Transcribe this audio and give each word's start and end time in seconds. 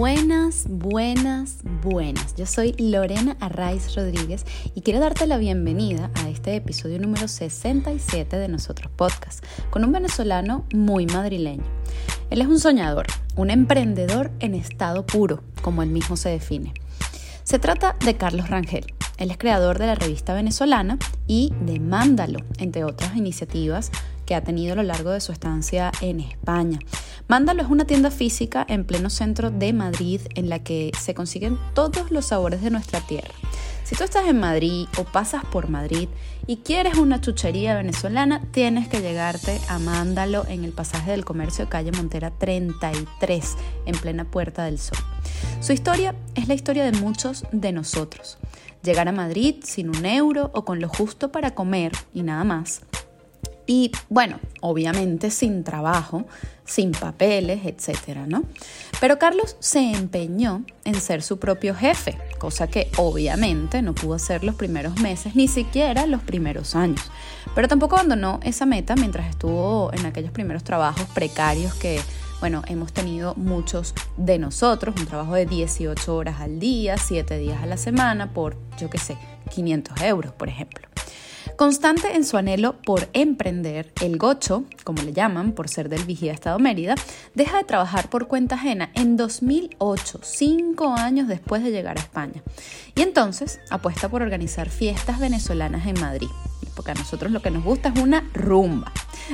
Buenas, 0.00 0.64
buenas, 0.66 1.58
buenas. 1.82 2.34
Yo 2.34 2.46
soy 2.46 2.72
Lorena 2.78 3.36
Arraiz 3.38 3.94
Rodríguez 3.94 4.46
y 4.74 4.80
quiero 4.80 4.98
darte 4.98 5.26
la 5.26 5.36
bienvenida 5.36 6.10
a 6.14 6.30
este 6.30 6.56
episodio 6.56 6.98
número 6.98 7.28
67 7.28 8.38
de 8.38 8.48
Nosotros 8.48 8.90
Podcast, 8.96 9.44
con 9.68 9.84
un 9.84 9.92
venezolano 9.92 10.64
muy 10.72 11.04
madrileño. 11.04 11.64
Él 12.30 12.40
es 12.40 12.46
un 12.46 12.58
soñador, 12.58 13.08
un 13.36 13.50
emprendedor 13.50 14.30
en 14.40 14.54
estado 14.54 15.04
puro, 15.04 15.42
como 15.60 15.82
él 15.82 15.90
mismo 15.90 16.16
se 16.16 16.30
define. 16.30 16.72
Se 17.42 17.58
trata 17.58 17.94
de 18.02 18.16
Carlos 18.16 18.48
Rangel. 18.48 18.86
Él 19.18 19.30
es 19.30 19.36
creador 19.36 19.78
de 19.78 19.84
la 19.84 19.96
revista 19.96 20.32
venezolana 20.32 20.96
y 21.26 21.52
de 21.60 21.78
Mándalo, 21.78 22.38
entre 22.56 22.84
otras 22.84 23.18
iniciativas 23.18 23.90
que 24.24 24.34
ha 24.34 24.42
tenido 24.42 24.72
a 24.72 24.76
lo 24.76 24.82
largo 24.82 25.10
de 25.10 25.20
su 25.20 25.30
estancia 25.32 25.92
en 26.00 26.20
España. 26.20 26.78
Mándalo 27.30 27.62
es 27.62 27.68
una 27.68 27.84
tienda 27.84 28.10
física 28.10 28.66
en 28.68 28.84
pleno 28.84 29.08
centro 29.08 29.52
de 29.52 29.72
Madrid 29.72 30.20
en 30.34 30.48
la 30.48 30.64
que 30.64 30.90
se 30.98 31.14
consiguen 31.14 31.60
todos 31.74 32.10
los 32.10 32.26
sabores 32.26 32.60
de 32.60 32.70
nuestra 32.70 33.02
tierra. 33.02 33.32
Si 33.84 33.94
tú 33.94 34.02
estás 34.02 34.26
en 34.26 34.40
Madrid 34.40 34.88
o 34.98 35.04
pasas 35.04 35.44
por 35.44 35.68
Madrid 35.68 36.08
y 36.48 36.56
quieres 36.56 36.98
una 36.98 37.20
chuchería 37.20 37.76
venezolana, 37.76 38.42
tienes 38.50 38.88
que 38.88 39.00
llegarte 39.00 39.60
a 39.68 39.78
Mándalo 39.78 40.44
en 40.48 40.64
el 40.64 40.72
pasaje 40.72 41.12
del 41.12 41.24
comercio 41.24 41.68
calle 41.68 41.92
Montera 41.92 42.32
33, 42.32 43.56
en 43.86 43.94
plena 43.94 44.24
Puerta 44.24 44.64
del 44.64 44.80
Sol. 44.80 44.98
Su 45.60 45.72
historia 45.72 46.16
es 46.34 46.48
la 46.48 46.54
historia 46.54 46.82
de 46.82 46.98
muchos 46.98 47.44
de 47.52 47.70
nosotros. 47.70 48.38
Llegar 48.82 49.06
a 49.06 49.12
Madrid 49.12 49.62
sin 49.62 49.88
un 49.88 50.04
euro 50.04 50.50
o 50.52 50.64
con 50.64 50.80
lo 50.80 50.88
justo 50.88 51.30
para 51.30 51.54
comer 51.54 51.92
y 52.12 52.24
nada 52.24 52.42
más 52.42 52.82
y 53.70 53.92
bueno, 54.08 54.40
obviamente 54.62 55.30
sin 55.30 55.62
trabajo, 55.62 56.26
sin 56.64 56.90
papeles, 56.90 57.60
etcétera, 57.64 58.26
¿no? 58.26 58.42
Pero 59.00 59.20
Carlos 59.20 59.56
se 59.60 59.92
empeñó 59.92 60.64
en 60.84 60.96
ser 60.96 61.22
su 61.22 61.38
propio 61.38 61.76
jefe, 61.76 62.18
cosa 62.40 62.66
que 62.66 62.90
obviamente 62.96 63.80
no 63.80 63.94
pudo 63.94 64.14
hacer 64.14 64.42
los 64.42 64.56
primeros 64.56 64.98
meses, 64.98 65.36
ni 65.36 65.46
siquiera 65.46 66.08
los 66.08 66.20
primeros 66.20 66.74
años. 66.74 67.12
Pero 67.54 67.68
tampoco 67.68 67.94
abandonó 67.94 68.40
esa 68.42 68.66
meta 68.66 68.96
mientras 68.96 69.30
estuvo 69.30 69.92
en 69.92 70.04
aquellos 70.04 70.32
primeros 70.32 70.64
trabajos 70.64 71.06
precarios 71.14 71.72
que, 71.74 72.00
bueno, 72.40 72.62
hemos 72.66 72.92
tenido 72.92 73.36
muchos 73.36 73.94
de 74.16 74.40
nosotros, 74.40 74.96
un 74.98 75.06
trabajo 75.06 75.34
de 75.34 75.46
18 75.46 76.12
horas 76.12 76.40
al 76.40 76.58
día, 76.58 76.96
7 76.98 77.38
días 77.38 77.62
a 77.62 77.66
la 77.66 77.76
semana, 77.76 78.32
por, 78.32 78.56
yo 78.80 78.90
qué 78.90 78.98
sé, 78.98 79.16
500 79.54 80.00
euros, 80.00 80.32
por 80.32 80.48
ejemplo. 80.48 80.89
Constante 81.56 82.16
en 82.16 82.24
su 82.24 82.36
anhelo 82.36 82.80
por 82.82 83.08
emprender, 83.12 83.92
el 84.00 84.16
gocho, 84.16 84.64
como 84.84 85.02
le 85.02 85.12
llaman 85.12 85.52
por 85.52 85.68
ser 85.68 85.88
del 85.88 86.04
Vigía 86.04 86.32
Estado 86.32 86.58
Mérida, 86.58 86.94
deja 87.34 87.58
de 87.58 87.64
trabajar 87.64 88.08
por 88.08 88.28
cuenta 88.28 88.54
ajena 88.54 88.90
en 88.94 89.16
2008, 89.16 90.20
cinco 90.22 90.94
años 90.94 91.28
después 91.28 91.62
de 91.62 91.70
llegar 91.70 91.98
a 91.98 92.00
España. 92.00 92.42
Y 92.94 93.02
entonces 93.02 93.60
apuesta 93.70 94.08
por 94.08 94.22
organizar 94.22 94.70
fiestas 94.70 95.18
venezolanas 95.18 95.86
en 95.86 96.00
Madrid, 96.00 96.28
porque 96.74 96.92
a 96.92 96.94
nosotros 96.94 97.30
lo 97.30 97.42
que 97.42 97.50
nos 97.50 97.64
gusta 97.64 97.92
es 97.94 98.00
una 98.00 98.28
rumba. 98.32 98.92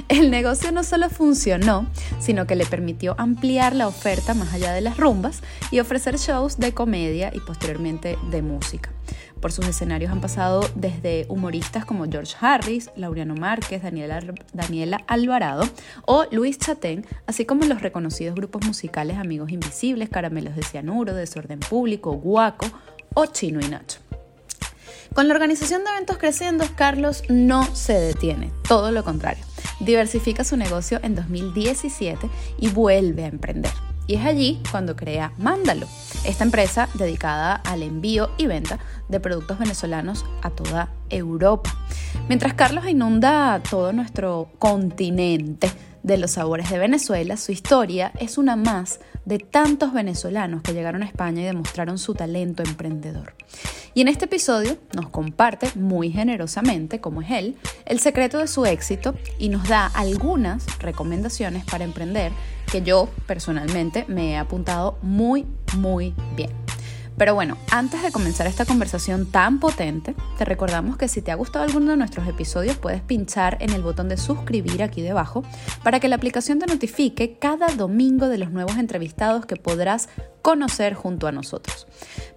El 0.09 0.31
negocio 0.31 0.73
no 0.73 0.83
solo 0.83 1.09
funcionó, 1.09 1.87
sino 2.21 2.47
que 2.47 2.57
le 2.57 2.67
permitió 2.67 3.15
ampliar 3.19 3.75
la 3.75 3.89
oferta 3.89 4.35
más 4.35 4.53
allá 4.53 4.73
de 4.73 4.81
las 4.81 4.97
rumbas 4.97 5.43
y 5.71 5.81
ofrecer 5.81 6.19
shows 6.19 6.59
de 6.59 6.75
comedia 6.75 7.31
y 7.35 7.41
posteriormente 7.41 8.19
de 8.31 8.43
música. 8.43 8.91
Por 9.41 9.53
sus 9.53 9.67
escenarios 9.67 10.11
han 10.11 10.21
pasado 10.21 10.69
desde 10.75 11.27
humoristas 11.29 11.85
como 11.85 12.07
George 12.07 12.35
Harris, 12.41 12.91
Laureano 12.97 13.35
Márquez, 13.35 13.83
Daniela, 13.83 15.05
Alvarado 15.07 15.69
o 16.07 16.25
Luis 16.31 16.59
Chatén, 16.59 17.07
así 17.27 17.45
como 17.45 17.65
los 17.67 17.83
reconocidos 17.83 18.35
grupos 18.35 18.67
musicales 18.67 19.19
Amigos 19.19 19.51
Invisibles, 19.51 20.09
Caramelos 20.09 20.57
de 20.57 20.63
Cianuro, 20.63 21.15
Desorden 21.15 21.61
Público, 21.61 22.13
Guaco 22.13 22.67
o 23.15 23.27
Chino 23.27 23.61
y 23.61 23.69
Nacho. 23.69 23.99
Con 25.15 25.29
la 25.29 25.35
organización 25.35 25.85
de 25.85 25.91
eventos 25.91 26.19
creciendo, 26.19 26.65
Carlos 26.75 27.23
no 27.29 27.65
se 27.75 27.95
detiene, 27.95 28.51
todo 28.67 28.91
lo 28.91 29.05
contrario. 29.05 29.45
Diversifica 29.81 30.45
su 30.45 30.57
negocio 30.57 30.99
en 31.03 31.15
2017 31.15 32.29
y 32.59 32.69
vuelve 32.69 33.25
a 33.25 33.29
emprender. 33.29 33.73
Y 34.07 34.15
es 34.17 34.25
allí 34.25 34.61
cuando 34.71 34.95
crea 34.95 35.33
Mándalo, 35.39 35.87
esta 36.27 36.45
empresa 36.45 36.89
dedicada 36.95 37.55
al 37.55 37.83
envío 37.83 38.31
y 38.37 38.47
venta 38.47 38.79
de 39.09 39.21
productos 39.21 39.59
venezolanos 39.59 40.25
a 40.43 40.51
toda 40.51 40.91
Europa. 41.09 41.75
Mientras 42.29 42.55
Carlos 42.55 42.87
inunda 42.89 43.63
todo 43.69 43.93
nuestro 43.93 44.49
continente 44.59 45.71
de 46.03 46.19
los 46.19 46.33
sabores 46.33 46.71
de 46.71 46.79
Venezuela, 46.79 47.37
su 47.37 47.53
historia 47.53 48.13
es 48.19 48.39
una 48.39 48.57
más 48.57 49.01
de 49.25 49.39
tantos 49.39 49.93
venezolanos 49.93 50.63
que 50.63 50.73
llegaron 50.73 51.03
a 51.03 51.07
España 51.07 51.43
y 51.43 51.45
demostraron 51.45 51.99
su 51.99 52.15
talento 52.15 52.63
emprendedor. 52.63 53.35
Y 53.93 54.03
en 54.03 54.09
este 54.09 54.27
episodio 54.27 54.77
nos 54.95 55.09
comparte 55.09 55.69
muy 55.75 56.11
generosamente, 56.11 57.01
como 57.01 57.23
es 57.23 57.31
él, 57.31 57.57
el 57.87 57.99
secreto 57.99 58.39
de 58.39 58.47
su 58.47 58.67
éxito 58.67 59.15
y 59.39 59.49
nos 59.49 59.67
da 59.69 59.87
algunas 59.87 60.67
recomendaciones 60.79 61.65
para 61.65 61.85
emprender 61.85 62.31
que 62.77 62.83
yo 62.83 63.09
personalmente 63.27 64.05
me 64.09 64.33
he 64.33 64.37
apuntado 64.37 64.99
muy, 65.01 65.47
muy 65.77 66.15
bien. 66.37 66.66
Pero 67.17 67.35
bueno, 67.35 67.57
antes 67.71 68.03
de 68.03 68.13
comenzar 68.13 68.47
esta 68.47 68.67
conversación 68.67 69.27
tan 69.27 69.59
potente, 69.59 70.15
te 70.37 70.45
recordamos 70.45 70.97
que 70.97 71.09
si 71.09 71.23
te 71.23 71.33
ha 71.33 71.35
gustado 71.35 71.65
alguno 71.65 71.93
de 71.93 71.97
nuestros 71.97 72.29
episodios 72.29 72.77
puedes 72.77 73.01
pinchar 73.01 73.57
en 73.61 73.71
el 73.71 73.83
botón 73.83 74.09
de 74.09 74.17
suscribir 74.17 74.83
aquí 74.83 75.01
debajo 75.01 75.43
para 75.83 75.99
que 75.99 76.09
la 76.09 76.17
aplicación 76.17 76.59
te 76.59 76.67
notifique 76.67 77.39
cada 77.39 77.69
domingo 77.69 78.29
de 78.29 78.39
los 78.39 78.51
nuevos 78.51 78.77
entrevistados 78.77 79.47
que 79.47 79.57
podrás 79.57 80.09
conocer 80.43 80.95
junto 80.95 81.27
a 81.27 81.33
nosotros. 81.33 81.87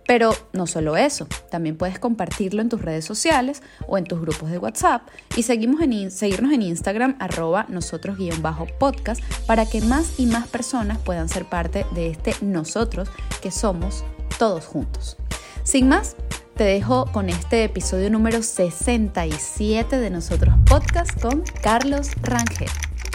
Pero 0.08 0.32
no 0.54 0.66
solo 0.66 0.98
eso, 0.98 1.28
también 1.52 1.78
puedes 1.78 2.00
compartirlo 2.00 2.62
en 2.62 2.70
tus 2.70 2.82
redes 2.82 3.06
sociales 3.06 3.62
o 3.86 3.98
en 3.98 4.06
tus 4.06 4.20
grupos 4.20 4.50
de 4.50 4.58
WhatsApp 4.58 5.04
y 5.36 5.44
seguimos 5.44 5.82
en, 5.82 6.10
seguirnos 6.10 6.52
en 6.52 6.64
Instagram 6.64 7.16
arroba 7.20 7.68
nosotros-podcast 7.70 9.22
para 9.46 9.68
que 9.68 9.82
más 9.82 10.20
y 10.20 10.26
más 10.26 10.48
personas 10.48 10.98
puedan 10.98 11.30
ser 11.30 11.46
parte 11.46 11.86
de 11.94 12.08
este 12.08 12.34
nosotros 12.42 13.10
que 13.42 13.52
somos 13.52 14.04
todos 14.38 14.66
juntos. 14.66 15.18
Sin 15.64 15.88
más, 15.88 16.16
te 16.56 16.64
dejo 16.64 17.06
con 17.12 17.30
este 17.30 17.64
episodio 17.64 18.10
número 18.10 18.44
67 18.44 19.98
de 19.98 20.10
Nosotros 20.10 20.56
Podcast 20.66 21.20
con 21.22 21.44
Carlos 21.62 22.12
Rangel. 22.22 22.70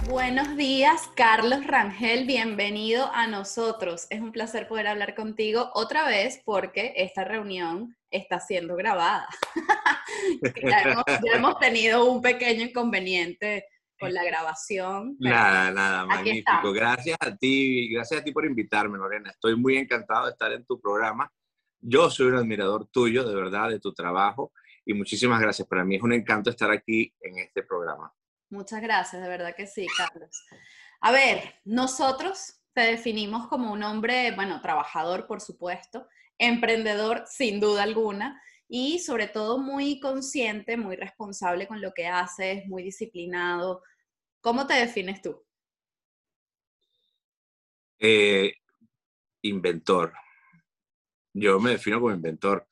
Buenos 0.09 0.57
días, 0.57 1.09
Carlos 1.15 1.67
Rangel, 1.67 2.27
bienvenido 2.27 3.11
a 3.13 3.27
nosotros. 3.27 4.07
Es 4.11 4.21
un 4.21 4.33
placer 4.33 4.69
poder 4.69 4.87
hablar 4.87 5.15
contigo 5.15 5.71
otra 5.75 6.07
vez 6.07 6.43
porque 6.45 6.93
esta 6.97 7.25
reunión 7.25 7.97
está 8.11 8.39
siendo 8.39 8.77
grabada. 8.77 9.27
ya, 10.63 10.83
hemos, 10.83 11.05
ya, 11.07 11.37
hemos, 11.37 11.59
tenido 11.59 12.11
un 12.11 12.21
pequeño 12.21 12.65
inconveniente 12.65 13.67
con 14.05 14.15
la 14.15 14.25
grabación. 14.25 15.17
Nada, 15.19 15.71
nada, 15.71 16.07
magnífico. 16.07 16.73
Gracias 16.73 17.17
a 17.21 17.35
ti, 17.37 17.89
gracias 17.93 18.21
a 18.21 18.25
ti 18.25 18.33
por 18.33 18.45
invitarme, 18.45 18.99
Lorena. 18.99 19.31
Estoy 19.31 19.57
muy 19.57 19.77
encantado 19.77 20.27
de 20.27 20.33
estar 20.33 20.53
en 20.53 20.65
tu 20.65 20.81
programa. 20.81 21.31
Yo 21.81 22.11
soy 22.11 22.27
un 22.27 22.37
admirador 22.37 22.87
tuyo, 22.89 23.25
de 23.25 23.35
verdad, 23.35 23.71
de 23.71 23.81
tu 23.81 23.93
trabajo 23.93 24.53
y 24.85 24.95
muchísimas 24.95 25.41
gracias. 25.41 25.67
Para 25.67 25.85
mí 25.85 25.97
es 25.97 26.03
un 26.03 26.13
encanto 26.13 26.51
estar 26.51 26.71
aquí 26.71 27.13
en 27.21 27.39
este 27.39 27.63
programa. 27.63 28.13
Muchas 28.51 28.81
gracias, 28.83 29.23
de 29.23 29.29
verdad 29.29 29.55
que 29.57 29.67
sí, 29.67 29.87
Carlos. 29.97 30.45
A 31.01 31.13
ver, 31.13 31.55
nosotros 31.65 32.61
te 32.73 32.83
definimos 32.83 33.49
como 33.49 33.73
un 33.73 33.83
hombre, 33.83 34.33
bueno, 34.33 34.61
trabajador, 34.61 35.27
por 35.27 35.41
supuesto, 35.41 36.07
emprendedor, 36.39 37.25
sin 37.27 37.61
duda 37.61 37.83
alguna, 37.83 38.41
y 38.69 38.99
sobre 38.99 39.29
todo 39.29 39.59
muy 39.59 40.01
consciente, 40.01 40.77
muy 40.77 40.97
responsable 40.97 41.69
con 41.69 41.81
lo 41.81 41.93
que 41.93 42.07
haces, 42.07 42.67
muy 42.67 42.83
disciplinado. 42.83 43.83
¿Cómo 44.45 44.67
te 44.67 44.75
defines 44.75 45.23
tú? 45.23 45.43
Eh, 47.99 48.53
inventor. 49.41 50.13
Yo 51.33 51.59
me 51.59 51.71
defino 51.71 51.99
como 51.99 52.15
inventor. 52.15 52.69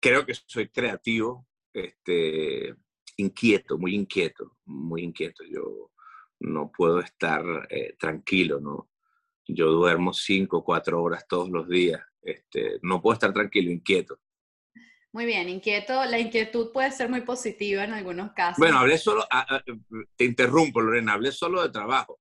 Creo 0.00 0.26
que 0.26 0.34
soy 0.34 0.70
creativo, 0.70 1.46
este, 1.72 2.74
inquieto, 3.16 3.78
muy 3.78 3.94
inquieto, 3.94 4.56
muy 4.64 5.04
inquieto. 5.04 5.44
Yo 5.44 5.92
no 6.40 6.72
puedo 6.72 6.98
estar 6.98 7.44
eh, 7.70 7.94
tranquilo, 7.96 8.58
¿no? 8.58 8.90
Yo 9.46 9.70
duermo 9.70 10.12
cinco, 10.12 10.64
cuatro 10.64 11.00
horas 11.00 11.28
todos 11.28 11.48
los 11.48 11.68
días. 11.68 12.02
Este, 12.22 12.80
no 12.82 13.00
puedo 13.00 13.14
estar 13.14 13.32
tranquilo, 13.32 13.70
inquieto. 13.70 14.18
Muy 15.14 15.26
bien, 15.26 15.48
inquieto. 15.48 16.04
La 16.06 16.18
inquietud 16.18 16.72
puede 16.72 16.90
ser 16.90 17.08
muy 17.08 17.20
positiva 17.20 17.84
en 17.84 17.92
algunos 17.92 18.32
casos. 18.32 18.58
Bueno, 18.58 18.78
hablé 18.78 18.98
solo, 18.98 19.24
ah, 19.30 19.46
ah, 19.48 19.62
te 20.16 20.24
interrumpo, 20.24 20.80
Lorena, 20.80 21.12
hablé 21.12 21.30
solo 21.30 21.62
de 21.62 21.70
trabajo. 21.70 22.18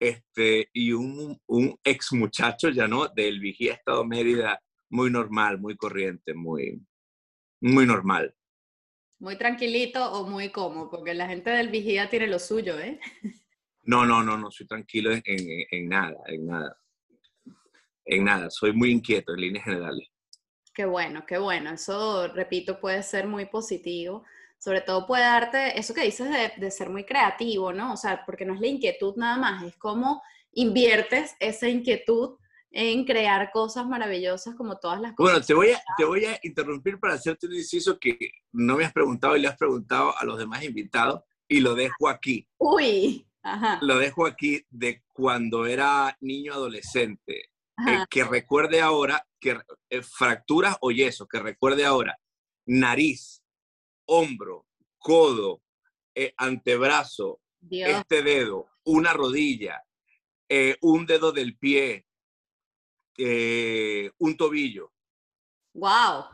Este, 0.00 0.68
y 0.72 0.90
un, 0.90 1.40
un 1.46 1.78
ex 1.84 2.12
muchacho 2.12 2.70
ya 2.70 2.88
no, 2.88 3.06
del 3.06 3.38
Vigía 3.38 3.74
Estado 3.74 4.04
Mérida, 4.04 4.60
muy 4.90 5.12
normal, 5.12 5.60
muy 5.60 5.76
corriente, 5.76 6.34
muy, 6.34 6.84
muy 7.60 7.86
normal. 7.86 8.34
Muy 9.20 9.38
tranquilito 9.38 10.04
o 10.14 10.26
muy 10.26 10.50
cómodo, 10.50 10.90
porque 10.90 11.14
la 11.14 11.28
gente 11.28 11.50
del 11.50 11.68
Vigía 11.68 12.10
tiene 12.10 12.26
lo 12.26 12.40
suyo, 12.40 12.80
¿eh? 12.80 12.98
No, 13.84 14.04
no, 14.04 14.24
no, 14.24 14.36
no 14.36 14.50
soy 14.50 14.66
tranquilo 14.66 15.12
en, 15.12 15.22
en, 15.24 15.66
en 15.70 15.88
nada, 15.88 16.16
en 16.26 16.46
nada. 16.46 16.76
en 18.06 18.24
nada, 18.24 18.50
soy 18.50 18.72
muy 18.72 18.90
inquieto 18.90 19.34
en 19.34 19.40
líneas 19.40 19.64
generales. 19.64 20.08
Qué 20.74 20.84
bueno, 20.84 21.24
qué 21.26 21.38
bueno. 21.38 21.70
Eso, 21.70 22.28
repito, 22.28 22.80
puede 22.80 23.02
ser 23.02 23.26
muy 23.26 23.46
positivo. 23.46 24.24
Sobre 24.58 24.80
todo 24.80 25.06
puede 25.06 25.22
darte 25.22 25.78
eso 25.78 25.94
que 25.94 26.02
dices 26.02 26.28
de, 26.30 26.52
de 26.56 26.70
ser 26.70 26.90
muy 26.90 27.04
creativo, 27.04 27.72
¿no? 27.72 27.92
O 27.92 27.96
sea, 27.96 28.24
porque 28.24 28.44
no 28.44 28.54
es 28.54 28.60
la 28.60 28.66
inquietud 28.66 29.14
nada 29.16 29.36
más, 29.36 29.62
es 29.62 29.76
como 29.76 30.22
inviertes 30.52 31.36
esa 31.38 31.68
inquietud 31.68 32.36
en 32.70 33.04
crear 33.04 33.50
cosas 33.52 33.86
maravillosas 33.86 34.56
como 34.56 34.78
todas 34.78 35.00
las 35.00 35.14
cosas. 35.14 35.32
Bueno, 35.32 35.46
te 35.46 35.54
voy 35.54 35.70
a, 35.70 35.82
te 35.96 36.04
voy 36.04 36.24
a 36.24 36.38
interrumpir 36.42 36.98
para 36.98 37.14
hacerte 37.14 37.46
un 37.46 37.54
inciso 37.54 37.98
que 38.00 38.18
no 38.52 38.76
me 38.76 38.84
has 38.84 38.92
preguntado 38.92 39.36
y 39.36 39.40
le 39.42 39.48
has 39.48 39.56
preguntado 39.56 40.16
a 40.18 40.24
los 40.24 40.38
demás 40.38 40.64
invitados 40.64 41.22
y 41.46 41.60
lo 41.60 41.74
dejo 41.74 42.08
aquí. 42.08 42.48
Uy, 42.58 43.28
ajá. 43.42 43.78
Lo 43.80 43.98
dejo 43.98 44.26
aquí 44.26 44.64
de 44.70 45.04
cuando 45.12 45.66
era 45.66 46.16
niño 46.20 46.52
adolescente. 46.52 47.50
Eh, 47.88 48.04
que 48.08 48.22
recuerde 48.22 48.80
ahora, 48.80 49.26
que 49.44 49.60
eh, 49.90 50.02
fracturas 50.02 50.78
o 50.80 50.90
yeso, 50.90 51.28
que 51.28 51.38
recuerde 51.38 51.84
ahora 51.84 52.18
nariz, 52.66 53.42
hombro, 54.06 54.66
codo, 54.96 55.62
eh, 56.14 56.32
antebrazo, 56.38 57.42
este 57.70 58.22
dedo, 58.22 58.70
una 58.84 59.12
rodilla, 59.12 59.82
un 60.80 61.04
dedo 61.04 61.32
del 61.32 61.58
pie, 61.58 62.06
un 64.18 64.36
tobillo. 64.36 64.92
¡Wow! 65.74 66.24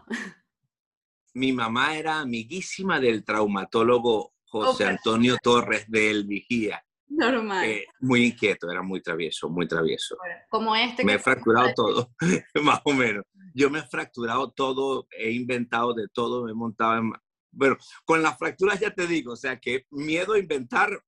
Mi 1.35 1.53
mamá 1.53 1.97
era 1.97 2.21
amiguísima 2.21 3.01
del 3.01 3.25
traumatólogo 3.25 4.35
José 4.45 4.85
Antonio 4.85 5.37
Torres 5.43 5.89
del 5.89 6.25
Vigía. 6.25 6.85
Normal. 7.11 7.65
Eh, 7.69 7.87
muy 7.99 8.27
inquieto, 8.27 8.71
era 8.71 8.83
muy 8.83 9.03
travieso, 9.03 9.49
muy 9.49 9.67
travieso. 9.67 10.17
como 10.49 10.77
este. 10.77 11.05
Me 11.05 11.15
he 11.15 11.19
fracturado 11.19 11.73
todo, 11.75 12.11
más 12.63 12.81
o 12.85 12.93
menos. 12.93 13.25
Yo 13.53 13.69
me 13.69 13.81
he 13.81 13.83
fracturado 13.83 14.53
todo, 14.53 15.09
he 15.11 15.33
inventado 15.33 15.93
de 15.93 16.07
todo, 16.09 16.45
me 16.45 16.53
he 16.53 16.55
montado 16.55 16.99
en... 16.99 17.13
Pero 17.59 17.77
con 18.05 18.23
las 18.23 18.39
fracturas 18.39 18.79
ya 18.79 18.95
te 18.95 19.09
digo, 19.09 19.33
o 19.33 19.37
sea 19.37 19.59
que 19.59 19.87
miedo 19.91 20.35
a 20.35 20.39
inventar. 20.39 21.03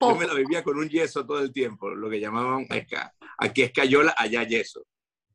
Yo 0.00 0.16
me 0.16 0.26
la 0.26 0.34
vivía 0.34 0.64
con 0.64 0.76
un 0.76 0.88
yeso 0.88 1.24
todo 1.24 1.40
el 1.40 1.52
tiempo, 1.52 1.88
lo 1.90 2.10
que 2.10 2.20
llamaban 2.20 2.66
aquí 3.38 3.62
es 3.62 3.72
cayola, 3.72 4.14
allá 4.16 4.42
yeso. 4.42 4.84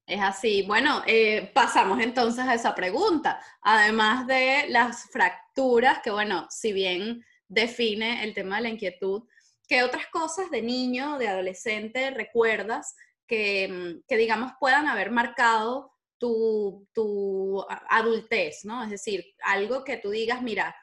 Es 0.06 0.22
así. 0.22 0.64
Bueno, 0.68 1.02
eh, 1.08 1.50
pasamos 1.54 2.02
entonces 2.02 2.46
a 2.46 2.54
esa 2.54 2.76
pregunta. 2.76 3.42
Además 3.62 4.28
de 4.28 4.66
las 4.68 5.10
fracturas, 5.10 6.00
que 6.04 6.12
bueno, 6.12 6.46
si 6.50 6.74
bien 6.74 7.24
define 7.54 8.24
el 8.24 8.34
tema 8.34 8.58
de 8.58 8.64
la 8.64 8.70
inquietud. 8.70 9.24
¿Qué 9.68 9.84
otras 9.84 10.08
cosas 10.08 10.50
de 10.52 10.62
niño, 10.62 11.18
de 11.18 11.28
adolescente 11.28 12.12
recuerdas 12.12 12.96
que, 13.28 13.68
mm, 13.68 14.04
que 14.08 14.18
digamos, 14.18 14.52
puedan 14.60 14.88
haber 14.88 15.12
marcado 15.12 15.92
tu, 16.18 16.88
tu, 16.94 17.66
adultez, 17.90 18.64
¿no? 18.64 18.84
Es 18.84 18.90
decir, 18.90 19.26
algo 19.44 19.84
que 19.84 19.98
tú 19.98 20.10
digas, 20.10 20.42
mira, 20.42 20.76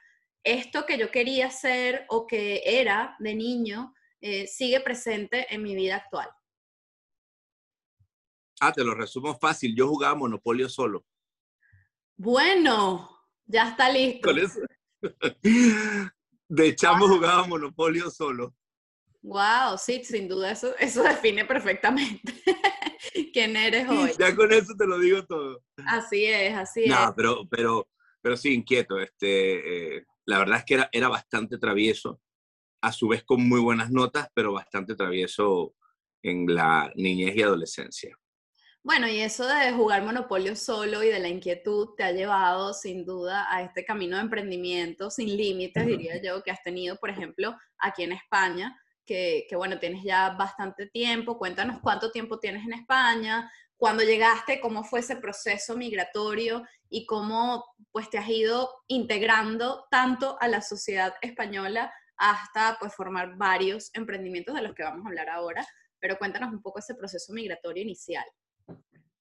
esto 0.44 0.84
que 0.86 0.98
yo 0.98 1.10
quería 1.10 1.46
hacer 1.46 2.04
o 2.08 2.26
que 2.26 2.62
era 2.64 3.16
de 3.18 3.34
niño 3.34 3.94
eh, 4.20 4.46
sigue 4.46 4.80
presente 4.80 5.46
en 5.52 5.62
mi 5.62 5.74
vida 5.74 5.96
actual. 5.96 6.28
Ah, 8.60 8.72
te 8.72 8.84
lo 8.84 8.94
resumo 8.94 9.34
fácil. 9.38 9.74
Yo 9.74 9.88
jugaba 9.88 10.14
Monopolio 10.14 10.68
solo. 10.68 11.06
Bueno, 12.16 13.08
ya 13.46 13.70
está 13.70 13.90
listo. 13.90 14.28
Con 14.28 14.38
eso. 14.38 14.60
de 16.50 16.74
chamo 16.74 17.06
jugaba 17.08 17.46
Monopolio 17.46 18.10
solo. 18.10 18.54
Wow, 19.22 19.78
sí, 19.78 20.02
sin 20.04 20.28
duda 20.28 20.50
eso, 20.50 20.74
eso 20.78 21.02
define 21.02 21.44
perfectamente 21.44 22.32
quién 23.32 23.56
eres 23.56 23.88
hoy. 23.88 24.10
Ya 24.18 24.34
con 24.34 24.52
eso 24.52 24.74
te 24.76 24.86
lo 24.86 24.98
digo 24.98 25.24
todo. 25.26 25.62
Así 25.86 26.24
es, 26.24 26.54
así 26.56 26.86
no, 26.86 27.08
es. 27.08 27.14
pero, 27.16 27.48
pero, 27.48 27.88
pero 28.20 28.36
sí, 28.36 28.52
inquieto. 28.54 28.98
Este, 28.98 29.98
eh, 29.98 30.06
la 30.24 30.38
verdad 30.38 30.58
es 30.58 30.64
que 30.64 30.74
era, 30.74 30.88
era 30.90 31.08
bastante 31.08 31.58
travieso, 31.58 32.20
a 32.82 32.92
su 32.92 33.08
vez 33.08 33.22
con 33.24 33.46
muy 33.46 33.60
buenas 33.60 33.90
notas, 33.90 34.28
pero 34.34 34.52
bastante 34.52 34.96
travieso 34.96 35.74
en 36.22 36.46
la 36.52 36.90
niñez 36.96 37.36
y 37.36 37.42
adolescencia. 37.42 38.16
Bueno, 38.82 39.06
y 39.08 39.20
eso 39.20 39.46
de 39.46 39.72
jugar 39.72 40.02
Monopolio 40.02 40.56
solo 40.56 41.02
y 41.02 41.08
de 41.08 41.18
la 41.18 41.28
inquietud 41.28 41.90
te 41.96 42.02
ha 42.02 42.12
llevado 42.12 42.72
sin 42.72 43.04
duda 43.04 43.46
a 43.54 43.62
este 43.62 43.84
camino 43.84 44.16
de 44.16 44.22
emprendimiento 44.22 45.10
sin 45.10 45.36
límites, 45.36 45.86
diría 45.86 46.20
yo, 46.22 46.42
que 46.42 46.50
has 46.50 46.62
tenido, 46.62 46.96
por 46.96 47.10
ejemplo, 47.10 47.54
aquí 47.76 48.04
en 48.04 48.12
España, 48.12 48.74
que, 49.04 49.46
bueno, 49.54 49.78
tienes 49.78 50.02
ya 50.02 50.30
bastante 50.30 50.86
tiempo. 50.86 51.36
Cuéntanos 51.38 51.80
cuánto 51.82 52.10
tiempo 52.10 52.38
tienes 52.38 52.64
en 52.64 52.72
España, 52.72 53.50
cuándo 53.76 54.02
llegaste, 54.02 54.60
cómo 54.60 54.82
fue 54.82 55.00
ese 55.00 55.16
proceso 55.16 55.76
migratorio 55.76 56.62
y 56.88 57.04
cómo 57.04 57.66
pues 57.92 58.08
te 58.08 58.16
has 58.16 58.28
ido 58.28 58.70
integrando 58.86 59.86
tanto 59.90 60.38
a 60.40 60.48
la 60.48 60.62
sociedad 60.62 61.12
española 61.20 61.92
hasta 62.16 62.78
pues 62.80 62.94
formar 62.94 63.36
varios 63.36 63.90
emprendimientos 63.94 64.54
de 64.54 64.62
los 64.62 64.74
que 64.74 64.84
vamos 64.84 65.04
a 65.04 65.08
hablar 65.08 65.28
ahora. 65.28 65.66
Pero 65.98 66.16
cuéntanos 66.16 66.50
un 66.50 66.62
poco 66.62 66.78
ese 66.78 66.94
proceso 66.94 67.32
migratorio 67.34 67.82
inicial. 67.82 68.24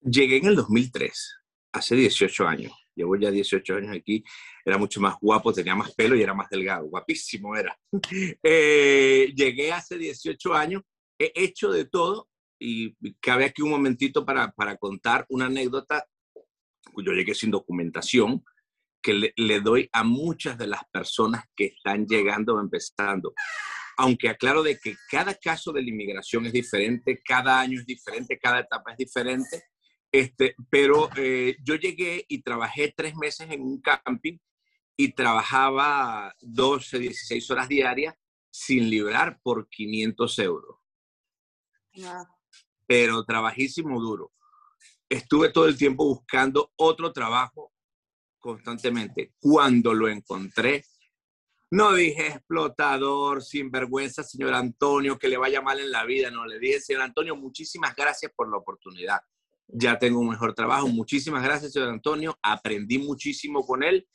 Llegué 0.01 0.38
en 0.38 0.48
el 0.48 0.56
2003, 0.56 1.36
hace 1.74 1.96
18 1.96 2.48
años. 2.48 2.74
Llevo 2.96 3.16
ya 3.16 3.31
18 3.31 3.75
años 3.75 3.96
aquí. 3.96 4.24
Era 4.66 4.78
mucho 4.78 5.00
más 5.00 5.16
guapo, 5.22 5.54
tenía 5.54 5.75
más 5.75 5.94
pelo 5.94 6.16
y 6.16 6.22
era 6.22 6.34
más 6.34 6.50
delgado. 6.50 6.86
Guapísimo 6.88 7.56
era. 7.56 7.78
Eh, 8.44 9.34
llegué 9.36 9.72
hace 9.72 9.98
18 9.98 10.54
años. 10.54 10.84
He 11.18 11.31
hecho 11.36 11.72
de 11.72 11.86
todo 11.86 12.30
y 12.60 12.94
cabe 13.22 13.46
aquí 13.46 13.62
un 13.62 13.69
momentito 13.69 14.25
para, 14.25 14.51
para 14.51 14.78
contar 14.78 15.25
una 15.30 15.46
anécdota. 15.46 16.06
Yo 16.98 17.13
llegué 17.13 17.34
sin 17.34 17.52
documentación 17.52 18.44
que 19.02 19.13
le, 19.13 19.34
le, 19.38 19.62
doy 19.62 19.90
a 19.94 20.04
muchas 20.04 20.57
de 20.57 20.68
las 20.68 20.81
personas 20.92 21.45
que 21.56 21.66
están 21.68 22.06
llegando 22.06 22.56
o 22.56 22.60
empezando. 22.60 23.34
Aunque 23.98 24.30
aclaro 24.30 24.62
de 24.62 24.78
que 24.78 24.95
cada 25.10 25.34
caso 25.36 25.72
de 25.72 25.81
la 25.81 25.90
inmigración 25.90 26.45
es 26.45 26.54
diferente, 26.54 27.22
cada 27.24 27.60
año 27.60 27.80
es 27.80 27.86
diferente, 27.86 28.38
cada 28.38 28.60
etapa 28.60 28.92
es 28.92 28.98
diferente, 28.98 29.63
este, 30.12 30.56
pero 30.70 31.10
eh, 31.16 31.58
yo 31.64 31.76
llegué 31.76 32.26
y 32.28 32.42
trabajé 32.42 32.94
tres 32.96 33.16
meses 33.16 33.50
en 33.52 33.62
un 33.62 33.80
camping 33.80 34.38
y 34.98 35.14
trabajaba 35.14 36.36
12, 36.42 37.00
16 37.00 37.52
horas 37.52 37.69
diarias 37.69 38.16
sin 38.50 38.90
librar 38.90 39.40
por 39.44 39.69
500 39.69 40.40
euros. 40.40 40.78
Pero 42.88 43.24
trabajísimo 43.24 44.00
duro. 44.02 44.31
Estuve 45.07 45.52
todo 45.52 45.68
el 45.68 45.78
tiempo 45.78 46.06
buscando 46.06 46.72
otro 46.76 47.14
trabajo 47.14 47.72
constantemente. 48.40 49.33
Cuando 49.40 49.94
lo 49.94 50.07
encontré, 50.07 50.86
no 51.72 51.94
dije 51.94 52.28
explotador, 52.28 53.44
sinvergüenza, 53.44 54.24
señor 54.24 54.56
Antonio, 54.56 55.19
que 55.19 55.28
le 55.28 55.38
vaya 55.38 55.62
mal 55.62 55.80
en 55.80 55.92
la 55.92 56.04
vida. 56.04 56.31
No, 56.31 56.45
le 56.45 56.57
dije, 56.57 56.81
señor 56.81 57.04
Antonio, 57.04 57.36
muchísimas 57.36 57.95
gracias 57.95 58.31
por 58.36 58.50
la 58.50 58.57
oportunidad 58.57 59.19
ya 59.71 59.97
tengo 59.99 60.19
un 60.19 60.30
mejor 60.30 60.54
trabajo. 60.54 60.88
Muchísimas 60.88 61.44
gracias, 61.44 61.73
señor 61.73 61.90
Antonio. 61.90 62.38
Aprendí 62.42 62.97
muchísimo 62.97 63.66
con 63.66 63.83
él 63.83 64.07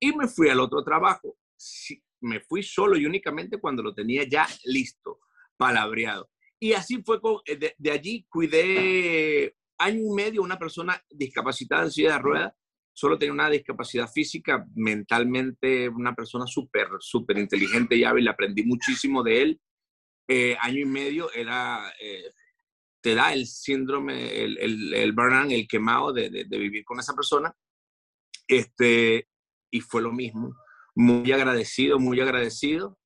y 0.00 0.14
me 0.14 0.28
fui 0.28 0.48
al 0.48 0.60
otro 0.60 0.82
trabajo. 0.82 1.36
me 2.20 2.40
fui 2.40 2.62
solo 2.62 2.96
y 2.96 3.06
únicamente 3.06 3.60
cuando 3.60 3.82
lo 3.82 3.94
tenía 3.94 4.24
ya 4.28 4.46
listo, 4.64 5.20
palabreado. 5.56 6.28
Y 6.60 6.72
así 6.72 7.02
fue, 7.04 7.20
eh, 7.46 7.74
de, 7.78 7.90
allí 7.90 8.26
cuidé 8.28 9.54
año 9.78 10.00
y 10.00 10.10
medio 10.10 10.42
una 10.42 10.58
persona 10.58 11.00
discapacitada 11.10 11.84
en 11.84 11.90
silla 11.90 12.14
de 12.14 12.18
ruedas. 12.18 12.52
Solo 12.92 13.16
tenía 13.16 13.32
una 13.32 13.48
discapacidad 13.48 14.10
física, 14.10 14.66
mentalmente 14.74 15.88
una 15.88 16.16
persona 16.16 16.48
súper, 16.48 16.88
súper 16.98 17.38
inteligente 17.38 17.94
y 17.94 18.02
hábil. 18.02 18.26
Aprendí 18.26 18.64
muchísimo 18.64 19.22
de 19.22 19.42
él. 19.42 19.60
Eh, 20.26 20.56
año 20.60 20.80
y 20.80 20.84
medio 20.84 21.32
era 21.32 21.92
eh, 22.00 22.24
te 23.00 23.14
da 23.14 23.32
el 23.32 23.46
síndrome, 23.46 24.42
el, 24.42 24.94
el, 24.94 25.12
burnout, 25.12 25.50
el 25.50 25.68
quemado 25.68 26.12
de, 26.12 26.30
de, 26.30 26.58
vivir 26.58 26.84
con 26.84 26.98
esa 26.98 27.14
persona. 27.14 27.54
Este, 28.46 29.28
y 29.70 29.80
fue 29.80 30.02
lo 30.02 30.12
mismo. 30.12 30.54
Muy 30.94 31.30
agradecido, 31.32 31.98
muy 31.98 32.20
agradecido. 32.20 32.98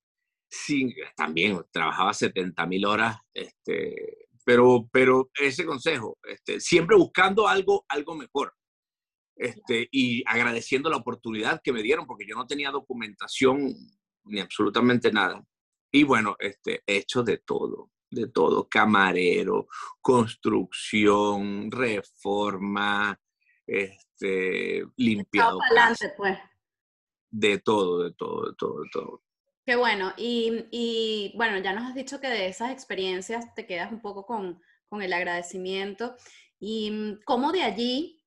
Sí, 0.49 0.93
también 1.15 1.59
trabajaba 1.71 2.13
70 2.13 2.65
mil 2.67 2.85
horas, 2.85 3.17
este, 3.33 4.27
pero, 4.45 4.87
pero 4.91 5.31
ese 5.39 5.65
consejo, 5.65 6.17
este, 6.23 6.59
siempre 6.59 6.95
buscando 6.95 7.47
algo, 7.47 7.85
algo 7.89 8.15
mejor. 8.15 8.53
Este, 9.35 9.87
y 9.91 10.23
agradeciendo 10.27 10.91
la 10.91 10.97
oportunidad 10.97 11.59
que 11.63 11.73
me 11.73 11.81
dieron, 11.81 12.05
porque 12.05 12.27
yo 12.27 12.35
no 12.35 12.45
tenía 12.45 12.69
documentación 12.69 13.73
ni 14.25 14.39
absolutamente 14.39 15.11
nada. 15.11 15.43
Y 15.91 16.03
bueno, 16.03 16.35
este, 16.39 16.83
he 16.85 16.97
hecho 16.97 17.23
de 17.23 17.39
todo 17.39 17.92
de 18.13 18.27
todo, 18.27 18.67
camarero, 18.69 19.67
construcción, 20.01 21.71
reforma, 21.71 23.19
este, 23.65 24.85
limpiado. 24.97 25.59
pues. 26.17 26.37
De 27.29 27.57
todo, 27.59 28.03
de 28.03 28.11
todo, 28.13 28.49
de 28.49 28.55
todo, 28.55 28.81
de 28.83 28.89
todo. 28.91 29.21
Qué 29.65 29.75
bueno. 29.75 30.13
Y, 30.17 30.65
y, 30.71 31.33
bueno, 31.35 31.57
ya 31.59 31.73
nos 31.73 31.85
has 31.85 31.95
dicho 31.95 32.19
que 32.19 32.27
de 32.27 32.47
esas 32.47 32.71
experiencias 32.71 33.53
te 33.55 33.65
quedas 33.65 33.91
un 33.91 34.01
poco 34.01 34.25
con, 34.25 34.61
con 34.87 35.01
el 35.01 35.13
agradecimiento. 35.13 36.15
Y 36.59 36.91
mm, 36.91 37.19
cómo 37.25 37.51
de 37.51 37.63
allí 37.63 38.23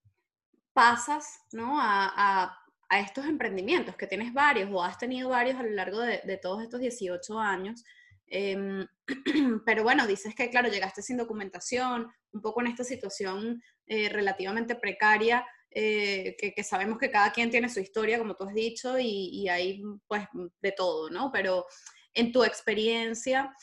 pasas 0.72 1.40
¿no? 1.52 1.78
a, 1.80 2.58
estos 2.90 3.24
emprendimientos, 3.26 3.96
que 3.96 4.06
tienes 4.06 4.32
varios 4.32 4.70
o 4.72 4.82
has 4.82 4.98
tenido 4.98 5.30
varios 5.30 5.58
a 5.58 5.62
lo 5.62 5.70
largo 5.70 6.00
de, 6.00 6.38
todos 6.40 6.62
estos 6.62 6.80
18 6.80 7.38
años. 7.38 7.82
Em, 8.26 8.86
pero 9.64 9.82
bueno, 9.82 10.06
dices 10.06 10.34
que, 10.34 10.50
claro, 10.50 10.68
llegaste 10.68 11.02
sin 11.02 11.16
documentación, 11.16 12.12
un 12.32 12.40
poco 12.42 12.60
en 12.60 12.68
esta 12.68 12.84
situación 12.84 13.62
eh, 13.86 14.08
relativamente 14.08 14.74
precaria, 14.74 15.46
eh, 15.70 16.36
que, 16.38 16.64
sabemos 16.64 16.98
que 16.98 17.10
cada 17.10 17.32
quien 17.32 17.50
tiene 17.50 17.68
su 17.68 17.80
historia, 17.80 18.18
como 18.18 18.34
tú 18.34 18.44
has 18.44 18.54
dicho, 18.54 18.98
y, 18.98 19.28
y 19.32 19.48
hay 19.48 19.82
pues 20.06 20.26
de 20.62 20.72
todo, 20.72 21.10
¿no? 21.10 21.30
Pero 21.30 21.66
en 22.14 22.32
tu 22.32 22.44
experiencia, 22.44 23.54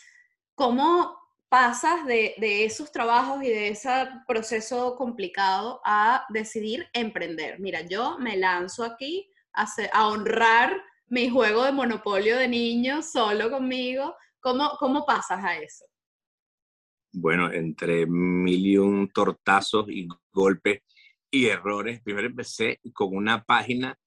¿cómo 0.53 1.23
pasas 1.53 2.03
de, 2.07 2.33
esos 2.65 2.91
trabajos 2.91 3.43
y 3.43 3.47
de 3.47 3.67
ese 3.67 4.07
proceso 4.27 4.95
complicado 4.95 5.79
a 5.85 6.25
decidir 6.29 6.89
emprender. 6.93 7.59
Mira, 7.59 7.81
yo 7.81 8.17
me 8.17 8.37
lanzo 8.37 8.83
aquí 8.83 9.29
a, 9.53 9.67
a 9.91 10.07
honrar 10.07 10.81
mi 11.05 11.29
juego 11.29 11.63
de 11.63 11.71
monopolio 11.71 12.39
de 12.39 12.47
niños 12.47 13.11
solo 13.11 13.51
conmigo. 13.51 14.15
¿Cómo, 14.43 14.71
¿Cómo 14.77 15.05
pasas 15.05 15.41
a 15.41 15.57
eso? 15.57 15.85
Bueno, 17.13 17.49
entre 17.49 18.05
mil 18.05 18.65
y 18.65 18.77
un 18.77 19.09
tortazos 19.09 19.85
y 19.89 20.05
golpes 20.33 20.81
y 21.31 21.45
errores, 21.45 22.01
primero 22.01 22.27
empecé 22.27 22.81
con 22.93 23.15
una 23.15 23.45
página 23.45 23.97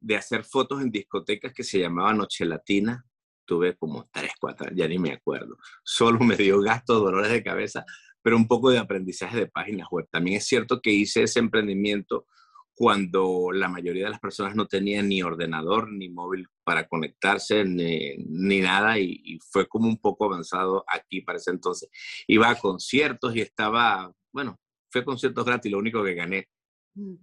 de 0.00 0.16
hacer 0.16 0.44
fotos 0.44 0.82
en 0.82 0.90
discotecas 0.90 1.54
que 1.54 1.62
se 1.62 1.78
llamaba 1.78 2.12
Noche 2.12 2.44
Latina, 2.44 3.06
tuve 3.44 3.76
como 3.76 4.08
tres, 4.10 4.32
cuatro, 4.40 4.68
ya 4.74 4.88
ni 4.88 4.98
me 4.98 5.12
acuerdo. 5.12 5.58
Solo 5.84 6.18
me 6.18 6.36
dio 6.36 6.60
gastos, 6.60 7.00
dolores 7.00 7.30
de 7.30 7.44
cabeza, 7.44 7.84
pero 8.20 8.36
un 8.36 8.48
poco 8.48 8.70
de 8.70 8.78
aprendizaje 8.78 9.36
de 9.36 9.46
páginas 9.46 9.86
web. 9.92 10.08
También 10.10 10.38
es 10.38 10.46
cierto 10.46 10.80
que 10.80 10.90
hice 10.90 11.22
ese 11.22 11.38
emprendimiento 11.38 12.26
cuando 12.74 13.52
la 13.52 13.68
mayoría 13.68 14.06
de 14.06 14.10
las 14.10 14.20
personas 14.20 14.56
no 14.56 14.66
tenían 14.66 15.08
ni 15.08 15.22
ordenador 15.22 15.92
ni 15.92 16.08
móvil 16.08 16.48
para 16.64 16.88
conectarse 16.88 17.64
ni, 17.64 18.16
ni 18.16 18.60
nada 18.60 18.98
y, 18.98 19.38
fue 19.50 19.68
como 19.68 19.86
un 19.86 19.98
poco 19.98 20.24
avanzado 20.24 20.84
aquí 20.88 21.20
para 21.20 21.38
ese 21.38 21.50
entonces. 21.50 21.90
Iba 22.26 22.50
a 22.50 22.58
conciertos 22.58 23.36
y 23.36 23.40
estaba, 23.40 24.12
bueno, 24.32 24.58
fue 24.90 25.02
a 25.02 25.04
conciertos 25.04 25.44
gratis, 25.44 25.70
lo 25.70 25.78
único 25.78 26.02
que 26.02 26.14
gané. 26.14 26.48
Mm. 26.94 27.14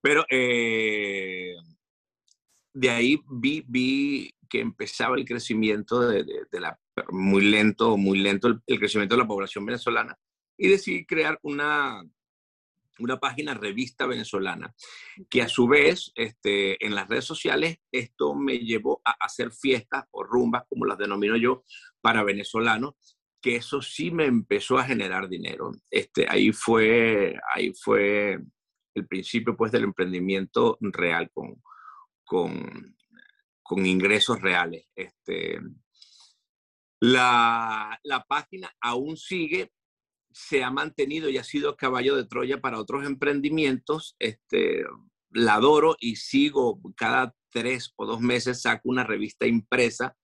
Pero 0.00 0.24
eh, 0.30 1.54
de 2.72 2.90
ahí 2.90 3.20
vi, 3.30 3.64
vi 3.66 4.30
que 4.48 4.60
empezaba 4.60 5.16
el 5.16 5.24
crecimiento 5.24 6.00
de, 6.00 6.24
la, 6.52 6.78
muy 7.10 7.44
lento, 7.44 7.96
muy 7.96 8.18
lento 8.18 8.48
el, 8.66 8.78
crecimiento 8.78 9.14
de 9.14 9.22
la 9.22 9.28
población 9.28 9.66
venezolana 9.66 10.16
y 10.56 10.68
decidí 10.68 11.04
crear 11.04 11.38
una, 11.42 12.02
una 12.98 13.18
página 13.18 13.54
revista 13.54 14.06
venezolana, 14.06 14.74
que 15.30 15.42
a 15.42 15.48
su 15.48 15.66
vez 15.66 16.12
este, 16.14 16.84
en 16.84 16.94
las 16.94 17.08
redes 17.08 17.24
sociales 17.24 17.78
esto 17.92 18.34
me 18.34 18.58
llevó 18.58 19.00
a 19.04 19.12
hacer 19.20 19.52
fiestas 19.52 20.04
o 20.10 20.22
rumbas, 20.22 20.64
como 20.68 20.84
las 20.84 20.98
denomino 20.98 21.36
yo, 21.36 21.64
para 22.00 22.22
venezolanos, 22.22 22.94
que 23.40 23.56
eso 23.56 23.82
sí 23.82 24.10
me 24.10 24.24
empezó 24.24 24.78
a 24.78 24.84
generar 24.84 25.28
dinero. 25.28 25.70
Este, 25.90 26.26
ahí, 26.28 26.52
fue, 26.52 27.36
ahí 27.54 27.72
fue 27.72 28.38
el 28.94 29.06
principio 29.06 29.56
pues, 29.56 29.72
del 29.72 29.84
emprendimiento 29.84 30.76
real 30.80 31.30
con, 31.32 31.62
con, 32.24 32.96
con 33.62 33.86
ingresos 33.86 34.40
reales. 34.40 34.86
Este, 34.94 35.60
la, 37.00 37.98
la 38.02 38.24
página 38.24 38.74
aún 38.80 39.16
sigue, 39.16 39.72
se 40.38 40.62
ha 40.62 40.70
mantenido 40.70 41.28
y 41.28 41.36
ha 41.36 41.42
sido 41.42 41.76
caballo 41.76 42.14
de 42.14 42.24
Troya 42.24 42.60
para 42.60 42.78
otros 42.78 43.04
emprendimientos. 43.04 44.14
Este, 44.20 44.84
la 45.30 45.54
adoro 45.54 45.96
y 45.98 46.14
sigo 46.16 46.80
cada 46.96 47.34
tres 47.50 47.92
o 47.96 48.06
dos 48.06 48.20
meses 48.20 48.62
saco 48.62 48.88
una 48.88 49.02
revista 49.02 49.46
impresa 49.46 50.16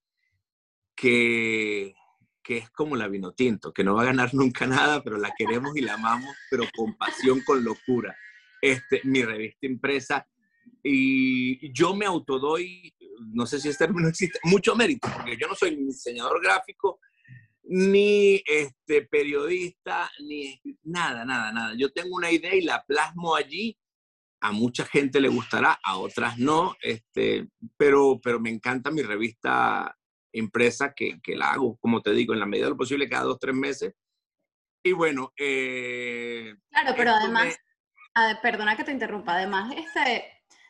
que, 0.95 1.93
que 2.41 2.57
es 2.57 2.69
como 2.69 2.95
la 2.95 3.09
vino 3.09 3.33
tinto, 3.33 3.73
que 3.73 3.83
no 3.83 3.95
va 3.95 4.03
a 4.03 4.05
ganar 4.05 4.33
nunca 4.33 4.65
nada, 4.65 5.03
pero 5.03 5.17
la 5.17 5.33
queremos 5.37 5.75
y 5.75 5.81
la 5.81 5.95
amamos, 5.95 6.33
pero 6.49 6.63
con 6.73 6.95
pasión, 6.95 7.41
con 7.41 7.63
locura. 7.63 8.15
Este, 8.61 9.01
mi 9.03 9.21
revista 9.21 9.65
impresa 9.65 10.25
y 10.81 11.73
yo 11.73 11.93
me 11.93 12.05
autodoy, 12.05 12.95
no 13.33 13.45
sé 13.45 13.59
si 13.59 13.67
este 13.67 13.85
término 13.85 14.07
existe, 14.07 14.39
mucho 14.43 14.75
mérito, 14.75 15.09
porque 15.13 15.35
yo 15.37 15.47
no 15.47 15.55
soy 15.55 15.75
diseñador 15.75 16.41
gráfico, 16.41 16.99
ni 17.67 18.41
este, 18.45 19.03
periodista, 19.03 20.11
ni 20.19 20.59
nada, 20.83 21.25
nada, 21.25 21.51
nada. 21.51 21.73
Yo 21.77 21.91
tengo 21.91 22.15
una 22.15 22.31
idea 22.31 22.55
y 22.55 22.61
la 22.61 22.83
plasmo 22.85 23.35
allí. 23.35 23.77
A 24.41 24.51
mucha 24.51 24.85
gente 24.85 25.19
le 25.19 25.29
gustará, 25.29 25.79
a 25.83 25.97
otras 25.97 26.37
no, 26.37 26.75
este, 26.81 27.47
pero, 27.77 28.19
pero 28.21 28.39
me 28.39 28.51
encanta 28.51 28.91
mi 28.91 29.01
revista 29.01 29.95
impresa 30.33 30.93
que, 30.93 31.19
que 31.21 31.35
la 31.35 31.53
hago, 31.53 31.77
como 31.77 32.01
te 32.01 32.11
digo, 32.11 32.33
en 32.33 32.41
la 32.41 32.45
medida 32.45 32.65
de 32.65 32.71
lo 32.71 32.77
posible 32.77 33.09
cada 33.09 33.23
dos, 33.23 33.39
tres 33.39 33.55
meses. 33.55 33.93
Y 34.83 34.91
bueno. 34.91 35.33
Eh, 35.37 36.53
claro, 36.69 36.93
pero 36.95 37.11
además, 37.11 37.57
perdona 38.41 38.77
que 38.77 38.83
te 38.83 38.91
interrumpa, 38.91 39.33
además, 39.33 39.73
este, 39.75 40.25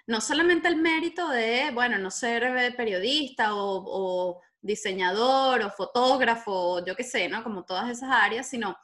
no 0.08 0.22
solamente 0.22 0.68
el 0.68 0.78
mérito 0.78 1.28
de, 1.30 1.72
bueno, 1.74 1.98
no 1.98 2.12
ser 2.12 2.44
eh, 2.44 2.72
periodista 2.72 3.56
o, 3.56 4.42
diseñador 4.66 5.62
o 5.62 5.70
fotógrafo, 5.70 6.84
yo 6.86 6.96
qué 6.96 7.04
sé, 7.04 7.30
¿no? 7.30 7.44
Como 7.44 7.64
todas 7.64 7.90
esas 7.90 8.10
áreas, 8.12 8.50
sino 8.50 8.76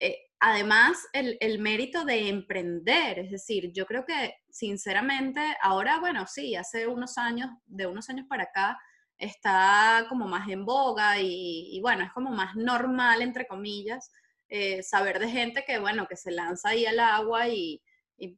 eh, 0.00 0.16
además 0.40 1.06
el, 1.12 1.58
mérito 1.58 2.04
de 2.04 2.28
emprender. 2.28 3.18
Es 3.18 3.30
decir, 3.30 3.70
yo 3.72 3.86
creo 3.86 4.04
que 4.06 4.34
sinceramente 4.50 5.40
ahora, 5.60 6.00
bueno, 6.00 6.26
sí, 6.26 6.56
hace 6.56 6.86
unos 6.86 7.18
años, 7.18 7.50
de 7.66 7.86
unos 7.86 8.08
años 8.08 8.26
para 8.28 8.44
acá, 8.44 8.78
está 9.18 10.06
como 10.08 10.26
más 10.26 10.48
en 10.48 10.64
boga 10.64 11.20
y, 11.20 11.78
bueno, 11.82 12.04
es 12.04 12.12
como 12.12 12.30
más 12.30 12.54
normal, 12.56 13.20
entre 13.20 13.46
comillas, 13.46 14.10
eh, 14.48 14.82
saber 14.82 15.18
de 15.18 15.28
gente 15.28 15.64
que, 15.66 15.78
bueno, 15.78 16.06
que 16.06 16.16
se 16.16 16.30
lanza 16.30 16.70
ahí 16.70 16.86
al 16.86 17.00
agua 17.00 17.48
y, 17.48 17.82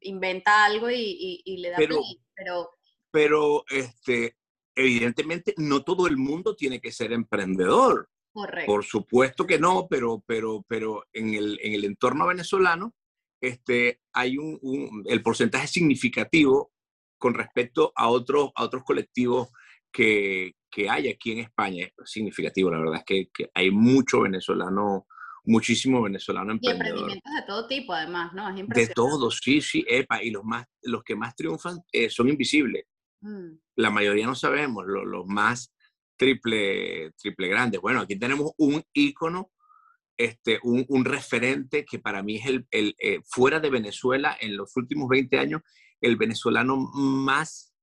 inventa 0.02 0.64
algo 0.64 0.90
y, 0.90 1.42
le 1.46 1.70
da 1.70 1.76
pero, 1.78 2.00
pero... 2.34 2.70
Pero, 3.12 3.64
este, 3.70 4.36
evidentemente, 4.74 5.54
no 5.56 5.82
todo 5.82 6.06
el 6.06 6.16
mundo 6.16 6.54
tiene 6.56 6.80
que 6.80 6.92
ser 6.92 7.12
emprendedor. 7.12 8.08
Correcto. 8.32 8.72
Por 8.72 8.84
supuesto 8.84 9.46
que 9.46 9.58
no, 9.58 9.88
pero, 9.88 10.22
pero, 10.26 10.64
pero 10.68 11.04
en, 11.12 11.34
el, 11.34 11.58
en 11.62 11.74
el 11.74 11.84
entorno 11.84 12.26
venezolano 12.28 12.94
este, 13.40 14.00
hay 14.12 14.36
un, 14.38 15.04
el 15.06 15.22
porcentaje 15.22 15.66
significativo 15.66 16.72
con 17.18 17.34
respecto 17.34 17.92
a 17.96 18.08
otros, 18.08 18.50
a 18.54 18.64
otros 18.64 18.84
colectivos 18.84 19.48
que, 19.92 20.54
que 20.70 20.88
hay 20.88 21.08
aquí 21.08 21.32
en 21.32 21.38
España. 21.40 21.86
Es 21.86 22.10
significativo, 22.10 22.70
la 22.70 22.78
verdad 22.78 22.98
es 22.98 23.04
que, 23.04 23.30
que 23.32 23.50
hay 23.54 23.70
mucho 23.70 24.20
venezolano 24.20 25.06
muchísimo 25.44 26.02
venezolano 26.02 26.52
emprendedor. 26.52 26.86
Y 26.86 26.90
emprendimientos 26.90 27.32
de 27.34 27.46
todo 27.46 27.66
tipo, 27.66 27.92
además, 27.92 28.32
¿no? 28.34 28.48
Es 28.48 28.68
de 28.68 28.86
todos, 28.88 29.40
sí, 29.42 29.60
sí, 29.60 29.84
epa, 29.88 30.22
y 30.22 30.30
los, 30.30 30.44
más, 30.44 30.66
los 30.82 31.02
que 31.02 31.16
más 31.16 31.34
triunfan 31.34 31.78
eh, 31.92 32.10
son 32.10 32.28
invisibles. 32.28 32.84
Mm. 33.20 33.58
La 33.76 33.90
mayoría 33.90 34.26
no 34.26 34.34
sabemos, 34.34 34.84
los, 34.86 35.26
más 35.26 35.74
triple, 36.16 37.12
triple 37.12 37.48
grandes. 37.48 37.80
Bueno, 37.80 38.00
aquí 38.00 38.18
tenemos 38.18 38.52
un 38.58 38.82
ícono, 38.92 39.50
este, 40.16 40.58
un, 40.62 40.84
un 40.88 41.04
referente 41.04 41.84
que 41.84 41.98
para 41.98 42.22
mí 42.22 42.36
es 42.36 42.46
el, 42.46 42.66
el 42.70 42.94
eh, 42.98 43.20
fuera 43.24 43.60
de 43.60 43.70
Venezuela 43.70 44.36
en 44.40 44.56
los 44.56 44.76
últimos 44.76 45.08
20 45.08 45.38
años, 45.38 45.62
el 46.00 46.16
venezolano 46.16 46.76
más, 46.76 47.74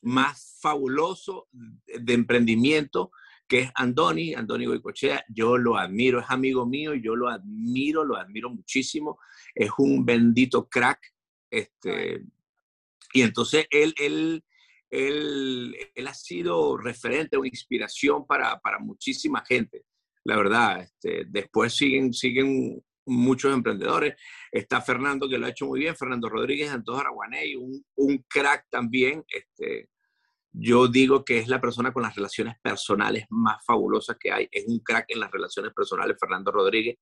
más 0.00 0.58
fabuloso 0.60 1.48
de 1.50 2.14
emprendimiento 2.14 3.10
que 3.52 3.60
es 3.60 3.70
Andoni, 3.74 4.32
Andoni 4.32 4.64
Goicochea, 4.64 5.26
yo 5.28 5.58
lo 5.58 5.76
admiro, 5.76 6.20
es 6.20 6.26
amigo 6.30 6.64
mío, 6.64 6.94
yo 6.94 7.14
lo 7.14 7.28
admiro, 7.28 8.02
lo 8.02 8.16
admiro 8.16 8.48
muchísimo, 8.48 9.18
es 9.54 9.70
un 9.76 10.06
bendito 10.06 10.70
crack, 10.70 10.98
este, 11.50 12.24
y 13.12 13.22
entonces 13.22 13.66
él, 13.70 13.94
él, 13.98 14.44
él, 14.90 15.76
él 15.94 16.06
ha 16.06 16.14
sido 16.14 16.76
referente 16.76 17.36
o 17.36 17.44
inspiración 17.44 18.26
para, 18.26 18.58
para 18.60 18.78
muchísima 18.78 19.44
gente, 19.44 19.84
la 20.24 20.36
verdad, 20.36 20.82
este, 20.82 21.24
después 21.28 21.74
siguen, 21.74 22.12
siguen 22.12 22.82
muchos 23.06 23.52
emprendedores. 23.52 24.14
Está 24.50 24.80
Fernando, 24.80 25.28
que 25.28 25.38
lo 25.38 25.46
ha 25.46 25.50
hecho 25.50 25.66
muy 25.66 25.80
bien, 25.80 25.96
Fernando 25.96 26.28
Rodríguez, 26.28 26.70
Antonio 26.70 27.00
Araguaney, 27.00 27.56
un, 27.56 27.84
un 27.96 28.24
crack 28.28 28.66
también. 28.70 29.24
Este, 29.28 29.88
yo 30.52 30.86
digo 30.86 31.24
que 31.24 31.38
es 31.38 31.48
la 31.48 31.60
persona 31.60 31.92
con 31.92 32.02
las 32.02 32.14
relaciones 32.14 32.56
personales 32.62 33.26
más 33.30 33.64
fabulosas 33.64 34.16
que 34.18 34.30
hay. 34.30 34.48
Es 34.50 34.64
un 34.66 34.78
crack 34.80 35.06
en 35.08 35.20
las 35.20 35.30
relaciones 35.30 35.72
personales, 35.74 36.16
Fernando 36.20 36.52
Rodríguez. 36.52 36.98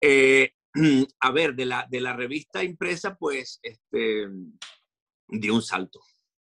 Eh, 0.00 0.52
a 1.20 1.32
ver, 1.32 1.54
de 1.54 1.66
la, 1.66 1.86
de 1.90 2.00
la 2.00 2.14
revista 2.14 2.62
impresa, 2.62 3.16
pues, 3.16 3.58
este, 3.62 4.28
dio 5.28 5.54
un 5.54 5.62
salto. 5.62 6.00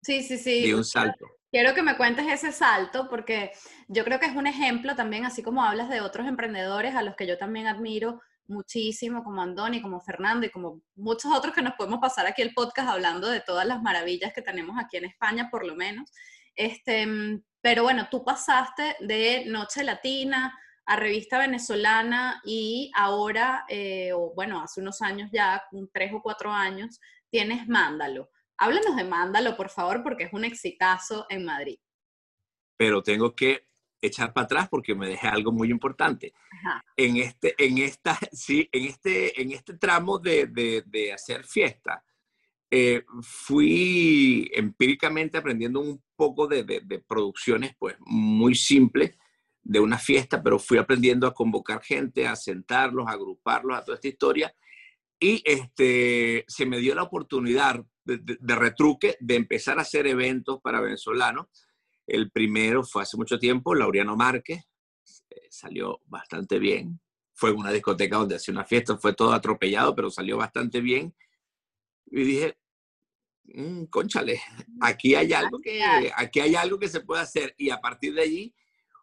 Sí, 0.01 0.21
sí, 0.23 0.37
sí. 0.37 0.63
Dio 0.63 0.77
un 0.77 0.85
salto. 0.85 1.25
quiero 1.51 1.73
que 1.73 1.83
me 1.83 1.95
cuentes 1.95 2.25
ese 2.27 2.51
salto 2.51 3.07
porque 3.09 3.51
yo 3.87 4.03
creo 4.03 4.19
que 4.19 4.25
es 4.25 4.35
un 4.35 4.47
ejemplo 4.47 4.95
también, 4.95 5.25
así 5.25 5.43
como 5.43 5.63
hablas 5.63 5.89
de 5.89 6.01
otros 6.01 6.27
emprendedores 6.27 6.95
a 6.95 7.03
los 7.03 7.15
que 7.15 7.27
yo 7.27 7.37
también 7.37 7.67
admiro 7.67 8.19
muchísimo, 8.47 9.23
como 9.23 9.41
Andoni, 9.41 9.81
como 9.81 10.01
Fernando 10.01 10.45
y 10.45 10.51
como 10.51 10.81
muchos 10.95 11.31
otros 11.33 11.53
que 11.53 11.61
nos 11.61 11.75
podemos 11.75 11.99
pasar 11.99 12.25
aquí 12.25 12.41
el 12.41 12.53
podcast 12.53 12.89
hablando 12.89 13.29
de 13.29 13.41
todas 13.41 13.65
las 13.65 13.81
maravillas 13.81 14.33
que 14.33 14.41
tenemos 14.41 14.77
aquí 14.79 14.97
en 14.97 15.05
España, 15.05 15.49
por 15.49 15.65
lo 15.65 15.75
menos. 15.75 16.11
Este, 16.55 17.07
pero 17.61 17.83
bueno, 17.83 18.07
tú 18.11 18.23
pasaste 18.23 18.97
de 18.99 19.45
Noche 19.45 19.83
Latina 19.83 20.57
a 20.85 20.95
Revista 20.97 21.37
Venezolana 21.37 22.41
y 22.43 22.91
ahora, 22.95 23.65
eh, 23.69 24.11
o 24.13 24.33
bueno, 24.35 24.61
hace 24.61 24.81
unos 24.81 25.01
años 25.01 25.29
ya, 25.31 25.63
tres 25.93 26.11
o 26.13 26.21
cuatro 26.21 26.51
años, 26.51 26.99
tienes 27.29 27.67
Mándalo. 27.67 28.29
Háblanos 28.57 28.95
de 28.95 29.03
Mándalo, 29.03 29.55
por 29.55 29.69
favor, 29.69 30.03
porque 30.03 30.25
es 30.25 30.33
un 30.33 30.45
exitazo 30.45 31.25
en 31.29 31.45
Madrid. 31.45 31.77
Pero 32.77 33.01
tengo 33.01 33.35
que 33.35 33.67
echar 34.03 34.33
para 34.33 34.45
atrás 34.45 34.67
porque 34.69 34.95
me 34.95 35.07
dejé 35.07 35.27
algo 35.27 35.51
muy 35.51 35.69
importante. 35.71 36.33
En 36.95 37.17
este, 37.17 37.55
en 37.57 37.77
esta, 37.77 38.17
sí, 38.31 38.69
en 38.71 38.85
este, 38.85 39.41
en 39.41 39.51
este 39.51 39.77
tramo 39.77 40.19
de, 40.19 40.47
de, 40.47 41.13
hacer 41.13 41.45
fiesta, 41.45 42.03
eh, 42.69 43.03
fui 43.21 44.49
empíricamente 44.53 45.37
aprendiendo 45.37 45.79
un 45.79 46.03
poco 46.15 46.47
de, 46.47 46.63
de, 46.63 46.99
producciones, 46.99 47.75
pues 47.77 47.95
muy 47.99 48.55
simples 48.55 49.17
de 49.61 49.79
una 49.79 49.97
fiesta, 49.97 50.41
pero 50.43 50.59
fui 50.59 50.77
aprendiendo 50.77 51.25
a 51.25 51.33
convocar 51.33 51.81
gente, 51.81 52.27
a 52.27 52.35
sentarlos, 52.35 53.07
a 53.07 53.11
agruparlos, 53.11 53.77
a 53.77 53.85
toda 53.85 53.95
esta 53.95 54.07
historia. 54.07 54.53
Y 55.19 55.41
este, 55.45 56.43
se 56.47 56.65
me 56.65 56.79
dio 56.79 56.95
la 56.95 57.03
oportunidad 57.03 57.85
de, 58.05 58.55
retruque 58.55 59.17
de 59.19 59.35
empezar 59.35 59.79
a 59.79 59.83
hacer 59.83 60.07
eventos 60.07 60.59
para 60.61 60.81
venezolanos. 60.81 61.47
El 62.05 62.31
primero 62.31 62.83
fue 62.83 63.03
hace 63.03 63.17
mucho 63.17 63.39
tiempo, 63.39 63.75
Laureano 63.75 64.15
Márquez, 64.15 64.63
eh, 65.29 65.47
salió 65.49 66.01
bastante 66.05 66.59
bien. 66.59 66.99
Fue 67.33 67.49
en 67.49 67.57
una 67.57 67.71
discoteca 67.71 68.17
donde 68.17 68.35
hacía 68.35 68.53
una 68.53 68.65
fiesta, 68.65 68.97
fue 68.97 69.13
todo 69.13 69.33
atropellado, 69.33 69.95
pero 69.95 70.09
salió 70.09 70.37
bastante 70.37 70.81
bien. 70.81 71.15
Y 72.07 72.23
dije, 72.23 72.57
mmm, 73.45 73.85
conchale, 73.85 74.41
aquí 74.81 75.15
hay 75.15 75.33
algo 75.33 75.59
que, 75.59 75.81
aquí 76.15 76.39
hay 76.41 76.55
algo 76.55 76.77
que 76.77 76.89
se 76.89 77.01
puede 77.01 77.21
hacer. 77.21 77.55
Y 77.57 77.69
a 77.69 77.79
partir 77.79 78.13
de 78.13 78.21
allí 78.21 78.55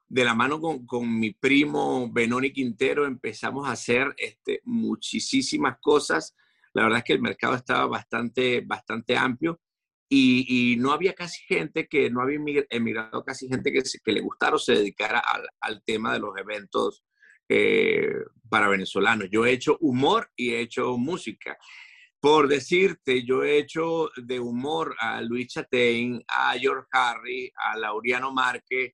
de 0.09 0.25
la 0.25 0.35
mano 0.35 0.61
con, 0.61 0.85
con, 0.87 1.19
mi 1.19 1.33
primo 1.33 2.11
Benoni 2.13 2.53
Quintero 2.53 3.07
empezamos 3.07 3.69
a 3.69 3.73
hacer 3.73 4.13
este, 4.19 4.61
muchísimas 4.65 5.79
cosas. 5.81 6.37
La 6.75 6.85
verdad 6.85 6.99
es 6.99 7.05
que 7.05 7.13
el 7.15 7.23
mercado 7.23 7.55
estaba 7.55 7.87
bastante, 7.87 8.63
bastante 8.65 9.17
amplio 9.17 9.61
y, 10.09 10.73
y 10.73 10.77
no 10.77 10.93
había 10.93 11.15
casi 11.15 11.43
gente 11.45 11.87
que, 11.87 12.11
no 12.11 12.21
había 12.23 12.65
emigrado 12.71 13.25
casi 13.25 13.49
gente 13.49 13.73
que, 13.73 13.83
que 14.05 14.13
le 14.13 14.21
gustara 14.21 14.57
o 14.57 14.59
se 14.59 14.75
dedicara 14.75 15.21
al, 15.21 15.47
al 15.61 15.83
tema 15.85 16.13
de 16.13 16.19
los 16.19 16.37
eventos 16.37 17.05
eh, 17.49 18.13
para 18.49 18.69
venezolanos. 18.69 19.29
Yo 19.31 19.47
he 19.47 19.53
hecho 19.53 19.77
humor 19.81 20.31
y 20.37 20.51
he 20.51 20.61
hecho 20.61 20.97
música. 20.97 21.57
Por 22.21 22.49
decirte, 22.49 23.25
yo 23.25 23.43
he 23.43 23.59
hecho 23.59 24.11
de 24.17 24.39
humor 24.39 24.95
a 24.99 25.21
Luis 25.23 25.49
Chatein, 25.49 26.23
a 26.29 26.53
George 26.59 26.87
Harry, 26.93 27.53
a 27.57 27.79
Laureano 27.79 28.33
Márquez, 28.33 28.93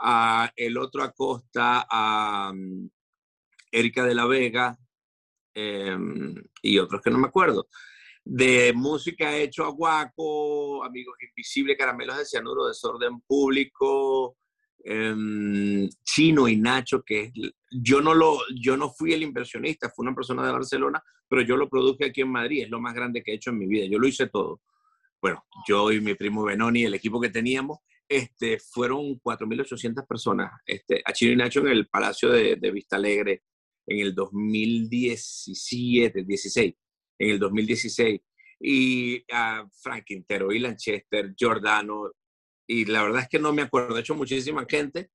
a 0.00 0.50
el 0.56 0.78
otro 0.78 1.02
Acosta, 1.02 1.86
a 1.90 2.52
mm, 2.54 2.88
Erika 3.72 4.04
de 4.04 4.14
la 4.14 4.26
Vega 4.26 4.76
em, 5.54 6.34
y 6.62 6.78
otros 6.78 7.00
que 7.02 7.10
no 7.10 7.18
me 7.18 7.28
acuerdo. 7.28 7.68
De 8.24 8.72
música 8.72 9.36
he 9.36 9.44
hecho 9.44 9.64
a 9.64 9.70
Guaco, 9.70 10.84
Amigos 10.84 11.16
Invisibles, 11.20 11.76
Caramelos 11.76 12.18
de 12.18 12.24
Cianuro, 12.24 12.66
Desorden 12.66 13.20
Público, 13.20 14.36
em, 14.84 15.88
Chino 16.04 16.48
y 16.48 16.56
Nacho, 16.56 17.02
que 17.02 17.32
yo 17.70 18.00
no, 18.00 18.14
lo, 18.14 18.38
yo 18.60 18.76
no 18.76 18.90
fui 18.90 19.12
el 19.12 19.22
inversionista, 19.22 19.90
fue 19.90 20.04
una 20.04 20.14
persona 20.14 20.46
de 20.46 20.52
Barcelona, 20.52 21.02
pero 21.28 21.42
yo 21.42 21.56
lo 21.56 21.68
produje 21.68 22.06
aquí 22.06 22.20
en 22.20 22.30
Madrid, 22.30 22.64
es 22.64 22.70
lo 22.70 22.80
más 22.80 22.94
grande 22.94 23.22
que 23.22 23.32
he 23.32 23.34
hecho 23.34 23.50
en 23.50 23.58
mi 23.58 23.66
vida, 23.66 23.86
yo 23.86 23.98
lo 23.98 24.06
hice 24.06 24.28
todo. 24.28 24.60
Bueno, 25.20 25.44
yo 25.66 25.92
y 25.92 26.00
mi 26.00 26.14
primo 26.14 26.42
Benoni, 26.42 26.84
el 26.84 26.94
equipo 26.94 27.20
que 27.20 27.30
teníamos, 27.30 27.78
este, 28.08 28.58
fueron 28.58 29.18
4.800 29.20 30.06
personas 30.06 30.52
este, 30.66 31.00
a 31.04 31.12
Chino 31.12 31.32
y 31.32 31.36
Nacho 31.36 31.60
en 31.60 31.68
el 31.68 31.86
Palacio 31.88 32.28
de, 32.30 32.70
Vista 32.70 32.96
Alegre 32.96 33.42
en 33.86 33.98
el 33.98 34.14
2017, 34.14 36.24
16, 36.24 36.74
en 37.18 37.30
el 37.30 37.38
2016. 37.38 38.20
Y 38.60 39.24
a 39.32 39.66
Frank 39.82 40.04
Quintero, 40.04 40.52
y 40.52 40.60
Lanchester, 40.60 41.34
Giordano, 41.36 42.12
y 42.66 42.84
la 42.84 43.02
verdad 43.02 43.22
es 43.22 43.28
que 43.28 43.38
no 43.38 43.52
me 43.52 43.62
acuerdo, 43.62 43.94
de 43.94 44.00
hecho 44.00 44.14
muchísima 44.14 44.66
gente. 44.68 45.10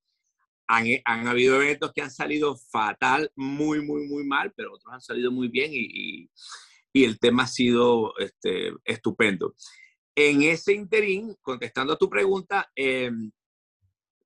Han, 0.69 0.85
han, 1.05 1.27
habido 1.27 1.61
eventos 1.61 1.93
que 1.93 2.01
han 2.01 2.11
salido 2.11 2.57
fatal, 2.57 3.31
muy, 3.35 3.81
muy, 3.81 4.05
muy 4.05 4.25
mal, 4.25 4.53
pero 4.55 4.73
otros 4.73 4.93
han 4.93 5.01
salido 5.01 5.31
muy 5.31 5.47
bien 5.47 5.71
y, 5.73 5.79
y, 5.79 6.29
y 6.91 7.05
el 7.05 7.19
tema 7.19 7.43
ha 7.43 7.47
sido 7.47 8.13
este, 8.17 8.73
estupendo. 8.83 9.55
En 10.13 10.41
ese 10.41 10.73
interín, 10.73 11.35
contestando 11.41 11.93
a 11.93 11.97
tu 11.97 12.09
pregunta, 12.09 12.69
em, 12.75 13.31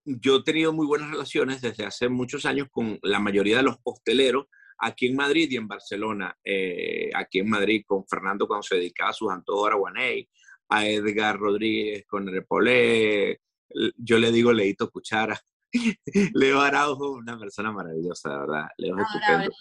yo 0.06 0.38
he 0.38 0.44
tenido 0.44 0.74
muy 0.74 0.86
buenas 0.86 1.12
relaciones 1.12 1.62
desde 1.62 1.86
hace 1.86 2.10
muchos 2.10 2.46
años 2.46 2.68
con 2.72 3.00
la 3.04 3.20
mayoría 3.20 3.58
de 3.58 3.64
los 3.64 3.78
hosteleros 3.84 4.48
aquí 4.78 5.08
en 5.08 5.16
Madrid 5.16 5.50
y 5.52 5.58
en 5.58 5.68
Barcelona. 5.68 6.36
Eh, 6.44 7.12
aquí 7.14 7.40
en 7.40 7.50
Madrid 7.50 7.84
con 7.86 8.08
Fernando 8.08 8.48
cuando 8.48 8.64
se 8.64 8.76
dedicaba 8.76 9.12
a 9.12 9.14
sus 9.14 9.32
antojos 9.32 9.68
araguaney, 9.68 10.28
a 10.70 10.88
Edgar 10.88 11.38
Rodríguez 11.38 12.06
con 12.08 12.28
Repolé, 12.28 13.42
yo 13.98 14.18
le 14.18 14.32
digo 14.32 14.52
Leito 14.52 14.90
Cuchara. 14.90 15.40
Leo 16.34 16.60
Araujo, 16.60 17.12
una 17.12 17.40
persona 17.40 17.72
maravillosa, 17.72 18.38
¿verdad? 18.40 18.68
Leo 18.78 18.98
es 18.98 19.06
estupendo 19.06 19.52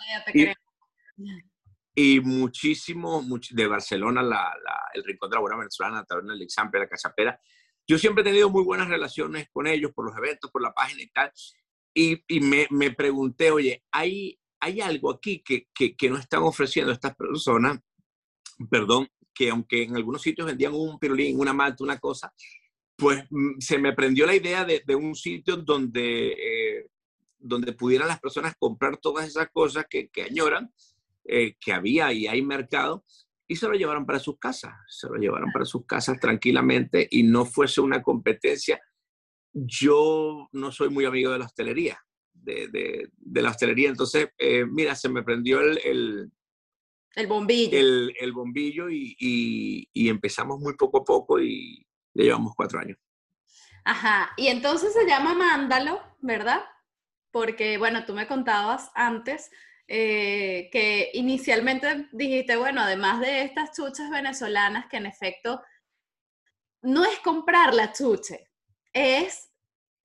y 1.94 2.20
muchísimo, 2.20 3.22
de 3.50 3.66
Barcelona, 3.66 4.22
la, 4.22 4.54
el 4.94 5.04
Rincón 5.04 5.28
de 5.28 5.36
la 5.36 5.40
Buena 5.40 5.58
Venezolana, 5.58 5.98
la 5.98 6.04
Taberna 6.04 6.32
del 6.32 6.42
Example, 6.42 6.80
la 6.80 6.88
Cachapera. 6.88 7.40
Yo 7.90 7.98
siempre 7.98 8.22
he 8.22 8.24
tenido 8.24 8.48
muy 8.50 8.62
buenas 8.62 8.88
relaciones 8.88 9.48
con 9.50 9.66
ellos 9.66 9.90
por 9.92 10.04
los 10.06 10.16
eventos, 10.16 10.48
por 10.52 10.62
la 10.62 10.72
página 10.72 11.02
y 11.02 11.08
tal. 11.08 11.32
Y, 11.92 12.22
y 12.28 12.38
me, 12.38 12.68
me, 12.70 12.92
pregunté, 12.92 13.50
oye, 13.50 13.82
¿hay, 13.90 14.38
hay 14.60 14.80
algo 14.80 15.10
aquí 15.10 15.42
que, 15.44 15.66
que, 15.74 15.96
que 15.96 16.08
no 16.08 16.16
están 16.16 16.44
ofreciendo 16.44 16.92
estas 16.92 17.16
personas? 17.16 17.80
Perdón, 18.70 19.08
que 19.34 19.50
aunque 19.50 19.82
en 19.82 19.96
algunos 19.96 20.22
sitios 20.22 20.46
vendían 20.46 20.72
un 20.72 21.00
pirulín, 21.00 21.40
una 21.40 21.52
malta, 21.52 21.82
una 21.82 21.98
cosa, 21.98 22.32
pues 22.94 23.24
mm, 23.28 23.58
se 23.58 23.76
me 23.78 23.92
prendió 23.92 24.24
la 24.24 24.36
idea 24.36 24.64
de, 24.64 24.84
de 24.86 24.94
un 24.94 25.16
sitio 25.16 25.56
donde, 25.56 26.28
eh, 26.28 26.86
donde 27.40 27.72
pudieran 27.72 28.06
las 28.06 28.20
personas 28.20 28.54
comprar 28.56 28.98
todas 28.98 29.26
esas 29.26 29.50
cosas 29.50 29.86
que, 29.90 30.10
que 30.10 30.22
añoran 30.22 30.72
eh, 31.24 31.56
que 31.58 31.72
había 31.72 32.12
y 32.12 32.28
hay 32.28 32.40
mercado 32.40 33.04
y 33.50 33.56
se 33.56 33.66
lo 33.66 33.74
llevaron 33.74 34.06
para 34.06 34.20
sus 34.20 34.38
casas, 34.38 34.74
se 34.86 35.08
lo 35.08 35.16
llevaron 35.16 35.50
para 35.50 35.64
sus 35.64 35.84
casas 35.84 36.20
tranquilamente 36.20 37.08
y 37.10 37.24
no 37.24 37.44
fuese 37.44 37.80
una 37.80 38.00
competencia. 38.00 38.80
Yo 39.52 40.48
no 40.52 40.70
soy 40.70 40.88
muy 40.88 41.04
amigo 41.04 41.32
de 41.32 41.40
la 41.40 41.46
hostelería, 41.46 41.98
de, 42.32 42.68
de, 42.68 43.42
la 43.42 43.50
hostelería, 43.50 43.88
entonces, 43.88 44.28
eh, 44.38 44.64
mira, 44.64 44.94
se 44.94 45.08
me 45.08 45.24
prendió 45.24 45.60
el, 45.62 45.80
el, 45.84 46.30
el 47.16 47.26
bombillo. 47.26 47.76
El, 47.76 48.14
el 48.20 48.32
bombillo 48.32 48.88
y, 48.88 49.16
y, 49.18 49.88
y, 49.92 50.08
empezamos 50.08 50.60
muy 50.60 50.76
poco 50.76 50.98
a 50.98 51.04
poco 51.04 51.40
y 51.40 51.84
ya 52.14 52.22
llevamos 52.22 52.52
cuatro 52.54 52.78
años. 52.78 52.98
Ajá, 53.84 54.30
y 54.36 54.46
entonces 54.46 54.92
se 54.92 55.08
llama 55.08 55.34
Mándalo, 55.34 56.00
¿verdad? 56.20 56.62
Porque, 57.32 57.78
bueno, 57.78 58.04
tú 58.06 58.14
me 58.14 58.28
contabas 58.28 58.92
antes 58.94 59.50
eh, 59.92 60.70
que 60.70 61.10
inicialmente 61.14 62.06
dijiste, 62.12 62.56
bueno, 62.56 62.80
además 62.80 63.18
de 63.18 63.42
estas 63.42 63.76
chuches 63.76 64.08
venezolanas, 64.08 64.86
que 64.86 64.98
en 64.98 65.06
efecto 65.06 65.60
no 66.82 67.04
es 67.04 67.18
comprar 67.18 67.74
la 67.74 67.92
chuche, 67.92 68.52
es 68.92 69.50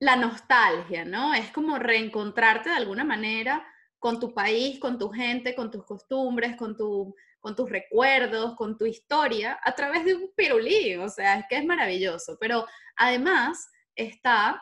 la 0.00 0.16
nostalgia, 0.16 1.04
¿no? 1.04 1.32
Es 1.34 1.52
como 1.52 1.78
reencontrarte 1.78 2.70
de 2.70 2.74
alguna 2.74 3.04
manera 3.04 3.64
con 4.00 4.18
tu 4.18 4.34
país, 4.34 4.80
con 4.80 4.98
tu 4.98 5.08
gente, 5.08 5.54
con 5.54 5.70
tus 5.70 5.84
costumbres, 5.84 6.56
con, 6.56 6.76
tu, 6.76 7.14
con 7.38 7.54
tus 7.54 7.70
recuerdos, 7.70 8.56
con 8.56 8.76
tu 8.76 8.86
historia, 8.86 9.56
a 9.62 9.72
través 9.76 10.04
de 10.04 10.16
un 10.16 10.32
pirulí, 10.34 10.96
o 10.96 11.08
sea, 11.08 11.38
es 11.38 11.46
que 11.48 11.58
es 11.58 11.64
maravilloso. 11.64 12.36
Pero 12.40 12.66
además 12.96 13.68
está 13.94 14.60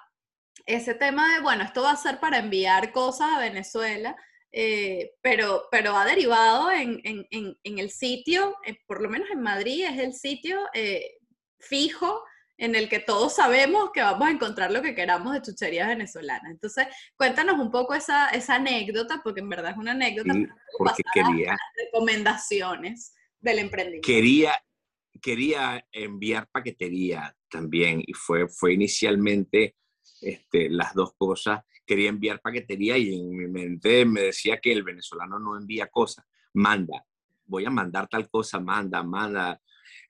ese 0.66 0.94
tema 0.94 1.32
de, 1.32 1.40
bueno, 1.40 1.64
esto 1.64 1.80
va 1.80 1.92
a 1.92 1.96
ser 1.96 2.20
para 2.20 2.36
enviar 2.36 2.92
cosas 2.92 3.30
a 3.32 3.38
Venezuela, 3.38 4.14
eh, 4.56 5.14
pero, 5.20 5.64
pero 5.68 5.96
ha 5.96 6.06
derivado 6.06 6.70
en, 6.70 7.00
en, 7.02 7.26
en, 7.30 7.78
el 7.80 7.90
sitio, 7.90 8.54
eh, 8.64 8.76
por 8.86 9.02
lo 9.02 9.10
menos 9.10 9.28
en 9.32 9.42
Madrid 9.42 9.84
es 9.84 9.98
el 9.98 10.12
sitio 10.12 10.60
eh, 10.72 11.16
fijo 11.58 12.22
en 12.56 12.76
el 12.76 12.88
que 12.88 13.00
todos 13.00 13.34
sabemos 13.34 13.90
que 13.92 14.00
vamos 14.00 14.28
a 14.28 14.30
encontrar 14.30 14.70
lo 14.70 14.80
que 14.80 14.94
queramos 14.94 15.34
de 15.34 15.42
chucherías 15.42 15.88
venezolanas. 15.88 16.52
Entonces, 16.52 16.86
cuéntanos 17.16 17.58
un 17.58 17.72
poco 17.72 17.94
esa, 17.94 18.28
esa 18.28 18.54
anécdota, 18.54 19.20
porque 19.24 19.40
en 19.40 19.48
verdad 19.48 19.72
es 19.72 19.76
una 19.76 19.90
anécdota. 19.90 20.32
porque 20.78 21.02
quería... 21.12 21.56
recomendaciones 21.86 23.12
del 23.40 23.58
emprendimiento. 23.58 24.06
Quería, 24.06 24.56
quería 25.20 25.84
enviar 25.90 26.46
paquetería 26.52 27.34
también 27.50 28.04
y 28.06 28.12
fue, 28.12 28.46
fue 28.46 28.74
inicialmente 28.74 29.74
este, 30.20 30.70
las 30.70 30.94
dos 30.94 31.14
cosas. 31.16 31.60
Quería 31.86 32.08
enviar 32.08 32.40
paquetería 32.40 32.96
y 32.96 33.14
en 33.14 33.30
mi 33.30 33.46
mente 33.46 34.04
me 34.04 34.22
decía 34.22 34.58
que 34.58 34.72
el 34.72 34.82
venezolano 34.82 35.38
no 35.38 35.56
envía 35.56 35.88
cosas, 35.88 36.24
manda. 36.54 37.04
Voy 37.46 37.64
a 37.64 37.70
mandar 37.70 38.08
tal 38.08 38.28
cosa, 38.28 38.58
manda, 38.60 39.02
manda. 39.02 39.60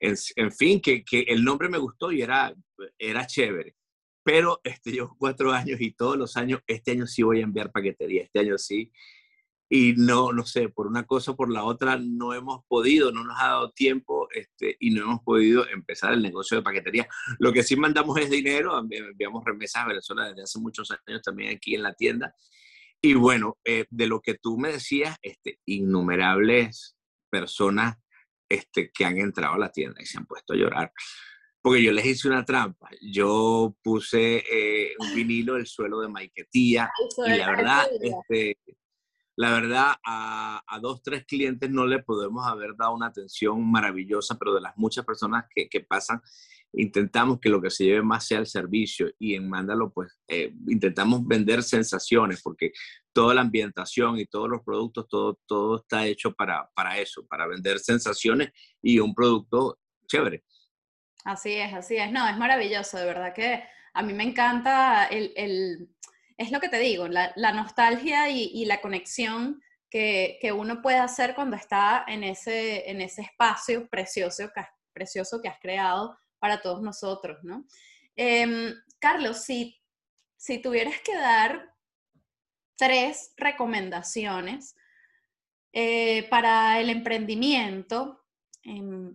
En, 0.01 0.53
fin, 0.53 0.81
que, 0.81 1.05
que, 1.05 1.21
el 1.23 1.43
nombre 1.43 1.69
me 1.69 1.79
gustó 1.79 2.13
y 2.13 2.23
era, 2.23 2.55
era 2.99 3.27
chévere. 3.27 3.75
Pero 4.23 4.61
este, 4.65 4.93
llevo 4.93 5.17
cuatro 5.19 5.53
años 5.53 5.81
y 5.81 5.93
todos 5.93 6.17
los 6.17 6.37
años, 6.37 6.61
este 6.67 6.93
año 6.93 7.07
sí 7.07 7.23
voy 7.23 7.41
a 7.41 7.45
enviar 7.45 7.73
paquetería, 7.73 8.23
este 8.23 8.41
año 8.41 8.57
sí 8.57 8.91
y 9.77 9.93
no, 9.97 10.33
no 10.33 10.47
sé, 10.47 10.69
por 10.69 10.87
una 10.87 11.03
cosa 11.03 11.33
o 11.33 11.37
por 11.37 11.51
la 11.51 11.65
otra 11.65 11.99
no 11.99 12.33
hemos 12.33 12.65
podido, 12.69 13.11
no 13.11 13.25
nos 13.25 13.37
ha 13.41 13.49
dado 13.49 13.73
tiempo 13.73 14.29
este, 14.31 14.77
y 14.79 14.91
no 14.91 15.03
hemos 15.03 15.23
podido 15.23 15.69
empezar 15.69 16.13
el 16.13 16.23
negocio 16.23 16.57
de 16.57 16.63
paquetería. 16.63 17.09
Lo 17.41 17.53
que 17.53 17.65
sí 17.65 17.75
mandamos 17.75 18.17
es 18.21 18.31
dinero, 18.31 18.79
enviamos 18.79 19.45
remesas 19.45 19.83
a 19.83 19.89
Venezuela 19.89 20.29
desde 20.29 20.43
hace 20.43 20.61
muchos 20.61 20.93
años 20.93 21.23
también 21.23 21.57
aquí 21.57 21.75
en 21.75 21.83
la 21.83 21.93
tienda. 21.93 22.37
Y 23.03 23.15
bueno, 23.15 23.59
eh, 23.65 23.87
de 23.91 24.07
lo 24.07 24.21
que 24.21 24.35
tú 24.35 24.59
me 24.59 24.71
decías, 24.71 25.19
este, 25.21 25.59
innumerables 25.67 26.97
personas 27.29 27.97
este, 28.49 28.93
que 28.93 29.05
han 29.05 29.19
entrado 29.19 29.55
a 29.55 29.59
la 29.59 29.73
tienda 29.73 30.01
y 30.01 30.07
se 30.07 30.19
han 30.19 30.27
puesto 30.27 30.53
a 30.53 30.57
llorar. 30.57 30.93
Porque 31.61 31.83
yo 31.83 31.91
les 31.91 32.07
hice 32.07 32.29
una 32.29 32.45
trampa. 32.45 32.91
Yo 33.03 33.77
puse 33.83 34.37
eh, 34.37 34.93
un 35.01 35.17
vinilo 35.17 35.55
del 35.55 35.67
suelo 35.67 35.99
de 35.99 36.09
Maiquetía 36.09 36.93
y 37.27 37.31
la 37.31 37.51
verdad, 37.51 37.87
este, 38.01 38.57
la 39.37 39.53
verdad, 39.53 39.95
a, 40.05 40.63
a, 40.67 40.79
dos, 40.79 41.03
tres 41.03 41.25
clientes 41.27 41.69
no 41.71 41.87
le 41.87 42.03
podemos 42.03 42.47
haber 42.47 42.77
dado 42.77 42.95
una 42.95 43.07
atención 43.07 43.69
maravillosa, 43.71 44.37
pero 44.39 44.55
de 44.55 44.61
las 44.61 44.77
muchas 44.77 45.05
personas 45.05 45.45
que, 45.53 45.69
que 45.69 45.81
pasan, 45.81 46.21
intentamos 46.73 47.41
que 47.41 47.49
lo 47.49 47.61
que 47.61 47.71
se 47.71 47.85
lleve 47.85 48.03
más 48.03 48.27
sea 48.27 48.39
el 48.39 48.47
servicio 48.47 49.11
y 49.19 49.35
en 49.35 49.49
Mándalo, 49.49 49.93
pues 49.93 50.19
eh, 50.29 50.55
intentamos 50.69 51.27
vender 51.27 51.63
sensaciones, 51.63 52.43
porque 52.43 52.73
toda 53.13 53.35
la 53.35 53.41
ambientación 53.41 54.19
y 54.19 54.27
todos 54.27 54.49
los 54.49 54.63
productos, 54.63 55.09
todo, 55.09 55.41
todo 55.47 55.77
está 55.77 56.07
hecho 56.07 56.33
para, 56.33 56.69
para 56.75 56.99
eso, 56.99 57.27
para 57.27 57.47
vender 57.47 57.79
sensaciones 57.79 58.51
y 58.83 58.99
un 58.99 59.15
producto 59.15 59.79
chévere. 60.07 60.45
Así 61.25 61.53
es, 61.53 61.73
así 61.73 61.97
es. 61.97 62.13
No, 62.13 62.29
es 62.29 62.37
maravilloso, 62.37 62.99
de 62.99 63.07
verdad 63.07 63.35
que 63.35 63.65
a 63.95 64.03
mí 64.03 64.13
me 64.13 64.25
encanta 64.25 65.07
el, 65.07 65.33
el 65.37 65.89
es 66.37 66.51
lo 66.51 66.61
que 66.61 66.69
te 66.69 66.79
digo, 66.79 67.09
la, 67.09 67.53
nostalgia 67.53 68.29
y, 68.31 68.65
la 68.65 68.81
conexión 68.81 69.63
que, 69.91 70.39
uno 70.57 70.83
puede 70.83 70.99
hacer 70.99 71.35
cuando 71.35 71.57
está 71.57 72.05
en 72.09 72.25
ese, 72.25 72.91
en 72.91 73.01
ese 73.01 73.23
espacio 73.23 73.89
precioso 73.89 74.51
que, 74.53 74.61
has, 74.61 74.69
precioso 74.93 75.41
que 75.41 75.49
has 75.49 75.61
creado 75.61 76.19
para 76.39 76.61
todos 76.61 76.83
nosotros, 76.83 77.39
¿no? 77.43 77.65
Em, 78.17 78.75
Carlos, 78.99 79.45
si, 79.45 79.81
si 80.37 80.59
tuvieras 80.59 81.01
que 81.01 81.15
dar 81.15 81.75
tres 82.77 83.33
recomendaciones 83.37 84.75
eh, 85.73 86.29
para 86.29 86.81
el 86.81 86.91
emprendimiento, 86.91 88.24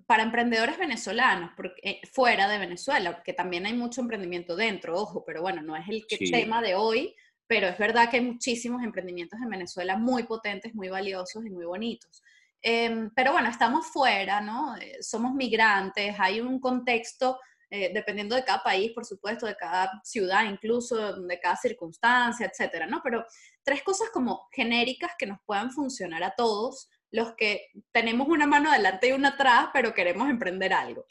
para 0.05 0.23
emprendedores 0.23 0.77
venezolanos, 0.77 1.51
porque, 1.55 1.81
eh, 1.81 2.01
fuera 2.11 2.47
de 2.47 2.59
Venezuela, 2.59 3.23
que 3.23 3.33
también 3.33 3.65
hay 3.65 3.73
mucho 3.73 4.01
emprendimiento 4.01 4.55
dentro, 4.55 4.95
ojo, 4.95 5.23
pero 5.25 5.41
bueno, 5.41 5.61
no 5.61 5.75
es 5.75 5.85
el 5.87 6.05
tema 6.31 6.61
de 6.61 6.75
hoy, 6.75 7.15
pero 7.47 7.67
es 7.67 7.77
verdad 7.79 8.11
que 8.11 8.17
hay 8.17 8.25
muchísimos 8.25 8.83
emprendimientos 8.83 9.39
en 9.41 9.49
Venezuela 9.49 9.97
muy 9.97 10.23
potentes, 10.23 10.75
muy 10.75 10.89
valiosos 10.89 11.43
y 11.45 11.49
muy 11.49 11.65
bonitos. 11.65 12.21
Em, 12.61 13.09
pero 13.15 13.31
bueno, 13.31 13.49
estamos 13.49 13.87
fuera, 13.87 14.39
¿no? 14.39 14.75
Eh, 14.77 15.01
somos 15.01 15.33
migrantes, 15.33 16.15
hay 16.19 16.41
un 16.41 16.59
contexto, 16.59 17.39
eh, 17.71 17.91
dependiendo 17.91 18.35
de 18.35 18.43
cada 18.43 18.61
país, 18.61 18.91
por 18.93 19.05
supuesto, 19.05 19.47
de 19.47 19.55
cada 19.55 19.99
ciudad, 20.03 20.45
incluso 20.45 21.19
de 21.21 21.39
cada 21.39 21.55
circunstancia, 21.55 22.45
etcétera, 22.45 22.85
¿no? 22.85 23.01
Pero 23.03 23.25
tres 23.63 23.81
cosas 23.81 24.09
como 24.11 24.47
genéricas 24.51 25.13
que 25.17 25.25
nos 25.25 25.39
puedan 25.45 25.71
funcionar 25.71 26.23
a 26.23 26.35
todos 26.35 26.89
los 27.11 27.33
que 27.35 27.71
tenemos 27.91 28.27
una 28.27 28.47
mano 28.47 28.71
adelante 28.71 29.09
y 29.09 29.11
una 29.11 29.29
atrás, 29.29 29.69
pero 29.73 29.93
queremos 29.93 30.29
emprender 30.29 30.73
algo? 30.73 31.05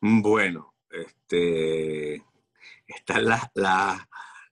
Bueno, 0.00 0.74
este, 0.90 2.22
están 2.86 3.24
las, 3.24 3.50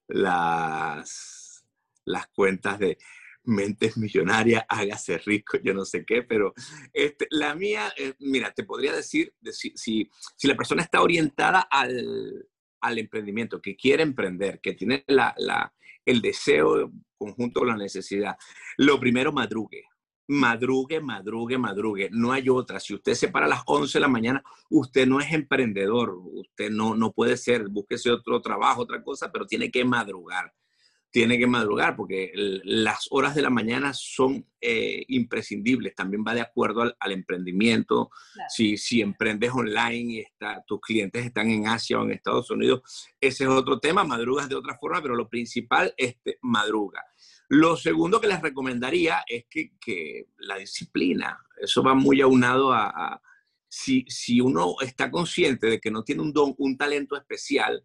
las, 0.09 1.65
las 2.05 2.27
cuentas 2.29 2.79
de 2.79 2.99
mentes 3.45 3.97
millonarias, 3.97 4.65
hágase 4.69 5.19
rico, 5.19 5.59
yo 5.63 5.73
no 5.73 5.85
sé 5.85 6.05
qué, 6.05 6.23
pero 6.23 6.53
este, 6.93 7.27
la 7.31 7.55
mía, 7.55 7.93
eh, 7.97 8.15
mira, 8.19 8.53
te 8.53 8.65
podría 8.65 8.93
decir, 8.93 9.33
si, 9.53 9.73
si, 9.77 10.11
si, 10.37 10.49
la 10.49 10.57
persona 10.57 10.83
está 10.83 11.01
orientada 11.01 11.61
al, 11.61 12.49
al 12.81 12.99
emprendimiento, 12.99 13.63
que 13.63 13.77
quiere 13.77 14.03
emprender, 14.03 14.61
que 14.61 14.75
tiene 14.75 15.05
la, 15.07 15.33
la, 15.39 15.73
el 16.05 16.21
deseo 16.21 16.91
conjunto 17.17 17.61
con 17.61 17.69
la 17.69 17.77
necesidad. 17.77 18.37
Lo 18.77 18.99
primero, 18.99 19.33
madrugue. 19.33 19.85
Madrugue, 20.29 21.01
madrugue, 21.01 21.57
madrugue. 21.57 22.09
No 22.11 22.33
hay 22.33 22.49
otra. 22.49 22.81
Si 22.81 22.95
usted 22.95 23.15
se 23.15 23.29
para 23.29 23.47
a 23.47 23.49
las 23.49 23.63
11 23.67 23.99
de 23.99 24.01
la 24.01 24.09
mañana, 24.09 24.43
usted 24.71 25.07
no 25.07 25.21
es 25.21 25.33
emprendedor. 25.33 26.17
Usted 26.17 26.71
no, 26.71 26.97
no 26.97 27.13
puede 27.13 27.37
ser. 27.37 27.69
Búsquese 27.69 28.11
otro 28.11 28.41
trabajo, 28.41 28.83
otra 28.83 29.03
cosa, 29.03 29.31
pero 29.31 29.47
tiene 29.47 29.71
que 29.71 29.85
madrugar 29.85 30.53
tiene 31.17 31.39
que 31.39 31.47
madrugar 31.47 31.97
porque 31.97 32.31
las 32.35 33.07
horas 33.09 33.35
de 33.35 33.41
la 33.41 33.49
mañana 33.49 33.95
son 33.95 34.47
eh, 34.61 35.03
imprescindibles. 35.09 35.95
También 35.95 36.23
va 36.23 36.35
de 36.35 36.43
acuerdo 36.43 36.83
al, 36.83 37.11
emprendimiento. 37.11 38.11
Si, 38.51 38.77
si 38.77 39.01
emprendes 39.01 39.51
online 39.51 40.13
y 40.13 40.19
está, 40.19 40.63
tus 40.67 40.79
clientes 40.79 41.25
están 41.25 41.51
en 41.51 41.69
Asia 41.69 41.99
o 41.99 42.05
en 42.05 42.11
Estados 42.11 42.51
Unidos, 42.51 42.83
ese 43.19 43.45
es 43.45 43.49
otro 43.49 43.81
tema. 43.81 44.05
Madrugas 44.05 44.47
de 44.51 44.57
otra 44.57 44.77
forma, 44.77 45.01
pero 45.01 45.17
lo 45.17 45.27
principal 45.27 45.95
es 45.97 46.17
madruga. 46.43 47.03
Lo 47.49 47.79
segundo 47.79 48.21
que 48.21 48.29
les 48.29 48.43
recomendaría 48.43 49.25
es 49.27 49.47
que, 49.49 49.71
que 49.81 50.27
la 50.37 50.59
disciplina, 50.59 51.43
eso 51.59 51.83
va 51.83 51.95
muy 51.95 52.21
aunado 52.21 52.75
a, 52.75 52.89
a 52.89 53.23
si, 53.67 54.05
si, 54.07 54.43
uno 54.43 54.75
está 54.83 55.11
consciente 55.11 55.67
de 55.67 55.81
que 55.81 55.91
no 55.91 56.05
tiene 56.05 56.21
un 56.21 56.35
don, 56.35 56.55
un 56.59 56.77
talento 56.77 57.17
especial, 57.17 57.83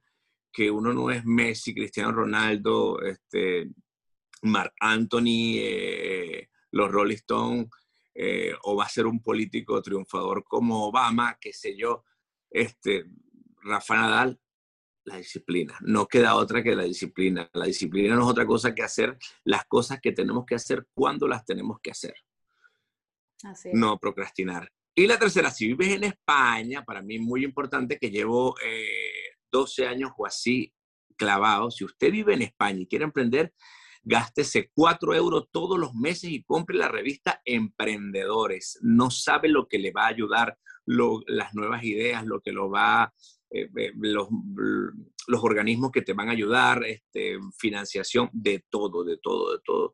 que 0.51 0.69
uno 0.69 0.93
no 0.93 1.09
es 1.11 1.25
Messi, 1.25 1.73
Cristiano 1.73 2.11
Ronaldo, 2.11 3.01
este, 3.01 3.69
Mark 4.43 4.73
Anthony, 4.79 5.57
eh, 5.57 6.49
los 6.71 6.91
Rolling 6.91 7.15
Stones, 7.15 7.67
eh, 8.13 8.53
o 8.63 8.75
va 8.75 8.85
a 8.85 8.89
ser 8.89 9.05
un 9.07 9.21
político 9.21 9.81
triunfador 9.81 10.43
como 10.43 10.87
Obama, 10.87 11.37
qué 11.39 11.53
sé 11.53 11.77
yo, 11.77 12.03
este, 12.49 13.05
Rafa 13.63 13.95
Nadal, 13.95 14.39
la 15.05 15.17
disciplina. 15.17 15.77
No 15.81 16.07
queda 16.07 16.35
otra 16.35 16.61
que 16.61 16.75
la 16.75 16.83
disciplina. 16.83 17.49
La 17.53 17.65
disciplina 17.65 18.15
no 18.15 18.23
es 18.23 18.27
otra 18.27 18.45
cosa 18.45 18.75
que 18.75 18.83
hacer 18.83 19.17
las 19.43 19.65
cosas 19.65 19.99
que 20.01 20.11
tenemos 20.11 20.45
que 20.45 20.55
hacer 20.55 20.87
cuando 20.93 21.27
las 21.27 21.45
tenemos 21.45 21.79
que 21.81 21.91
hacer. 21.91 22.13
No 23.73 23.97
procrastinar. 23.97 24.71
Y 24.93 25.07
la 25.07 25.17
tercera, 25.17 25.49
si 25.49 25.67
vives 25.67 25.89
en 25.89 26.03
España, 26.03 26.83
para 26.83 27.01
mí 27.01 27.15
es 27.15 27.21
muy 27.21 27.43
importante 27.43 27.97
que 27.97 28.11
llevo 28.11 28.55
eh, 28.63 29.20
12 29.51 29.87
años 29.87 30.11
o 30.17 30.25
así 30.25 30.73
clavado, 31.15 31.69
si 31.69 31.83
usted 31.83 32.11
vive 32.11 32.33
en 32.33 32.41
España 32.41 32.81
y 32.81 32.87
quiere 32.87 33.05
emprender, 33.05 33.53
gástese 34.03 34.71
4 34.73 35.13
euros 35.13 35.49
todos 35.51 35.77
los 35.77 35.93
meses 35.93 36.31
y 36.31 36.43
compre 36.43 36.77
la 36.77 36.87
revista 36.87 37.41
Emprendedores. 37.45 38.79
No 38.81 39.11
sabe 39.11 39.49
lo 39.49 39.67
que 39.67 39.77
le 39.77 39.91
va 39.91 40.05
a 40.05 40.07
ayudar, 40.07 40.57
las 40.85 41.53
nuevas 41.53 41.83
ideas, 41.83 42.25
lo 42.25 42.41
que 42.41 42.51
lo 42.51 42.69
va, 42.69 43.13
eh, 43.51 43.69
eh, 43.77 43.91
los, 43.95 44.29
los, 45.27 45.43
organismos 45.43 45.91
que 45.91 46.01
te 46.01 46.13
van 46.13 46.29
a 46.29 46.31
ayudar, 46.31 46.83
este, 46.85 47.37
financiación, 47.57 48.29
de 48.33 48.65
todo, 48.69 49.03
de 49.03 49.17
todo, 49.17 49.53
de 49.53 49.59
todo 49.63 49.93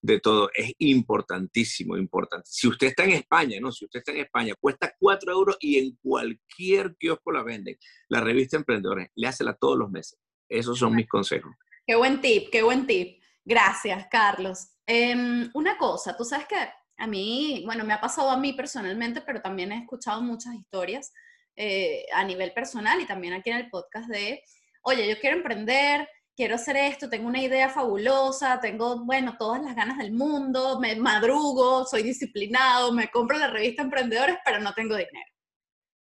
de 0.00 0.20
todo. 0.20 0.50
Es 0.54 0.72
importantísimo, 0.78 1.96
importante. 1.96 2.48
Si 2.50 2.68
usted 2.68 2.88
está 2.88 3.04
en 3.04 3.10
España, 3.10 3.58
¿no? 3.60 3.72
Si 3.72 3.84
usted 3.84 4.00
está 4.00 4.12
en 4.12 4.20
España, 4.20 4.54
cuesta 4.58 4.94
4 4.98 5.32
euros 5.32 5.56
y 5.60 5.78
en 5.78 5.96
cualquier 6.02 6.96
kiosco 6.96 7.32
la 7.32 7.42
venden. 7.42 7.76
La 8.08 8.20
revista 8.20 8.56
Emprendedores, 8.56 9.10
le 9.14 9.26
hacela 9.26 9.54
todos 9.54 9.76
los 9.76 9.90
meses. 9.90 10.18
Esos 10.48 10.78
son 10.78 10.94
mis 10.94 11.08
consejos. 11.08 11.52
Qué 11.86 11.96
buen 11.96 12.20
tip, 12.20 12.50
qué 12.50 12.62
buen 12.62 12.86
tip. 12.86 13.22
Gracias, 13.44 14.06
Carlos. 14.10 14.68
Em, 14.86 15.50
una 15.54 15.76
cosa, 15.76 16.16
tú 16.16 16.24
sabes 16.24 16.46
que 16.46 16.56
a 16.98 17.06
mí, 17.06 17.62
bueno, 17.66 17.84
me 17.84 17.92
ha 17.92 18.00
pasado 18.00 18.30
a 18.30 18.36
mí 18.36 18.52
personalmente, 18.52 19.20
pero 19.20 19.40
también 19.40 19.72
he 19.72 19.78
escuchado 19.78 20.22
muchas 20.22 20.54
historias 20.54 21.12
eh, 21.56 22.06
a 22.12 22.24
nivel 22.24 22.52
personal 22.52 23.00
y 23.00 23.06
también 23.06 23.34
aquí 23.34 23.50
en 23.50 23.56
el 23.56 23.70
podcast 23.70 24.08
de, 24.08 24.42
oye, 24.82 25.08
yo 25.08 25.18
quiero 25.20 25.36
emprender, 25.36 26.08
quiero 26.36 26.56
hacer 26.56 26.76
esto, 26.76 27.08
tengo 27.08 27.26
una 27.26 27.42
idea 27.42 27.70
fabulosa, 27.70 28.60
tengo, 28.60 29.04
bueno, 29.04 29.36
todas 29.38 29.62
las 29.62 29.74
ganas 29.74 29.96
del 29.98 30.12
mundo, 30.12 30.78
me 30.78 30.94
madrugo, 30.94 31.86
soy 31.86 32.02
disciplinado, 32.02 32.92
me 32.92 33.10
compro 33.10 33.38
la 33.38 33.48
revista 33.48 33.82
Emprendedores, 33.82 34.36
pero 34.44 34.60
no 34.60 34.74
tengo 34.74 34.94
dinero. 34.94 35.32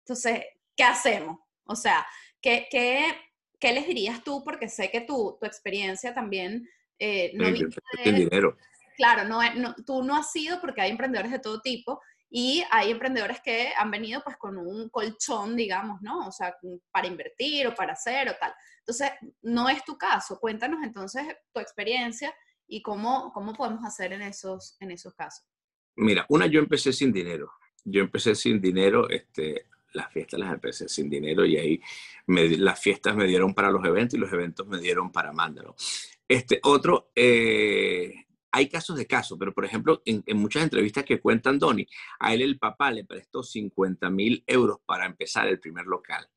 Entonces, 0.03 0.43
¿qué 0.75 0.83
hacemos? 0.83 1.39
O 1.63 1.75
sea, 1.75 2.05
¿qué, 2.41 2.67
qué, 2.69 3.05
qué 3.57 3.71
les 3.71 3.87
dirías 3.87 4.23
tú? 4.23 4.43
Porque 4.43 4.67
sé 4.67 4.91
que 4.91 5.01
tu, 5.01 5.37
tu 5.39 5.45
experiencia 5.45 6.13
también... 6.13 6.67
Eh, 6.99 7.31
no 7.33 7.45
dinero. 8.03 8.57
Claro, 8.97 9.25
no, 9.25 9.39
no, 9.53 9.75
tú 9.85 10.03
no 10.03 10.15
has 10.15 10.31
sido 10.31 10.59
porque 10.59 10.81
hay 10.81 10.89
emprendedores 10.89 11.31
de 11.31 11.39
todo 11.39 11.61
tipo 11.61 12.01
Y 12.29 12.63
hay 12.71 12.91
emprendedores 12.91 13.39
que 13.41 13.71
han 13.77 13.89
venido 13.89 14.21
pues 14.23 14.37
con 14.37 14.57
un 14.57 14.89
colchón, 14.89 15.55
digamos, 15.55 16.01
¿no? 16.01 16.27
O 16.27 16.31
sea, 16.31 16.55
para 16.91 17.07
invertir 17.07 17.67
o 17.67 17.75
para 17.75 17.93
hacer 17.93 18.29
o 18.29 18.35
tal. 18.39 18.53
Entonces, 18.79 19.11
no 19.41 19.69
es 19.69 19.83
tu 19.85 19.97
caso. 19.97 20.39
Cuéntanos 20.39 20.83
entonces 20.83 21.23
tu 21.53 21.59
experiencia 21.59 22.33
y 22.67 22.81
cómo, 22.81 23.31
cómo 23.33 23.53
podemos 23.53 23.85
hacer 23.85 24.13
en 24.13 24.21
esos, 24.21 24.75
en 24.79 24.91
esos 24.91 25.13
casos. 25.13 25.45
Mira, 25.95 26.25
una, 26.29 26.47
yo 26.47 26.59
empecé 26.59 26.91
sin 26.91 27.13
dinero. 27.13 27.51
Yo 27.83 28.01
empecé 28.01 28.35
sin 28.35 28.59
dinero, 28.59 29.09
este, 29.09 29.67
las 29.93 30.11
fiestas 30.11 30.39
las 30.39 30.53
empecé 30.53 30.89
sin 30.89 31.09
dinero 31.09 31.45
y 31.45 31.57
ahí 31.57 31.81
las 32.27 32.79
fiestas 32.79 33.15
me 33.15 33.25
dieron 33.25 33.53
para 33.53 33.71
los 33.71 33.83
eventos 33.85 34.15
y 34.15 34.21
los 34.21 34.31
eventos 34.31 34.67
me 34.67 34.79
dieron 34.79 35.11
para 35.11 35.31
Mándalo. 35.31 35.75
Este, 36.27 36.59
otro, 36.63 37.11
eh, 37.15 38.26
hay 38.51 38.69
casos 38.69 38.97
de 38.97 39.05
casos, 39.05 39.37
pero 39.37 39.53
por 39.53 39.65
ejemplo, 39.65 40.01
en, 40.05 40.23
muchas 40.35 40.63
entrevistas 40.63 41.03
que 41.03 41.19
cuentan 41.19 41.59
Donny, 41.59 41.87
a 42.19 42.33
él 42.33 42.41
el 42.41 42.57
papá 42.57 42.91
le 42.91 43.05
prestó 43.05 43.43
50 43.43 44.09
mil 44.09 44.43
euros 44.47 44.79
para 44.85 45.05
empezar 45.05 45.47
el 45.47 45.59
primer 45.59 45.85
local. 45.85 46.27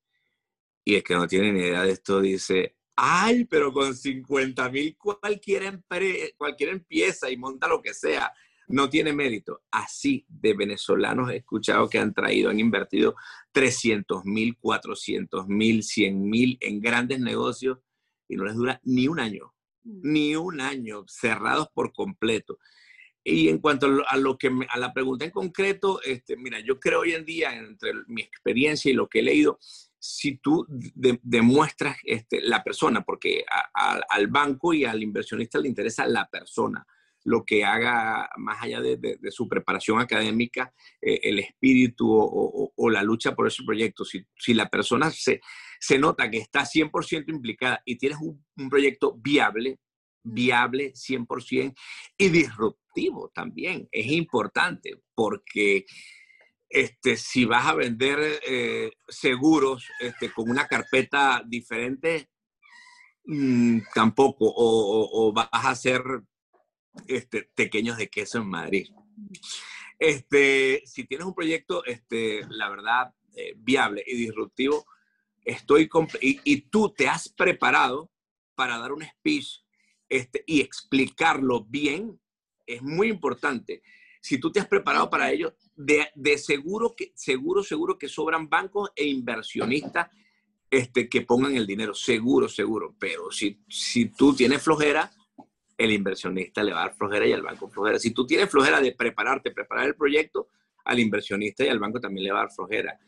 Y 0.84 0.96
el 0.96 1.02
que 1.02 1.14
no 1.14 1.26
tiene 1.26 1.52
ni 1.52 1.60
idea 1.60 1.82
de 1.82 1.92
esto 1.92 2.20
dice, 2.20 2.76
ay, 2.96 3.44
pero 3.44 3.72
con 3.72 3.94
50 3.94 4.68
mil 4.70 4.96
cualquiera, 4.96 5.80
cualquiera 6.36 6.72
empieza 6.72 7.30
y 7.30 7.36
monta 7.36 7.68
lo 7.68 7.80
que 7.80 7.94
sea. 7.94 8.32
No 8.68 8.88
tiene 8.88 9.12
mérito. 9.12 9.62
Así 9.70 10.24
de 10.28 10.54
venezolanos 10.54 11.30
he 11.30 11.36
escuchado 11.36 11.88
que 11.88 11.98
han 11.98 12.14
traído, 12.14 12.50
han 12.50 12.60
invertido 12.60 13.16
300 13.52 14.24
mil, 14.24 14.56
400 14.58 15.48
mil, 15.48 15.82
100 15.82 16.22
mil 16.22 16.58
en 16.60 16.80
grandes 16.80 17.20
negocios 17.20 17.78
y 18.28 18.36
no 18.36 18.44
les 18.44 18.54
dura 18.54 18.80
ni 18.84 19.08
un 19.08 19.18
año 19.18 19.52
ni 19.84 20.36
un 20.36 20.60
año, 20.60 21.04
cerrados 21.08 21.68
por 21.74 21.92
completo. 21.92 22.58
Y 23.22 23.48
en 23.48 23.58
cuanto 23.58 23.86
a 24.08 24.16
lo, 24.16 24.38
que 24.38 24.50
a 24.68 24.78
la 24.78 24.92
pregunta 24.92 25.24
en 25.24 25.30
concreto, 25.30 26.00
este, 26.02 26.36
mira, 26.36 26.60
yo 26.60 26.80
creo 26.80 27.00
hoy 27.00 27.12
en 27.12 27.24
día, 27.24 27.54
entre 27.54 27.92
mi 28.06 28.22
experiencia 28.22 28.90
y 28.90 28.94
lo 28.94 29.08
que 29.08 29.20
he 29.20 29.22
leído, 29.22 29.58
si 29.98 30.38
tú 30.38 30.66
demuestras 30.68 31.98
este, 32.04 32.40
la 32.40 32.64
persona, 32.64 33.02
porque 33.02 33.44
al 33.74 34.26
banco 34.28 34.72
y 34.72 34.86
al 34.86 35.02
inversionista 35.02 35.58
le 35.58 35.68
interesa 35.68 36.06
la 36.06 36.26
persona, 36.28 36.86
lo 37.24 37.44
que 37.44 37.64
haga 37.64 38.30
más 38.38 38.62
allá 38.62 38.80
de, 38.80 39.18
su 39.30 39.46
preparación 39.46 40.00
académica, 40.00 40.72
eh, 41.02 41.20
el 41.24 41.38
espíritu 41.38 42.08
o, 42.10 42.90
la 42.90 43.02
lucha 43.02 43.34
por 43.34 43.46
ese 43.46 43.62
proyecto. 43.62 44.06
Si, 44.06 44.24
si 44.36 44.54
la 44.54 44.70
persona 44.70 45.10
se, 45.10 45.42
se, 45.80 45.98
nota 45.98 46.30
que 46.30 46.38
está 46.38 46.62
100% 46.62 47.28
implicada 47.28 47.82
y 47.84 47.96
tienes 47.96 48.18
un, 48.20 48.44
un 48.56 48.68
proyecto 48.68 49.16
viable, 49.16 49.78
viable 50.22 50.92
100% 50.92 51.74
y 52.18 52.28
disruptivo 52.28 53.30
también, 53.34 53.88
es 53.90 54.06
importante 54.08 55.00
porque 55.14 55.86
este, 56.70 57.16
si 57.16 57.44
vas 57.44 57.66
a 57.66 57.74
vender 57.74 58.40
eh, 58.46 58.92
seguros 59.08 59.88
este, 59.98 60.32
con 60.32 60.48
una 60.48 60.68
carpeta 60.68 61.42
diferente, 61.44 62.30
mm, 63.24 63.80
tampoco, 63.92 64.46
o, 64.46 65.26
o, 65.28 65.32
vas 65.32 65.48
a 65.50 65.70
hacer 65.70 66.02
este, 67.08 67.50
pequeños 67.54 67.96
de 67.96 68.08
queso 68.08 68.38
en 68.38 68.48
Madrid. 68.48 68.86
Este, 69.98 70.82
si 70.86 71.04
tienes 71.04 71.26
un 71.26 71.34
proyecto, 71.34 71.84
este, 71.84 72.46
la 72.48 72.70
verdad, 72.70 73.12
eh, 73.34 73.54
viable 73.56 74.04
y 74.06 74.16
disruptivo, 74.16 74.86
estoy 75.44 75.88
y, 76.20 76.40
y, 76.44 76.60
tú 76.62 76.92
te 76.92 77.08
has 77.08 77.28
preparado 77.28 78.10
para 78.54 78.78
dar 78.78 78.92
un 78.92 79.02
speech 79.02 79.62
este, 80.08 80.44
y 80.46 80.60
explicarlo 80.60 81.64
bien, 81.64 82.20
es 82.66 82.82
muy 82.82 83.08
importante. 83.08 83.82
Si 84.20 84.38
tú 84.38 84.52
te 84.52 84.60
has 84.60 84.66
preparado 84.66 85.08
para 85.08 85.30
ello, 85.30 85.54
de, 85.74 86.08
de 86.14 86.36
seguro 86.36 86.94
que 86.94 87.12
seguro 87.14 87.62
seguro 87.62 87.96
que 87.96 88.08
sobran 88.08 88.48
bancos 88.48 88.90
e 88.94 89.06
inversionistas 89.06 90.08
este, 90.70 91.08
que 91.08 91.22
pongan 91.22 91.56
el 91.56 91.66
dinero, 91.66 91.94
seguro, 91.94 92.48
seguro. 92.48 92.94
Pero 92.98 93.30
si, 93.30 93.60
si 93.68 94.06
tú 94.06 94.34
tienes 94.34 94.62
flojera, 94.62 95.10
el 95.76 95.92
inversionista 95.92 96.62
le 96.62 96.72
va 96.72 96.82
a 96.82 96.86
dar 96.86 96.96
flojera 96.96 97.26
y 97.26 97.32
al 97.32 97.42
banco 97.42 97.68
flojera. 97.68 97.98
Si 97.98 98.12
tú 98.12 98.26
tienes 98.26 98.50
flojera 98.50 98.80
de 98.80 98.92
prepararte, 98.92 99.50
preparar 99.50 99.86
el 99.86 99.96
proyecto, 99.96 100.48
al 100.84 100.98
inversionista 100.98 101.64
y 101.64 101.68
al 101.68 101.78
banco 101.78 102.00
también 102.00 102.24
le 102.24 102.32
va 102.32 102.40
a 102.40 102.42
dar 102.42 102.52
flojera. 102.52 102.98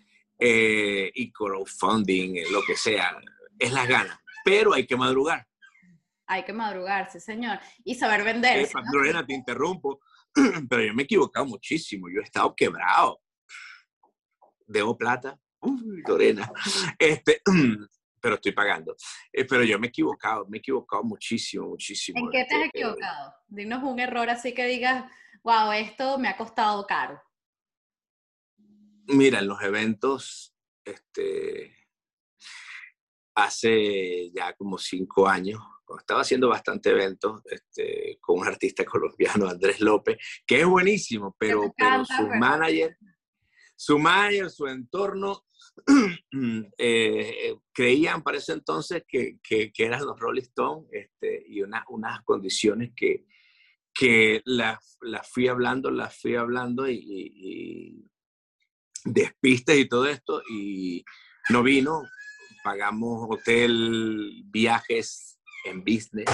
Eh, 0.45 1.13
y 1.15 1.31
crowdfunding, 1.31 2.39
eh, 2.39 2.45
lo 2.51 2.63
que 2.63 2.75
sea, 2.75 3.17
es 3.57 3.73
las 3.73 3.87
ganas. 3.87 4.19
Pero 4.45 4.75
hay 4.75 4.85
que 4.85 4.97
madrugar. 4.97 5.47
Hay 6.27 6.43
que 6.43 6.53
madrugar, 6.53 7.09
sí, 7.13 7.21
señor. 7.21 7.61
Y 7.85 7.95
saber 7.95 8.25
vender. 8.25 8.59
Eh, 8.59 8.69
Lorena, 8.93 9.25
te 9.25 9.35
interrumpo, 9.35 10.01
pero 10.69 10.83
yo 10.83 10.95
me 10.95 11.03
he 11.03 11.05
equivocado 11.05 11.47
muchísimo. 11.47 12.09
Yo 12.09 12.21
he 12.21 12.25
estado 12.25 12.53
quebrado. 12.57 13.21
Debo 14.67 14.99
plata. 14.99 15.39
Uy, 15.61 16.03
Lorena. 16.09 16.51
Este, 16.99 17.41
pero 18.21 18.35
estoy 18.35 18.51
pagando. 18.51 18.97
Eh, 19.33 19.45
pero 19.45 19.63
yo 19.63 19.79
me 19.79 19.87
he 19.87 19.91
equivocado, 19.91 20.45
me 20.49 20.57
he 20.57 20.59
equivocado 20.59 21.05
muchísimo, 21.05 21.69
muchísimo. 21.69 22.19
¿En 22.19 22.31
qué 22.33 22.45
te 22.47 22.55
has 22.57 22.65
este, 22.65 22.79
equivocado? 22.81 23.35
Dinos 23.47 23.85
un 23.85 24.01
error 24.01 24.29
así 24.29 24.55
que 24.55 24.67
digas, 24.67 25.05
wow, 25.45 25.71
esto 25.71 26.19
me 26.19 26.27
ha 26.27 26.37
costado 26.37 26.85
caro. 26.85 27.23
Mira, 29.09 29.41
en 29.41 29.49
los 29.49 29.61
eventos, 29.63 30.55
este, 30.85 31.77
hace 33.35 34.31
ya 34.33 34.53
como 34.55 34.79
cinco 34.79 35.29
años, 35.29 35.61
estaba 35.99 36.23
haciendo 36.23 36.49
bastante 36.49 36.91
eventos 36.91 37.43
este, 37.47 38.19
con 38.21 38.41
un 38.41 38.47
artista 38.47 38.85
colombiano, 38.85 39.49
Andrés 39.49 39.81
López, 39.81 40.19
que 40.47 40.61
es 40.61 40.67
buenísimo, 40.67 41.35
pero, 41.39 41.73
pero 41.77 42.05
su 42.05 42.27
manager, 42.39 42.97
su 43.77 43.99
manager, 43.99 44.51
su 44.51 44.67
entorno, 44.67 45.45
eh, 46.79 47.57
creían 47.73 48.23
para 48.23 48.39
ese 48.39 48.53
entonces 48.53 49.05
que, 49.09 49.39
que, 49.43 49.73
eran 49.79 50.05
los 50.05 50.19
Rolling 50.19 50.43
Stones 50.43 50.89
este, 50.93 51.45
y 51.47 51.63
una, 51.63 51.85
unas 51.89 52.23
condiciones 52.25 52.93
que, 52.95 53.25
que 53.95 54.43
las 54.45 54.99
la 55.01 55.23
fui 55.23 55.49
hablando, 55.49 55.91
las 55.91 56.21
fui 56.21 56.37
hablando 56.37 56.89
y, 56.89 56.99
y, 57.05 58.12
despistes 59.05 59.79
y 59.79 59.89
todo 59.89 60.07
esto 60.07 60.43
y 60.49 61.05
no 61.49 61.63
vino, 61.63 62.03
pagamos 62.63 63.27
hotel, 63.31 64.43
viajes 64.47 65.39
en 65.65 65.81
business. 65.81 66.31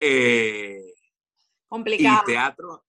Eh, 0.00 0.82
Complicado. 1.68 2.22
Y 2.22 2.32
teatro, 2.32 2.84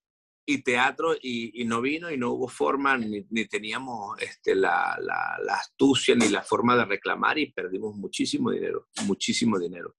y 0.45 0.63
teatro 0.63 1.15
y, 1.21 1.63
no 1.65 1.81
vino 1.81 2.09
y 2.09 2.17
no 2.17 2.31
hubo 2.31 2.47
forma, 2.47 2.97
ni, 2.97 3.23
teníamos 3.47 4.19
este, 4.21 4.55
la, 4.55 4.97
la, 4.99 5.53
astucia 5.53 6.15
ni 6.15 6.29
la 6.29 6.41
forma 6.41 6.75
de 6.75 6.85
reclamar 6.85 7.37
y 7.37 7.51
perdimos 7.51 7.95
muchísimo 7.95 8.51
dinero, 8.51 8.87
muchísimo 9.05 9.59
dinero. 9.59 9.95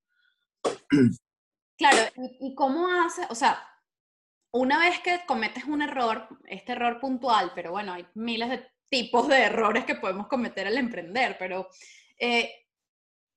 Claro, 1.78 2.12
¿y, 2.38 2.54
cómo 2.54 2.86
hace? 2.86 3.22
O 3.28 3.34
sea, 3.34 3.60
una 4.52 4.78
vez 4.78 5.00
que 5.00 5.20
cometes 5.26 5.64
un 5.64 5.82
error, 5.82 6.28
este 6.46 6.72
error 6.72 7.00
puntual, 7.00 7.52
pero 7.54 7.70
bueno, 7.72 7.92
hay 7.92 8.06
miles 8.14 8.50
de 8.50 8.66
tipos 8.88 9.28
de 9.28 9.44
errores 9.44 9.84
que 9.84 9.94
podemos 9.94 10.28
cometer 10.28 10.66
al 10.66 10.76
emprender, 10.76 11.36
pero 11.38 11.68
eh, 12.18 12.66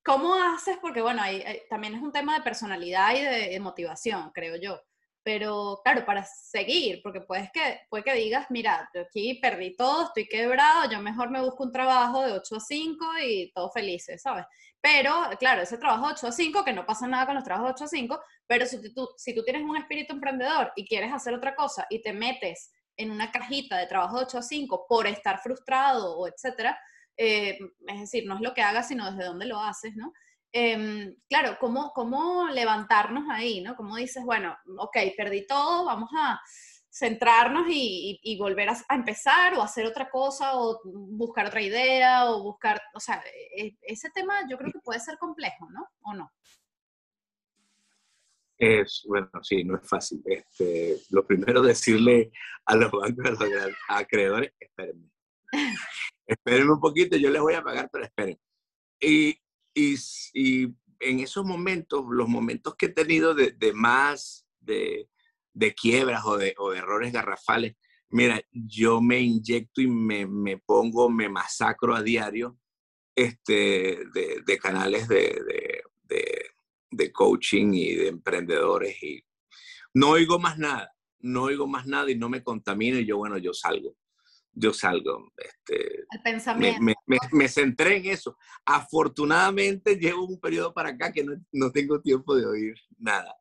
¿cómo 0.04 0.36
haces? 0.36 0.78
Porque 0.82 1.02
bueno, 1.02 1.22
también 1.70 1.96
es 1.96 2.02
un 2.02 2.12
tema 2.12 2.38
de 2.38 2.44
personalidad 2.44 3.16
y 3.16 3.22
de 3.22 3.60
motivación, 3.60 4.32
creo 4.32 4.58
yo 4.58 4.82
pero 5.26 5.82
claro, 5.84 6.06
para 6.06 6.24
seguir, 6.24 7.02
porque 7.02 7.20
puedes 7.20 7.52
que, 7.52 7.80
puede 7.90 8.04
que 8.04 8.14
digas, 8.14 8.46
mira, 8.52 8.88
yo 8.94 9.02
aquí 9.02 9.40
perdí 9.42 9.76
todo, 9.76 10.04
estoy 10.04 10.28
quebrado, 10.28 10.88
yo 10.92 11.02
mejor 11.02 11.32
me 11.32 11.42
busco 11.42 11.64
un 11.64 11.72
trabajo 11.72 12.22
de 12.22 12.32
8 12.32 12.58
a 12.58 12.60
5 12.60 13.06
y 13.24 13.52
todos 13.52 13.74
felices, 13.74 14.22
¿sabes? 14.22 14.46
Pero, 14.80 15.12
claro, 15.40 15.64
ese 15.64 15.80
trabajo 15.80 16.06
de 16.06 16.14
8 16.14 16.28
a 16.28 16.32
5, 16.32 16.64
que 16.64 16.74
no 16.74 16.86
pasa 16.86 17.08
nada 17.08 17.26
con 17.26 17.34
los 17.34 17.44
trabajos 17.44 17.70
de 17.70 17.74
8 17.74 17.84
a 17.86 17.88
5, 17.88 18.22
pero 18.46 18.68
si 18.68 18.94
tú, 18.94 19.10
si 19.18 19.34
tú 19.34 19.44
tienes 19.44 19.64
un 19.64 19.76
espíritu 19.76 20.14
emprendedor 20.14 20.72
y 20.76 20.86
quieres 20.86 21.12
hacer 21.12 21.34
otra 21.34 21.56
cosa 21.56 21.88
y 21.90 22.04
te 22.04 22.14
metes 22.14 22.72
en 22.96 23.10
una 23.10 23.32
cajita 23.32 23.80
de 23.80 23.88
trabajo 23.88 24.20
de 24.20 24.26
8 24.26 24.38
a 24.38 24.44
5 24.44 24.86
por 24.88 25.08
estar 25.08 25.40
frustrado 25.40 26.20
o 26.20 26.28
etcétera, 26.28 26.80
eh, 27.18 27.58
es 27.88 28.00
decir, 28.00 28.28
no 28.28 28.36
es 28.36 28.42
lo 28.42 28.54
que 28.54 28.62
hagas, 28.62 28.90
sino 28.90 29.10
desde 29.10 29.26
dónde 29.26 29.48
lo 29.48 29.60
haces, 29.60 29.96
¿no? 29.96 30.14
Em, 30.58 31.14
claro, 31.28 31.58
¿cómo, 31.60 31.92
¿cómo 31.94 32.48
levantarnos 32.48 33.26
ahí, 33.30 33.60
¿no? 33.60 33.76
Como 33.76 33.98
dices, 33.98 34.24
bueno, 34.24 34.56
ok, 34.78 34.98
perdí 35.18 35.46
todo, 35.46 35.84
vamos 35.84 36.10
a 36.18 36.40
centrarnos 36.90 37.66
y, 37.70 38.38
volver 38.40 38.70
a, 38.70 38.78
empezar 38.96 39.54
o 39.56 39.62
hacer 39.62 39.86
otra 39.86 40.10
cosa 40.10 40.58
o 40.58 40.80
buscar 40.86 41.48
otra 41.48 41.62
idea 41.62 42.32
o 42.32 42.42
buscar, 42.42 42.82
o 42.94 43.02
sea, 43.02 43.22
e, 43.54 43.76
ese 43.82 44.10
tema 44.12 44.48
yo 44.50 44.58
creo 44.58 44.72
que 44.72 44.80
puede 44.80 45.02
ser 45.02 45.18
complejo, 45.18 45.70
¿no? 45.72 45.90
¿O 46.04 46.14
no? 46.14 46.32
Es, 48.58 49.04
bueno, 49.10 49.30
sí, 49.42 49.62
no 49.66 49.76
es 49.76 49.86
fácil. 49.86 50.24
Este, 50.24 51.02
lo 51.10 51.28
primero 51.28 51.62
decirle 51.62 52.32
a 52.66 52.78
los 52.78 52.92
bancos, 52.92 53.26
a 53.26 53.32
los 53.32 53.76
acreedores, 53.90 54.54
espérenme. 54.58 55.10
espérenme 56.26 56.72
un 56.72 56.80
poquito, 56.80 57.18
yo 57.18 57.30
les 57.30 57.42
voy 57.42 57.56
a 57.56 57.62
pagar, 57.62 57.90
pero 57.92 58.06
esperen. 58.06 58.40
Y 59.02 59.38
y, 59.76 60.74
en 61.02 61.20
esos 61.20 61.46
momentos, 61.46 62.06
los 62.10 62.28
momentos 62.28 62.76
que 62.76 62.88
he 62.88 62.90
tenido 62.90 63.36
de, 63.36 63.74
más 63.74 64.48
de, 64.62 65.08
quiebras 65.76 66.24
o 66.26 66.38
de, 66.38 66.56
errores 66.76 67.12
garrafales, 67.12 67.76
Mira, 68.10 68.42
yo 68.52 69.02
me 69.02 69.20
inyecto 69.20 69.82
y 69.82 69.88
me, 69.88 70.26
me 70.26 70.58
pongo, 70.58 71.10
me 71.10 71.28
masacro 71.28 71.96
a 71.96 72.04
diario 72.04 72.58
este, 73.16 74.04
de, 74.14 74.58
canales 74.58 75.08
de, 75.08 75.84
de, 76.04 76.46
de, 76.92 77.12
coaching 77.12 77.74
y 77.74 77.96
de 77.96 78.08
emprendedores 78.08 79.02
y 79.02 79.26
no 79.94 80.12
oigo 80.12 80.40
más 80.40 80.58
nada, 80.58 80.94
no 81.20 81.44
oigo 81.44 81.68
más 81.68 81.88
nada 81.88 82.10
y 82.12 82.16
no 82.16 82.30
me 82.30 82.44
contamino 82.44 83.00
y 83.00 83.06
yo, 83.06 83.18
bueno, 83.18 83.38
yo 83.38 83.54
salgo, 83.54 83.98
yo 84.56 84.74
salgo. 84.74 85.32
Este, 85.38 86.06
El 86.10 86.22
pensamiento. 86.24 86.82
Me, 86.82 86.96
me, 87.06 87.18
me, 87.32 87.48
centré 87.48 87.98
en 87.98 88.06
eso. 88.08 88.38
Afortunadamente 88.66 89.96
llevo 89.96 90.26
un 90.26 90.40
periodo 90.40 90.74
para 90.74 90.90
acá 90.90 91.12
que 91.12 91.24
no, 91.24 91.34
no 91.52 91.72
tengo 91.72 92.02
tiempo 92.02 92.36
de 92.36 92.46
oír 92.46 92.76
nada, 92.98 93.36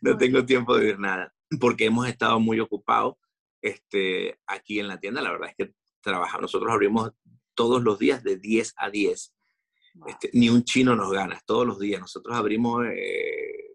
no 0.00 0.16
tengo 0.16 0.44
tiempo 0.44 0.76
de 0.76 0.86
oír 0.86 0.98
nada, 0.98 1.34
porque 1.60 1.86
hemos 1.86 2.06
estado 2.06 2.38
muy 2.38 2.60
ocupados 2.60 3.14
este, 3.62 4.38
aquí 4.46 4.78
en 4.78 4.88
la 4.88 5.00
tienda. 5.00 5.22
La 5.22 5.32
verdad 5.32 5.50
es 5.50 5.56
que 5.56 5.74
trabajamos, 6.02 6.42
nosotros 6.42 6.72
abrimos 6.72 7.10
todos 7.54 7.82
los 7.82 7.98
días 7.98 8.22
de 8.22 8.36
10 8.36 8.74
a 8.76 8.90
10. 8.90 9.34
Este, 10.06 10.30
ni 10.34 10.48
un 10.48 10.62
chino 10.62 10.94
nos 10.94 11.10
gana, 11.10 11.40
todos 11.44 11.66
los 11.66 11.78
días. 11.78 12.00
Nosotros 12.00 12.36
abrimos 12.36 12.86
eh, 12.86 13.74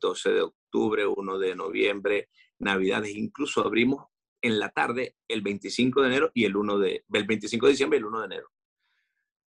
12 0.00 0.28
eh, 0.28 0.32
de 0.32 0.40
octubre, 0.42 1.06
1 1.06 1.38
de 1.38 1.56
noviembre, 1.56 2.28
Navidades, 2.58 3.14
incluso 3.14 3.62
abrimos 3.62 4.06
en 4.46 4.58
la 4.58 4.70
tarde 4.70 5.16
el 5.28 5.42
25 5.42 6.02
de 6.02 6.08
enero 6.08 6.30
y 6.34 6.44
el 6.44 6.56
1 6.56 6.78
de, 6.78 7.04
el 7.12 7.24
25 7.24 7.66
de 7.66 7.72
diciembre 7.72 7.98
y 7.98 8.00
el 8.00 8.06
1 8.06 8.20
de 8.20 8.26
enero. 8.26 8.52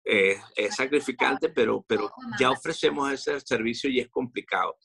Eh, 0.04 0.38
es 0.56 0.76
sacrificante, 0.76 1.50
pero, 1.50 1.86
pero 1.88 2.12
ya 2.40 2.52
ofrecemos 2.52 3.12
ese 3.12 3.40
servicio 3.40 3.90
y 3.90 4.00
es 4.00 4.10
complicado. 4.10 4.78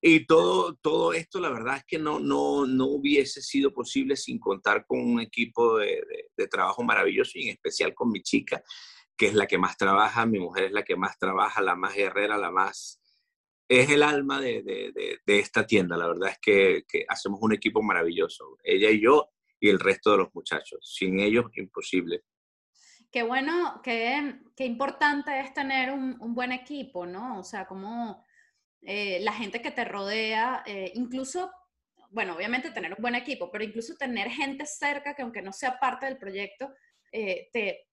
Y 0.00 0.26
todo, 0.26 0.74
todo 0.76 1.12
esto, 1.12 1.40
la 1.40 1.50
verdad 1.50 1.78
es 1.78 1.84
que 1.84 1.98
no, 1.98 2.18
no, 2.18 2.66
no 2.66 2.86
hubiese 2.86 3.40
sido 3.40 3.72
posible 3.72 4.16
sin 4.16 4.38
contar 4.38 4.84
con 4.86 5.00
un 5.00 5.20
equipo 5.20 5.78
de, 5.78 6.02
de, 6.36 6.46
trabajo 6.48 6.82
maravilloso 6.82 7.32
y 7.38 7.44
en 7.44 7.54
especial 7.54 7.94
con 7.94 8.10
mi 8.10 8.22
chica, 8.22 8.62
que 9.16 9.28
es 9.28 9.34
la 9.34 9.46
que 9.46 9.56
más 9.56 9.78
trabaja, 9.78 10.26
mi 10.26 10.38
mujer 10.38 10.64
es 10.64 10.72
la 10.72 10.82
que 10.82 10.96
más 10.96 11.18
trabaja, 11.18 11.62
la 11.62 11.74
más 11.74 11.94
guerrera, 11.94 12.36
la 12.36 12.50
más... 12.50 13.00
Es 13.66 13.88
el 13.88 14.02
alma 14.02 14.42
de, 14.42 14.62
de 15.24 15.38
esta 15.38 15.66
tienda, 15.66 15.96
la 15.96 16.08
verdad 16.08 16.30
es 16.32 16.38
que, 16.38 16.84
que, 16.86 17.06
hacemos 17.08 17.38
un 17.40 17.54
equipo 17.54 17.82
maravilloso, 17.82 18.58
ella 18.62 18.90
y 18.90 19.00
yo 19.00 19.33
y 19.60 19.68
el 19.68 19.80
resto 19.80 20.12
de 20.12 20.18
los 20.18 20.34
muchachos. 20.34 20.78
Sin 20.82 21.20
ellos, 21.20 21.46
imposible. 21.56 22.22
Qué 23.10 23.22
bueno, 23.22 23.80
qué, 23.82 24.40
qué 24.56 24.64
importante 24.64 25.38
es 25.40 25.54
tener 25.54 25.92
un, 25.92 26.16
un 26.20 26.34
buen 26.34 26.52
equipo, 26.52 27.06
¿no? 27.06 27.38
O 27.38 27.44
sea, 27.44 27.66
como 27.66 28.24
eh, 28.86 29.20
la 29.20 29.32
gente 29.32 29.62
que 29.62 29.70
te 29.70 29.84
rodea, 29.84 30.62
eh, 30.66 30.92
incluso, 30.94 31.50
bueno, 32.10 32.34
obviamente 32.34 32.70
tener 32.70 32.92
un 32.92 33.00
buen 33.00 33.14
equipo, 33.14 33.50
pero 33.50 33.64
incluso 33.64 33.96
tener 33.96 34.28
gente 34.30 34.66
cerca 34.66 35.14
que 35.14 35.22
aunque 35.22 35.40
no 35.40 35.52
sea 35.52 35.78
parte 35.78 36.06
del 36.06 36.18
proyecto, 36.18 36.70
eh, 37.10 37.48
te, 37.52 37.88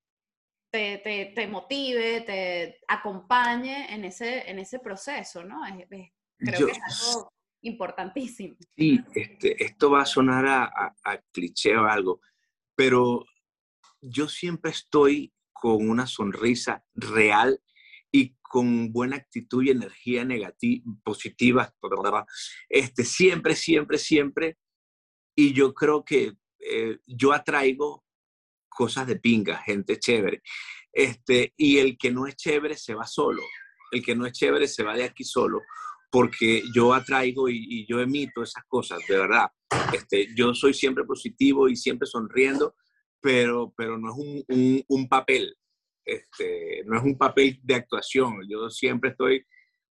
te, 0.69 1.31
te, 1.35 1.47
motive, 1.47 2.21
te 2.21 2.79
acompañe 2.87 3.93
en 3.93 4.03
ese, 4.03 4.49
en 4.49 4.59
ese 4.59 4.79
proceso, 4.79 5.43
¿no? 5.43 5.61
creo 6.37 6.65
que 6.65 6.71
es 6.71 6.79
algo 7.15 7.31
importantísimo. 7.61 8.55
Sí, 8.75 8.99
este, 9.13 9.63
esto 9.63 9.91
va 9.91 10.01
a 10.01 10.05
sonar 10.05 10.45
a, 10.45 10.95
a, 11.03 11.17
cliché 11.31 11.75
o 11.77 11.85
algo, 11.85 12.21
pero 12.75 13.25
yo 14.01 14.27
siempre 14.27 14.71
estoy 14.71 15.33
con 15.51 15.87
una 15.89 16.07
sonrisa 16.07 16.83
real 16.95 17.61
y 18.11 18.35
con 18.41 18.91
buena 18.91 19.15
actitud 19.15 19.63
y 19.63 19.69
energía 19.69 20.25
negativa, 20.25 20.83
positiva, 21.03 21.73
este, 22.67 23.03
siempre, 23.03 23.55
siempre, 23.55 23.97
siempre. 23.97 24.57
Y 25.35 25.53
yo 25.53 25.73
creo 25.73 26.03
que 26.03 26.33
eh, 26.59 26.97
yo 27.05 27.31
atraigo 27.31 28.03
cosas 28.67 29.07
de 29.07 29.17
pinga, 29.17 29.57
gente 29.59 29.99
chévere. 29.99 30.41
Este, 30.91 31.53
y 31.55 31.77
el 31.77 31.97
que 31.97 32.11
no 32.11 32.27
es 32.27 32.35
chévere 32.35 32.75
se 32.75 32.93
va 32.93 33.05
solo. 33.05 33.41
El 33.91 34.03
que 34.03 34.15
no 34.15 34.25
es 34.25 34.33
chévere 34.33 34.67
se 34.67 34.83
va 34.83 34.95
de 34.95 35.03
aquí 35.03 35.23
solo, 35.23 35.61
porque 36.11 36.63
yo 36.75 36.93
atraigo 36.93 37.47
y, 37.49 37.85
yo 37.87 37.99
emito 37.99 38.43
esas 38.43 38.63
cosas, 38.67 38.99
de 39.07 39.17
verdad. 39.17 39.49
Este, 39.93 40.27
yo 40.35 40.53
soy 40.53 40.73
siempre 40.73 41.05
positivo 41.05 41.69
y 41.69 41.75
siempre 41.75 42.07
sonriendo, 42.07 42.75
pero, 43.21 43.73
pero 43.77 43.97
no 43.97 44.11
es 44.11 44.45
un, 44.49 44.83
un 44.87 45.07
papel, 45.07 45.55
este, 46.05 46.83
no 46.85 46.97
es 46.97 47.03
un 47.03 47.17
papel 47.17 47.59
de 47.63 47.75
actuación. 47.75 48.41
Yo 48.49 48.69
siempre 48.69 49.11
estoy 49.11 49.45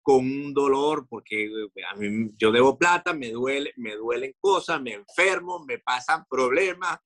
con 0.08 0.24
un 0.24 0.54
dolor 0.54 1.06
porque 1.06 1.44
eh, 1.44 1.84
a 1.92 1.94
mí, 1.94 2.30
yo 2.38 2.50
debo 2.50 2.78
plata, 2.78 3.12
me 3.12 3.30
duele, 3.30 3.74
me 3.76 3.94
duelen 3.94 4.34
cosas, 4.40 4.80
me 4.80 4.94
enfermo, 4.94 5.64
me 5.66 5.78
pasan 5.78 6.24
problemas, 6.28 6.98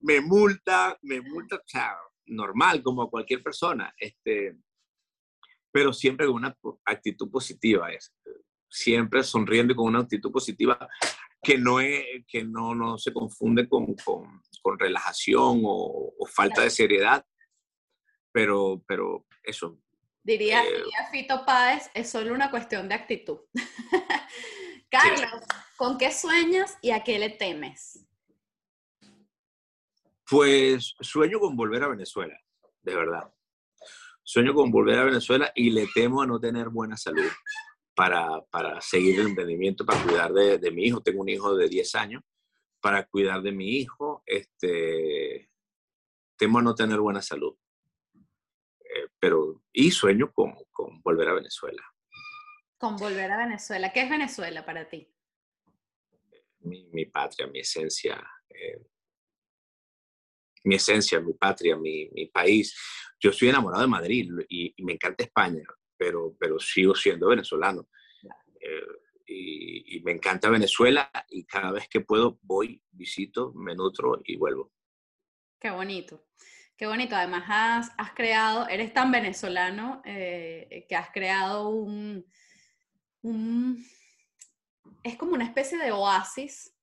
me 0.00 0.20
multa, 0.20 0.98
me 1.02 1.20
multa, 1.20 1.56
o 1.56 1.62
sea, 1.64 1.96
normal 2.26 2.82
como 2.82 3.08
cualquier 3.08 3.42
persona, 3.42 3.94
este, 3.96 4.56
pero 5.70 5.92
siempre 5.92 6.26
con 6.26 6.36
una 6.36 6.56
actitud 6.84 7.30
positiva, 7.30 7.92
es, 7.92 8.12
siempre 8.72 9.22
sonriendo 9.22 9.74
y 9.74 9.76
con 9.76 9.86
una 9.86 10.00
actitud 10.00 10.32
positiva 10.32 10.88
que 11.42 11.58
no, 11.58 11.80
es, 11.80 12.04
que 12.26 12.42
no, 12.42 12.74
no 12.74 12.96
se 12.96 13.12
confunde 13.12 13.68
con, 13.68 13.94
con, 13.96 14.42
con 14.62 14.78
relajación 14.78 15.60
o, 15.64 16.14
o, 16.18 16.26
falta 16.26 16.62
de 16.62 16.70
seriedad, 16.70 17.24
pero, 18.32 18.82
pero 18.86 19.26
eso. 19.42 19.78
Diría, 20.22 20.62
eh, 20.62 20.68
diría 20.68 21.08
Fito 21.10 21.44
Páez, 21.44 21.90
es 21.94 22.08
solo 22.08 22.32
una 22.32 22.50
cuestión 22.50 22.88
de 22.88 22.94
actitud. 22.94 23.40
Carlos, 24.88 25.42
¿con 25.76 25.98
qué 25.98 26.12
sueñas 26.12 26.78
y 26.80 26.92
a 26.92 27.02
qué 27.02 27.18
le 27.18 27.30
temes? 27.30 28.06
Pues 30.30 30.94
sueño 31.00 31.40
con 31.40 31.56
volver 31.56 31.82
a 31.82 31.88
Venezuela, 31.88 32.38
de 32.82 32.94
verdad. 32.94 33.34
Sueño 34.22 34.54
con 34.54 34.70
volver 34.70 34.98
a 34.98 35.04
Venezuela 35.04 35.52
y 35.54 35.70
le 35.70 35.88
temo 35.92 36.22
a 36.22 36.26
no 36.26 36.38
tener 36.38 36.68
buena 36.68 36.96
salud 36.96 37.28
para, 37.94 38.42
para 38.50 38.80
seguir 38.80 39.20
el 39.20 39.28
emprendimiento, 39.28 39.84
para 39.84 40.02
cuidar 40.02 40.32
de, 40.32 40.58
de, 40.58 40.70
mi 40.70 40.84
hijo. 40.84 41.02
Tengo 41.02 41.20
un 41.20 41.28
hijo 41.28 41.56
de 41.56 41.68
10 41.68 41.94
años, 41.94 42.22
para 42.80 43.04
cuidar 43.06 43.42
de 43.42 43.52
mi 43.52 43.76
hijo. 43.76 44.22
Este, 44.26 45.50
temo 46.36 46.62
no 46.62 46.74
tener 46.74 46.98
buena 47.00 47.22
salud 47.22 47.56
pero 49.22 49.62
y 49.72 49.92
sueño 49.92 50.32
con, 50.32 50.52
con, 50.72 51.00
volver 51.00 51.28
a 51.28 51.34
Venezuela. 51.34 51.80
Con 52.76 52.96
volver 52.96 53.30
a 53.30 53.36
Venezuela. 53.36 53.92
¿Qué 53.92 54.02
es 54.02 54.10
Venezuela 54.10 54.64
para 54.64 54.88
ti? 54.88 55.08
Mi, 56.58 56.88
mi 56.92 57.06
patria, 57.06 57.46
mi 57.46 57.60
esencia, 57.60 58.20
eh, 58.48 58.84
mi 60.64 60.74
esencia, 60.74 61.20
mi 61.20 61.34
patria, 61.34 61.76
mi, 61.76 62.08
mi, 62.10 62.26
país. 62.26 62.76
Yo 63.20 63.30
estoy 63.30 63.48
enamorado 63.50 63.82
de 63.82 63.88
Madrid 63.88 64.28
y, 64.48 64.74
y, 64.76 64.84
me 64.84 64.94
encanta 64.94 65.22
España, 65.22 65.62
pero, 66.02 66.34
pero 66.38 66.58
sigo 66.58 66.96
siendo 66.96 67.28
venezolano. 67.28 67.88
Eh, 68.60 68.86
y, 69.24 69.96
y, 69.96 70.00
me 70.00 70.10
encanta 70.12 70.50
Venezuela 70.50 71.10
y 71.30 71.44
cada 71.44 71.70
vez 71.70 71.88
que 71.88 72.00
puedo 72.00 72.38
voy, 72.42 72.82
visito, 72.90 73.52
me 73.54 73.74
nutro 73.74 74.20
y 74.24 74.36
vuelvo. 74.36 74.72
Qué 75.60 75.70
bonito. 75.70 76.26
Qué 76.76 76.86
bonito, 76.86 77.14
además 77.14 77.44
has, 77.46 77.92
has 77.96 78.12
creado, 78.12 78.68
eres 78.68 78.92
tan 78.92 79.12
venezolano 79.12 80.02
eh, 80.04 80.84
que 80.88 80.96
has 80.96 81.10
creado 81.12 81.68
un, 81.68 82.26
un, 83.22 83.86
es 85.04 85.16
como 85.16 85.34
una 85.34 85.44
especie 85.44 85.78
de 85.78 85.92
oasis 85.92 86.74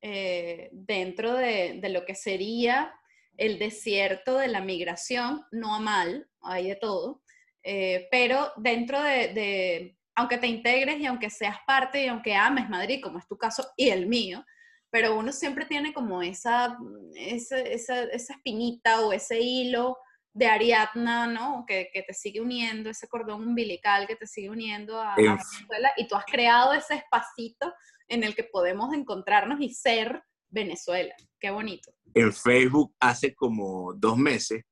eh, 0.00 0.68
dentro 0.70 1.34
de, 1.34 1.80
de, 1.80 1.88
lo 1.88 2.04
que 2.04 2.14
sería 2.14 2.94
el 3.36 3.58
desierto 3.58 4.38
de 4.38 4.46
la 4.46 4.60
migración, 4.60 5.44
no 5.50 5.74
a 5.74 5.80
mal, 5.80 6.28
hay 6.42 6.68
de 6.68 6.76
todo, 6.76 7.21
eh, 7.62 8.08
pero 8.10 8.52
dentro 8.56 9.02
de, 9.02 9.28
de, 9.28 9.98
aunque 10.14 10.38
te 10.38 10.46
integres 10.46 10.98
y 10.98 11.06
aunque 11.06 11.30
seas 11.30 11.56
parte 11.66 12.04
y 12.04 12.08
aunque 12.08 12.34
ames 12.34 12.68
Madrid, 12.68 13.00
como 13.02 13.18
es 13.18 13.26
tu 13.26 13.36
caso 13.36 13.70
y 13.76 13.88
el 13.88 14.06
mío, 14.06 14.44
pero 14.90 15.16
uno 15.16 15.32
siempre 15.32 15.64
tiene 15.64 15.94
como 15.94 16.22
esa, 16.22 16.76
esa, 17.14 17.58
esa, 17.60 18.02
esa 18.04 18.34
espinita 18.34 19.00
o 19.00 19.12
ese 19.12 19.40
hilo 19.40 19.96
de 20.34 20.46
Ariadna, 20.46 21.26
¿no? 21.26 21.64
Que, 21.66 21.90
que, 21.92 22.02
te 22.02 22.12
sigue 22.14 22.40
uniendo, 22.40 22.90
ese 22.90 23.08
cordón 23.08 23.46
umbilical 23.46 24.06
que 24.06 24.16
te 24.16 24.26
sigue 24.26 24.50
uniendo 24.50 25.00
a, 25.00 25.14
a, 25.14 25.16
Venezuela 25.16 25.92
y 25.96 26.06
tú 26.08 26.16
has 26.16 26.24
creado 26.24 26.72
ese 26.74 26.94
espacito 26.94 27.72
en 28.08 28.24
el 28.24 28.34
que 28.34 28.44
podemos 28.44 28.92
encontrarnos 28.92 29.60
y 29.60 29.72
ser 29.72 30.22
Venezuela. 30.50 31.14
Qué 31.40 31.50
bonito. 31.50 31.92
En 32.14 32.32
Facebook 32.32 32.94
hace 33.00 33.34
como 33.34 33.94
dos 33.94 34.18
meses 34.18 34.64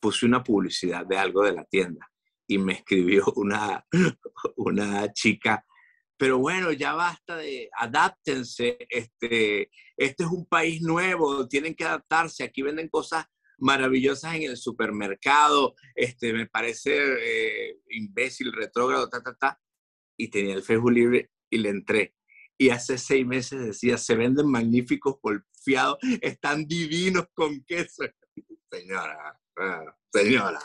puse 0.00 0.26
una 0.26 0.42
publicidad 0.42 1.06
de 1.06 1.16
algo 1.16 1.44
de 1.44 1.52
la 1.52 1.64
tienda 1.64 2.09
y 2.50 2.58
me 2.58 2.74
escribió 2.74 3.24
una, 3.36 3.84
una 4.56 5.12
chica 5.12 5.64
pero 6.20 6.36
bueno, 6.36 6.70
ya 6.70 6.92
basta 6.92 7.38
de 7.38 7.70
adáptense, 7.78 8.76
este, 8.90 9.70
este 9.96 10.24
es 10.24 10.30
un 10.30 10.44
país 10.44 10.82
nuevo, 10.82 11.48
tienen 11.48 11.74
que 11.74 11.84
adaptarse, 11.86 12.44
aquí 12.44 12.60
venden 12.60 12.90
cosas 12.90 13.24
maravillosas 13.56 14.34
en 14.34 14.42
el 14.42 14.58
supermercado, 14.58 15.74
este, 15.94 16.34
me 16.34 16.46
parece 16.46 16.92
eh, 16.94 17.78
imbécil, 17.88 18.52
retrógrado, 18.52 19.08
ta, 19.08 19.22
ta, 19.22 19.34
ta, 19.34 19.60
y 20.14 20.28
tenía 20.28 20.56
el 20.56 20.62
Facebook 20.62 20.92
libre 20.92 21.30
y 21.48 21.56
le 21.56 21.70
entré. 21.70 22.14
Y 22.58 22.68
hace 22.68 22.98
seis 22.98 23.26
meses 23.26 23.64
decía, 23.64 23.96
se 23.96 24.14
venden 24.14 24.46
magníficos 24.46 25.14
confiado, 25.22 25.96
están 26.20 26.66
divinos 26.66 27.28
con 27.32 27.64
queso. 27.64 28.04
Señora, 28.70 29.40
ah, 29.58 29.96
señora. 30.12 30.60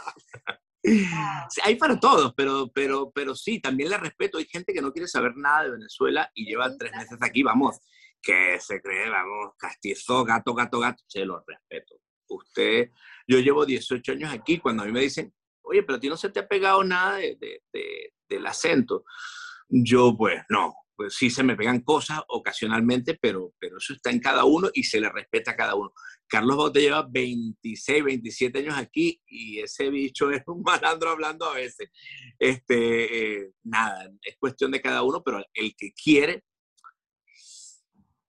Hay 1.63 1.75
para 1.75 1.99
todos, 1.99 2.33
pero, 2.35 2.71
pero, 2.73 3.11
pero 3.11 3.35
sí, 3.35 3.59
también 3.59 3.89
le 3.89 3.97
respeto. 3.97 4.37
Hay 4.37 4.45
gente 4.45 4.73
que 4.73 4.81
no 4.81 4.91
quiere 4.91 5.07
saber 5.07 5.35
nada 5.35 5.63
de 5.63 5.71
Venezuela 5.71 6.29
y 6.33 6.45
lleva 6.45 6.75
tres 6.77 6.91
meses 6.91 7.17
aquí, 7.21 7.43
vamos, 7.43 7.79
que 8.21 8.59
se 8.59 8.81
cree, 8.81 9.09
vamos, 9.09 9.53
castizo, 9.57 10.23
gato, 10.23 10.53
gato, 10.53 10.79
gato, 10.79 11.03
se 11.07 11.25
lo 11.25 11.43
respeto. 11.45 11.95
Usted, 12.27 12.91
yo 13.27 13.39
llevo 13.39 13.65
18 13.65 14.11
años 14.13 14.33
aquí, 14.33 14.59
cuando 14.59 14.83
a 14.83 14.85
mí 14.85 14.91
me 14.91 15.01
dicen, 15.01 15.33
oye, 15.61 15.83
pero 15.83 15.97
a 15.97 15.99
ti 15.99 16.09
no 16.09 16.17
se 16.17 16.29
te 16.29 16.39
ha 16.39 16.47
pegado 16.47 16.83
nada 16.83 17.17
de, 17.17 17.61
del 18.29 18.45
acento. 18.45 19.03
Yo, 19.67 20.15
pues, 20.17 20.43
no, 20.49 20.75
pues 20.95 21.15
sí 21.15 21.29
se 21.29 21.43
me 21.43 21.55
pegan 21.55 21.81
cosas 21.81 22.21
ocasionalmente, 22.27 23.17
pero, 23.21 23.53
pero 23.59 23.77
eso 23.77 23.93
está 23.93 24.09
en 24.11 24.19
cada 24.19 24.45
uno 24.45 24.69
y 24.73 24.83
se 24.83 24.99
le 24.99 25.09
respeta 25.09 25.51
a 25.51 25.55
cada 25.55 25.75
uno. 25.75 25.91
Carlos 26.27 26.55
Bote 26.55 26.81
lleva 26.81 27.07
26, 27.09 28.03
27 28.03 28.59
años 28.59 28.77
aquí 28.77 29.21
y 29.27 29.59
ese 29.59 29.89
bicho 29.89 30.31
es 30.31 30.41
un 30.47 30.61
malandro 30.61 31.11
hablando 31.11 31.45
a 31.45 31.55
veces. 31.55 31.89
Este, 32.39 33.41
eh, 33.43 33.51
nada, 33.63 34.09
es 34.21 34.37
cuestión 34.39 34.71
de 34.71 34.81
cada 34.81 35.03
uno, 35.03 35.21
pero 35.23 35.43
el 35.53 35.75
que 35.75 35.91
quiere, 35.91 36.43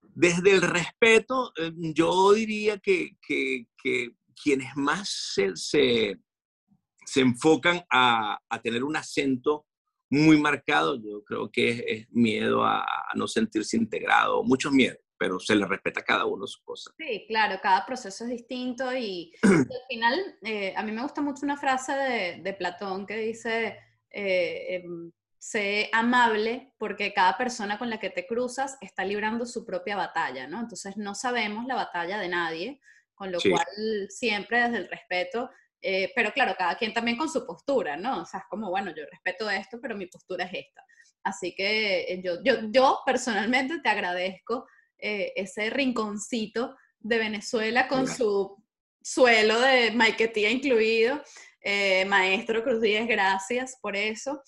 desde 0.02 0.52
el 0.52 0.62
respeto, 0.62 1.52
eh, 1.56 1.72
yo 1.74 2.32
diría 2.32 2.78
que, 2.78 3.16
que, 3.26 3.66
quienes 4.42 4.76
más 4.76 5.08
se, 5.34 5.56
se, 5.56 6.18
se 7.06 7.20
enfocan 7.20 7.82
a, 7.90 8.38
a 8.48 8.60
tener 8.60 8.84
un 8.84 8.96
acento 8.96 9.66
muy 10.10 10.40
marcado, 10.40 10.96
yo 10.96 11.22
creo 11.24 11.50
que 11.50 11.84
es, 11.86 12.06
miedo 12.10 12.64
a, 12.64 12.86
no 13.14 13.26
sentirse 13.26 13.76
integrado, 13.76 14.42
muchos 14.44 14.72
miedos, 14.72 14.98
pero 15.18 15.40
se 15.40 15.56
le 15.56 15.66
respeta 15.66 16.00
a 16.00 16.04
cada 16.04 16.24
uno 16.26 16.46
su 16.46 16.62
cosa. 16.64 16.92
Sí, 16.96 17.24
claro, 17.28 17.58
cada 17.62 17.84
proceso 17.84 18.24
es 18.24 18.30
distinto 18.30 18.92
y, 18.96 19.32
al 19.42 19.66
final 19.88 20.36
eh, 20.42 20.74
a 20.76 20.82
mí 20.82 20.92
me 20.92 21.02
gusta 21.02 21.22
mucho 21.22 21.44
una 21.44 21.56
frase 21.56 21.92
de, 21.92 22.42
de 22.42 22.52
Platón 22.54 23.06
que 23.06 23.16
dice, 23.16 23.78
eh, 24.10 24.76
em, 24.76 25.12
sé 25.38 25.90
amable 25.92 26.72
porque 26.78 27.12
cada 27.12 27.36
persona 27.36 27.78
con 27.78 27.90
la 27.90 28.00
que 28.00 28.10
te 28.10 28.26
cruzas 28.26 28.78
está 28.80 29.04
librando 29.04 29.46
su 29.46 29.64
propia 29.64 29.96
batalla, 29.96 30.48
¿no? 30.48 30.60
Entonces 30.60 30.96
no 30.96 31.14
sabemos 31.14 31.66
la 31.66 31.74
batalla 31.74 32.18
de 32.18 32.28
nadie, 32.28 32.80
con 33.14 33.30
lo 33.30 33.38
cual 33.40 34.06
siempre 34.08 34.62
desde 34.62 34.78
el 34.78 34.88
respeto 34.88 35.50
eh, 35.80 36.12
pero 36.14 36.32
claro, 36.32 36.54
cada 36.56 36.76
quien 36.76 36.92
también 36.92 37.16
con 37.16 37.28
su 37.28 37.46
postura, 37.46 37.96
¿no? 37.96 38.22
O 38.22 38.26
sea, 38.26 38.40
es 38.40 38.46
como, 38.48 38.70
bueno, 38.70 38.92
yo 38.96 39.04
respeto 39.10 39.48
esto, 39.50 39.78
pero 39.80 39.96
mi 39.96 40.06
postura 40.06 40.44
es 40.44 40.66
esta. 40.66 40.82
Así 41.22 41.54
que 41.54 42.12
eh, 42.12 42.22
yo, 42.24 42.42
yo, 42.42 42.68
yo 42.70 43.00
personalmente 43.04 43.80
te 43.80 43.88
agradezco 43.88 44.66
eh, 44.98 45.32
ese 45.36 45.70
rinconcito 45.70 46.76
de 46.98 47.18
Venezuela 47.18 47.88
con 47.88 48.08
su 48.08 48.56
suelo 49.02 49.60
de 49.60 49.92
maiquetía 49.92 50.50
incluido. 50.50 51.22
maestro 52.06 52.62
Cruz 52.62 52.80
Díaz, 52.80 53.06
gracias 53.06 53.76
por 53.80 53.96
eso. 53.96 54.42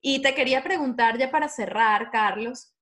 Y 0.00 0.22
te 0.22 0.34
quería 0.34 0.62
preguntar 0.62 1.18
ya 1.18 1.30
para 1.30 1.48
cerrar, 1.48 2.10
Carlos, 2.10 2.72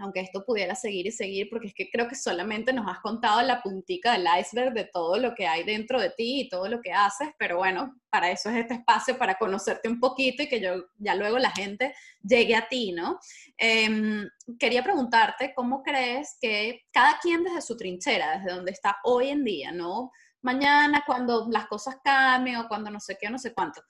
aunque 0.00 0.20
esto 0.20 0.44
pudiera 0.44 0.74
seguir 0.74 1.06
y 1.06 1.12
seguir, 1.12 1.48
porque 1.50 1.68
es 1.68 1.74
que 1.74 1.90
creo 1.90 2.08
que 2.08 2.14
solamente 2.14 2.72
nos 2.72 2.90
has 2.90 3.00
contado 3.00 3.42
la 3.42 3.62
puntica 3.62 4.12
del 4.12 4.26
iceberg 4.40 4.72
de 4.72 4.84
todo 4.84 5.18
lo 5.18 5.34
que 5.34 5.46
hay 5.46 5.62
dentro 5.62 6.00
de 6.00 6.10
ti 6.10 6.40
y 6.40 6.48
todo 6.48 6.68
lo 6.68 6.80
que 6.80 6.92
haces, 6.92 7.28
pero 7.38 7.58
bueno, 7.58 7.94
para 8.08 8.30
eso 8.30 8.48
es 8.48 8.56
este 8.56 8.74
espacio, 8.74 9.18
para 9.18 9.36
conocerte 9.36 9.88
un 9.88 10.00
poquito 10.00 10.42
y 10.42 10.48
que 10.48 10.60
yo 10.60 10.86
ya 10.98 11.14
luego 11.14 11.38
la 11.38 11.50
gente 11.50 11.94
llegue 12.22 12.56
a 12.56 12.66
ti, 12.68 12.92
¿no? 12.92 13.18
Em, 13.58 14.26
quería 14.58 14.82
preguntarte 14.82 15.52
cómo 15.54 15.82
crees 15.82 16.36
que 16.40 16.82
cada 16.90 17.18
quien 17.20 17.44
desde 17.44 17.60
su 17.60 17.76
trinchera, 17.76 18.38
desde 18.38 18.56
donde 18.56 18.72
está 18.72 18.96
hoy 19.04 19.28
en 19.28 19.44
día, 19.44 19.70
¿no? 19.70 20.10
Mañana 20.42 21.04
cuando 21.06 21.46
las 21.50 21.66
cosas 21.66 21.96
cambien 22.02 22.56
o 22.56 22.68
cuando 22.68 22.90
no 22.90 23.00
sé 23.00 23.18
qué 23.20 23.28
no 23.28 23.38
sé 23.38 23.52
cuánto. 23.52 23.82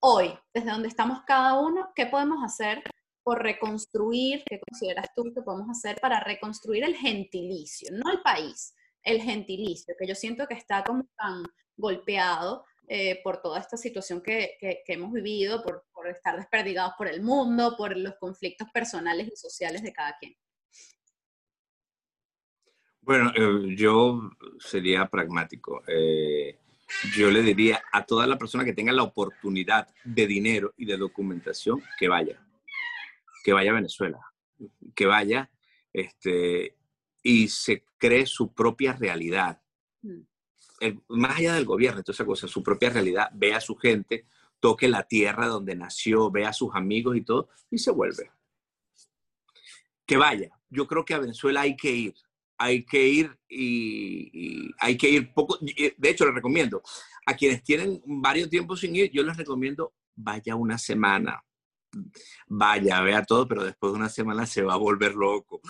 Hoy, 0.00 0.32
desde 0.54 0.70
donde 0.70 0.86
estamos 0.86 1.22
cada 1.26 1.58
uno, 1.58 1.90
¿qué 1.96 2.06
podemos 2.06 2.44
hacer 2.44 2.84
por 3.28 3.42
reconstruir, 3.42 4.42
¿qué 4.46 4.58
consideras 4.58 5.04
tú 5.14 5.24
que 5.34 5.42
podemos 5.42 5.68
hacer 5.68 5.98
para 6.00 6.18
reconstruir 6.18 6.82
el 6.82 6.96
gentilicio, 6.96 7.90
no 7.92 8.10
el 8.10 8.22
país, 8.22 8.74
el 9.02 9.20
gentilicio, 9.20 9.94
que 9.98 10.06
yo 10.06 10.14
siento 10.14 10.46
que 10.46 10.54
está 10.54 10.82
como 10.82 11.06
tan 11.14 11.42
golpeado 11.76 12.64
eh, 12.86 13.20
por 13.22 13.42
toda 13.42 13.60
esta 13.60 13.76
situación 13.76 14.22
que, 14.22 14.56
hemos 14.86 15.12
vivido, 15.12 15.62
por, 15.62 15.84
por, 15.92 16.08
estar 16.08 16.36
desperdigados 16.38 16.94
por 16.96 17.06
el 17.06 17.20
mundo, 17.20 17.74
por 17.76 17.94
los 17.98 18.14
conflictos 18.18 18.66
personales 18.72 19.28
y 19.30 19.36
sociales 19.36 19.82
de 19.82 19.92
cada 19.92 20.16
quien? 20.18 20.34
Bueno, 23.02 23.30
eh, 23.36 23.74
yo 23.76 24.22
sería 24.58 25.04
pragmático. 25.04 25.82
Eh, 25.86 26.56
yo 27.14 27.30
le 27.30 27.42
diría 27.42 27.82
a 27.92 28.06
toda 28.06 28.26
la 28.26 28.38
persona 28.38 28.64
que 28.64 28.72
tenga 28.72 28.92
la 28.92 29.02
oportunidad 29.02 29.86
de 30.02 30.26
dinero 30.26 30.72
y 30.78 30.86
de 30.86 30.96
documentación 30.96 31.82
que 31.98 32.08
vaya 32.08 32.42
que 33.48 33.54
vaya 33.54 33.70
a 33.70 33.76
Venezuela, 33.76 34.20
que 34.94 35.06
vaya 35.06 35.50
este, 35.90 36.76
y 37.22 37.48
se 37.48 37.82
cree 37.96 38.26
su 38.26 38.52
propia 38.52 38.92
realidad. 38.92 39.62
Mm. 40.02 40.20
más 41.08 41.38
allá 41.38 41.54
del 41.54 41.64
gobierno, 41.64 42.02
toda 42.02 42.12
esa 42.12 42.26
cosa, 42.26 42.46
su 42.46 42.62
propia 42.62 42.90
realidad, 42.90 43.30
ve 43.32 43.54
a 43.54 43.60
su 43.62 43.74
gente, 43.74 44.26
toque 44.60 44.86
la 44.86 45.04
tierra 45.04 45.46
donde 45.46 45.74
nació, 45.74 46.30
ve 46.30 46.44
a 46.44 46.52
sus 46.52 46.74
amigos 46.74 47.16
y 47.16 47.22
todo, 47.22 47.48
y 47.70 47.78
se 47.78 47.90
vuelve. 47.90 48.30
Que 50.04 50.18
vaya. 50.18 50.50
Yo 50.68 50.86
creo 50.86 51.06
que 51.06 51.14
a 51.14 51.18
Venezuela 51.18 51.62
hay 51.62 51.74
que 51.74 51.90
ir. 51.90 52.14
Hay 52.58 52.84
que 52.84 53.08
ir 53.08 53.34
y, 53.48 54.70
hay 54.78 54.98
que 54.98 55.08
ir 55.08 55.32
poco. 55.32 55.56
De 55.58 56.10
hecho, 56.10 56.26
les 56.26 56.34
recomiendo 56.34 56.82
a 57.24 57.34
quienes 57.34 57.62
tienen 57.62 58.02
varios 58.04 58.50
tiempos 58.50 58.80
sin 58.80 58.94
ir, 58.94 59.10
yo 59.10 59.22
les 59.22 59.38
recomiendo 59.38 59.94
vaya 60.16 60.54
una 60.54 60.76
semana, 60.76 61.42
vaya, 62.46 63.00
vea 63.00 63.22
todo, 63.24 63.46
pero 63.46 63.64
después 63.64 63.92
de 63.92 63.98
una 63.98 64.08
semana 64.08 64.46
se 64.46 64.62
va 64.62 64.74
a 64.74 64.78
volver 64.78 65.14
loco. 65.14 65.60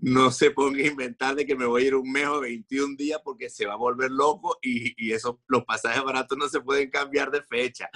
No 0.00 0.30
se 0.30 0.50
ponga 0.50 0.82
a 0.82 0.86
inventar 0.86 1.34
de 1.34 1.46
que 1.46 1.56
me 1.56 1.64
voy 1.64 1.84
a 1.84 1.86
ir 1.86 1.94
un 1.94 2.10
mes 2.10 2.26
o 2.26 2.40
21 2.40 2.96
días 2.96 3.20
porque 3.24 3.48
se 3.48 3.66
va 3.66 3.74
a 3.74 3.78
volver 3.78 4.10
loco 4.10 4.58
y, 4.62 5.12
eso, 5.12 5.40
los 5.48 5.64
pasajes 5.64 6.02
baratos 6.02 6.36
no 6.36 6.48
se 6.48 6.60
pueden 6.60 6.90
cambiar 6.90 7.30
de 7.30 7.42
fecha. 7.42 7.88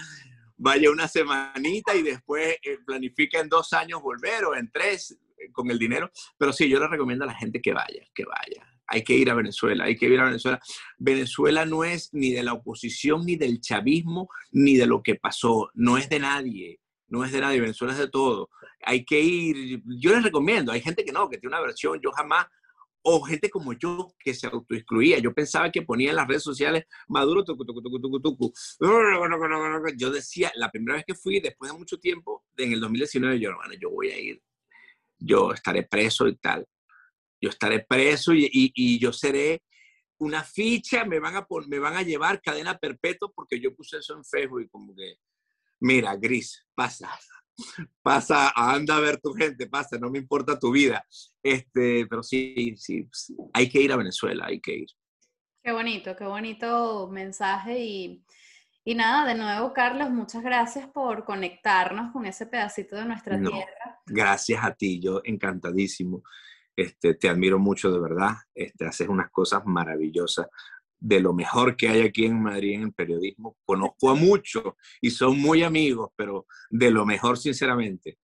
Vaya 0.57 0.91
una 0.91 1.09
semanita 1.09 1.95
y 1.95 2.03
después 2.03 2.57
eh, 2.63 2.79
planifica 2.85 3.41
en 3.41 3.49
dos 3.49 3.73
años 3.73 4.03
volver 4.03 4.45
o 4.45 4.55
en 4.55 4.71
tres 4.71 5.19
eh, 5.39 5.51
con 5.53 5.71
el 5.71 5.79
dinero. 5.79 6.11
Pero 6.39 6.53
sí, 6.53 6.69
yo 6.69 6.79
le 6.81 6.89
recomiendo 6.89 7.25
a 7.25 7.29
la 7.29 7.35
gente 7.35 7.61
que 7.61 7.73
vaya, 7.73 8.03
que 8.15 8.25
vaya. 8.25 8.67
Hay 8.87 9.05
que 9.05 9.15
ir 9.15 9.31
a 9.31 9.35
Venezuela, 9.35 9.85
hay 9.85 9.97
que 9.97 10.07
ir 10.07 10.19
a 10.19 10.25
Venezuela. 10.25 10.61
Venezuela 10.99 11.65
no 11.65 11.85
es 11.85 12.13
ni 12.13 12.33
de 12.33 12.43
la 12.43 12.55
oposición, 12.55 13.25
ni 13.25 13.37
del 13.37 13.61
chavismo, 13.61 14.29
ni 14.51 14.77
de 14.77 14.87
lo 14.87 15.03
que 15.03 15.15
pasó. 15.15 15.71
No 15.75 15.97
es 15.97 16.09
de 16.09 16.19
nadie 16.19 16.81
no 17.11 17.25
es 17.25 17.33
de 17.33 17.41
nadie, 17.41 17.61
Venezuela 17.61 17.93
es 17.93 17.99
de 17.99 18.09
todo. 18.09 18.49
Hay 18.83 19.05
que 19.05 19.21
ir, 19.21 19.83
yo 19.85 20.13
les 20.13 20.23
recomiendo, 20.23 20.73
hay 20.73 20.81
gente 20.81 21.05
que 21.05 21.13
no, 21.13 21.29
que 21.29 21.39
tiene 21.39 21.55
una 21.55 21.65
versión, 21.65 22.01
yo 22.03 22.13
jamás, 22.13 22.47
o 23.03 23.21
gente 23.23 23.51
como 23.51 23.73
yo 23.73 24.15
que 24.19 24.35
se 24.35 24.47
autoexcluía. 24.47 25.19
Yo 25.19 25.33
pensaba 25.35 25.71
que 25.71 25.83
ponía 25.83 26.11
en 26.11 26.17
las 26.17 26.29
redes 26.29 26.43
sociales 26.43 26.85
Maduro, 27.09 27.45
tucu, 27.45 27.65
tucu, 27.65 27.83
tucu, 27.83 28.21
tucu, 28.21 28.53
Yo 29.97 30.11
decía, 30.11 30.53
la 30.55 30.71
primera 30.71 30.97
vez 30.97 31.05
que 31.07 31.15
fui, 31.15 31.41
después 31.41 31.73
de 31.73 31.79
mucho 31.79 31.99
tiempo, 31.99 32.45
en 32.57 32.73
el 32.73 32.81
2019, 32.81 33.41
yo, 33.41 33.55
bueno, 33.57 33.75
yo 33.81 33.91
voy 33.91 34.11
a 34.11 34.19
ir, 34.19 34.43
yo 35.19 35.53
estaré 35.53 35.85
preso 35.85 36.29
y 36.29 36.37
tal. 36.37 36.67
Yo 37.43 37.49
estaré 37.49 37.87
preso 37.89 38.35
y, 38.35 38.49
y, 38.53 38.99
yo 38.99 39.13
seré 39.15 39.63
una 40.19 40.45
ficha, 40.45 41.07
me 41.07 41.19
van, 41.19 41.37
a, 41.37 41.47
me 41.69 41.79
van 41.79 41.97
a 41.97 42.03
llevar 42.03 42.43
cadena 42.43 42.77
perpetua 42.77 43.33
porque 43.35 43.59
yo 43.59 43.75
puse 43.75 43.97
eso 43.97 44.15
en 44.15 44.25
Facebook 44.25 44.61
y 44.61 44.69
como 44.69 44.95
que 44.95 45.15
mira, 45.81 46.15
Gris, 46.17 46.67
pasa, 46.75 47.11
pasa, 48.03 48.53
anda 48.55 48.97
a 48.97 49.01
ver 49.01 49.21
tu 49.21 49.33
gente, 49.33 49.67
pasa, 49.67 49.99
no 49.99 50.11
me 50.11 50.19
importa 50.19 50.59
tu 50.59 50.71
vida. 50.71 51.05
Este, 51.43 52.07
pero 52.07 52.23
sí, 52.23 52.75
sí, 52.77 53.09
hay 53.53 53.69
que 53.69 53.81
ir 53.81 53.93
a 53.93 53.97
Venezuela, 53.97 54.47
hay 54.47 54.61
que 54.61 54.75
ir. 54.77 54.89
Qué 55.63 55.73
bonito, 55.73 56.17
qué 56.17 56.25
bonito 56.25 57.09
mensaje 57.09 57.79
y, 57.79 58.25
y 58.85 58.95
nada, 58.95 59.27
de 59.27 59.39
nuevo, 59.39 59.73
Carlos, 59.73 60.11
muchas 60.11 60.43
gracias 60.43 60.89
por 60.89 61.25
conectarnos 61.25 62.13
con 62.13 62.25
ese 62.25 62.47
pedacito 62.47 62.97
de 62.97 63.05
nuestra 63.05 63.39
tierra. 63.39 64.01
Gracias 64.07 64.65
a 64.65 64.75
ti, 64.75 65.01
yo 65.01 65.21
encantadísimo. 65.25 66.23
Este, 66.75 67.15
te 67.15 67.29
admiro 67.29 67.59
mucho 67.59 67.93
de 67.93 68.01
verdad, 68.01 68.37
este, 68.55 68.87
haces 68.87 69.09
unas 69.09 69.31
cosas 69.31 69.63
maravillosas 69.67 70.47
de 71.01 71.21
lo 71.21 71.33
mejor 71.33 71.77
que 71.77 71.89
hay 71.89 72.03
aquí 72.03 72.27
en 72.27 72.41
Madrid 72.43 72.75
en 72.75 72.83
el 72.83 72.93
periodismo. 72.93 73.57
Conozco 73.65 74.11
a 74.11 74.15
muchos 74.15 74.75
y 75.01 75.11
son 75.11 75.41
muy 75.41 75.63
amigos, 75.63 76.11
pero 76.15 76.47
de 76.69 76.91
lo 76.91 77.07
mejor, 77.07 77.39
sinceramente. 77.39 78.19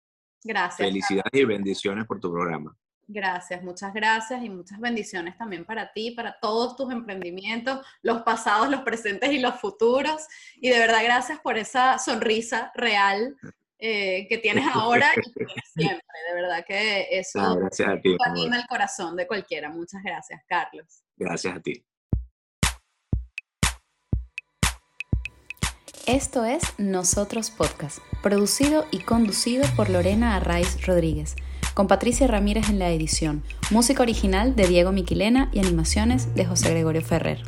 Gracias. 0.45 0.87
Felicidades 0.87 1.33
y 1.33 1.45
bendiciones 1.45 2.07
por 2.07 2.21
tu 2.21 2.31
programa. 2.31 2.77
Gracias, 3.09 3.63
muchas 3.63 3.95
gracias 3.95 4.43
y 4.43 4.51
muchas 4.51 4.81
bendiciones 4.81 5.39
también 5.39 5.65
para 5.65 5.93
ti, 5.93 6.11
para 6.11 6.39
todos 6.41 6.77
tus 6.77 6.93
emprendimientos, 6.93 7.87
los 8.03 8.23
pasados, 8.23 8.69
los 8.69 8.81
presentes 8.81 9.31
y 9.31 9.39
los 9.39 9.61
futuros. 9.61 10.27
Y 10.57 10.71
de 10.71 10.79
verdad, 10.79 11.05
gracias 11.05 11.39
por 11.39 11.57
esa 11.57 11.99
sonrisa 11.99 12.73
real 12.75 13.37
eh, 13.79 14.27
que 14.29 14.39
tienes 14.39 14.65
ahora 14.73 15.09
y 15.15 15.21
que 15.23 15.31
tienes 15.45 15.73
siempre. 15.73 16.19
De 16.29 16.35
verdad 16.35 16.65
que 16.67 17.07
eso, 17.11 17.39
ah, 17.41 17.57
anima 18.27 18.57
el 18.59 18.67
corazón 18.67 19.15
de 19.15 19.27
cualquiera. 19.27 19.71
Muchas 19.71 20.03
gracias, 20.03 20.43
Carlos. 20.49 21.05
Gracias 21.17 21.57
a 21.57 21.61
ti. 21.61 21.85
Esto 26.07 26.45
es 26.45 26.63
Nosotros 26.79 27.51
Podcast, 27.51 27.99
producido 28.23 28.85
y 28.93 28.99
conducido 28.99 29.65
por 29.75 29.91
Lorena 29.91 30.37
Arraiz 30.37 30.87
Rodríguez, 30.87 31.35
con 31.75 31.89
Patricia 31.89 32.29
Ramírez 32.29 32.69
en 32.69 32.79
la 32.79 32.91
edición, 32.91 33.43
música 33.73 34.05
original 34.05 34.55
de 34.55 34.69
Diego 34.69 34.93
Miquilena 34.93 35.51
y 35.53 35.59
animaciones 35.59 36.33
de 36.37 36.47
José 36.47 36.71
Gregorio 36.71 37.03
Ferrer. 37.03 37.43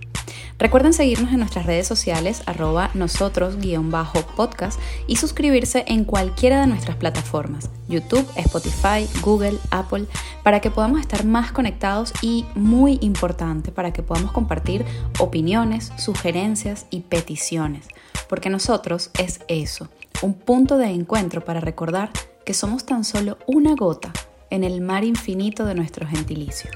Recuerden 0.59 0.92
seguirnos 0.92 1.32
en 1.32 1.38
nuestras 1.38 1.66
redes 1.66 1.86
sociales 1.86 2.42
arroba 2.46 2.90
nosotros-podcast 2.94 4.80
y 5.06 5.14
suscribirse 5.14 5.84
en 5.86 6.04
cualquiera 6.04 6.61
de 6.61 6.66
nuestras 6.66 6.96
plataformas, 6.96 7.70
YouTube, 7.88 8.28
Spotify, 8.34 9.06
Google, 9.22 9.56
Apple, 9.70 10.06
para 10.42 10.61
que 10.61 10.72
podamos 10.72 11.00
estar 11.00 11.24
más 11.24 11.52
conectados 11.52 12.12
y, 12.22 12.44
muy 12.56 12.98
importante, 13.02 13.70
para 13.70 13.92
que 13.92 14.02
podamos 14.02 14.32
compartir 14.32 14.84
opiniones, 15.20 15.92
sugerencias 15.96 16.86
y 16.90 17.02
peticiones, 17.02 17.86
porque 18.28 18.50
nosotros 18.50 19.10
es 19.18 19.40
eso, 19.48 19.88
un 20.22 20.34
punto 20.34 20.78
de 20.78 20.86
encuentro 20.86 21.44
para 21.44 21.60
recordar 21.60 22.10
que 22.44 22.54
somos 22.54 22.84
tan 22.86 23.04
solo 23.04 23.38
una 23.46 23.74
gota 23.74 24.12
en 24.50 24.64
el 24.64 24.80
mar 24.80 25.04
infinito 25.04 25.64
de 25.64 25.74
nuestro 25.74 26.06
gentilicio. 26.06 26.70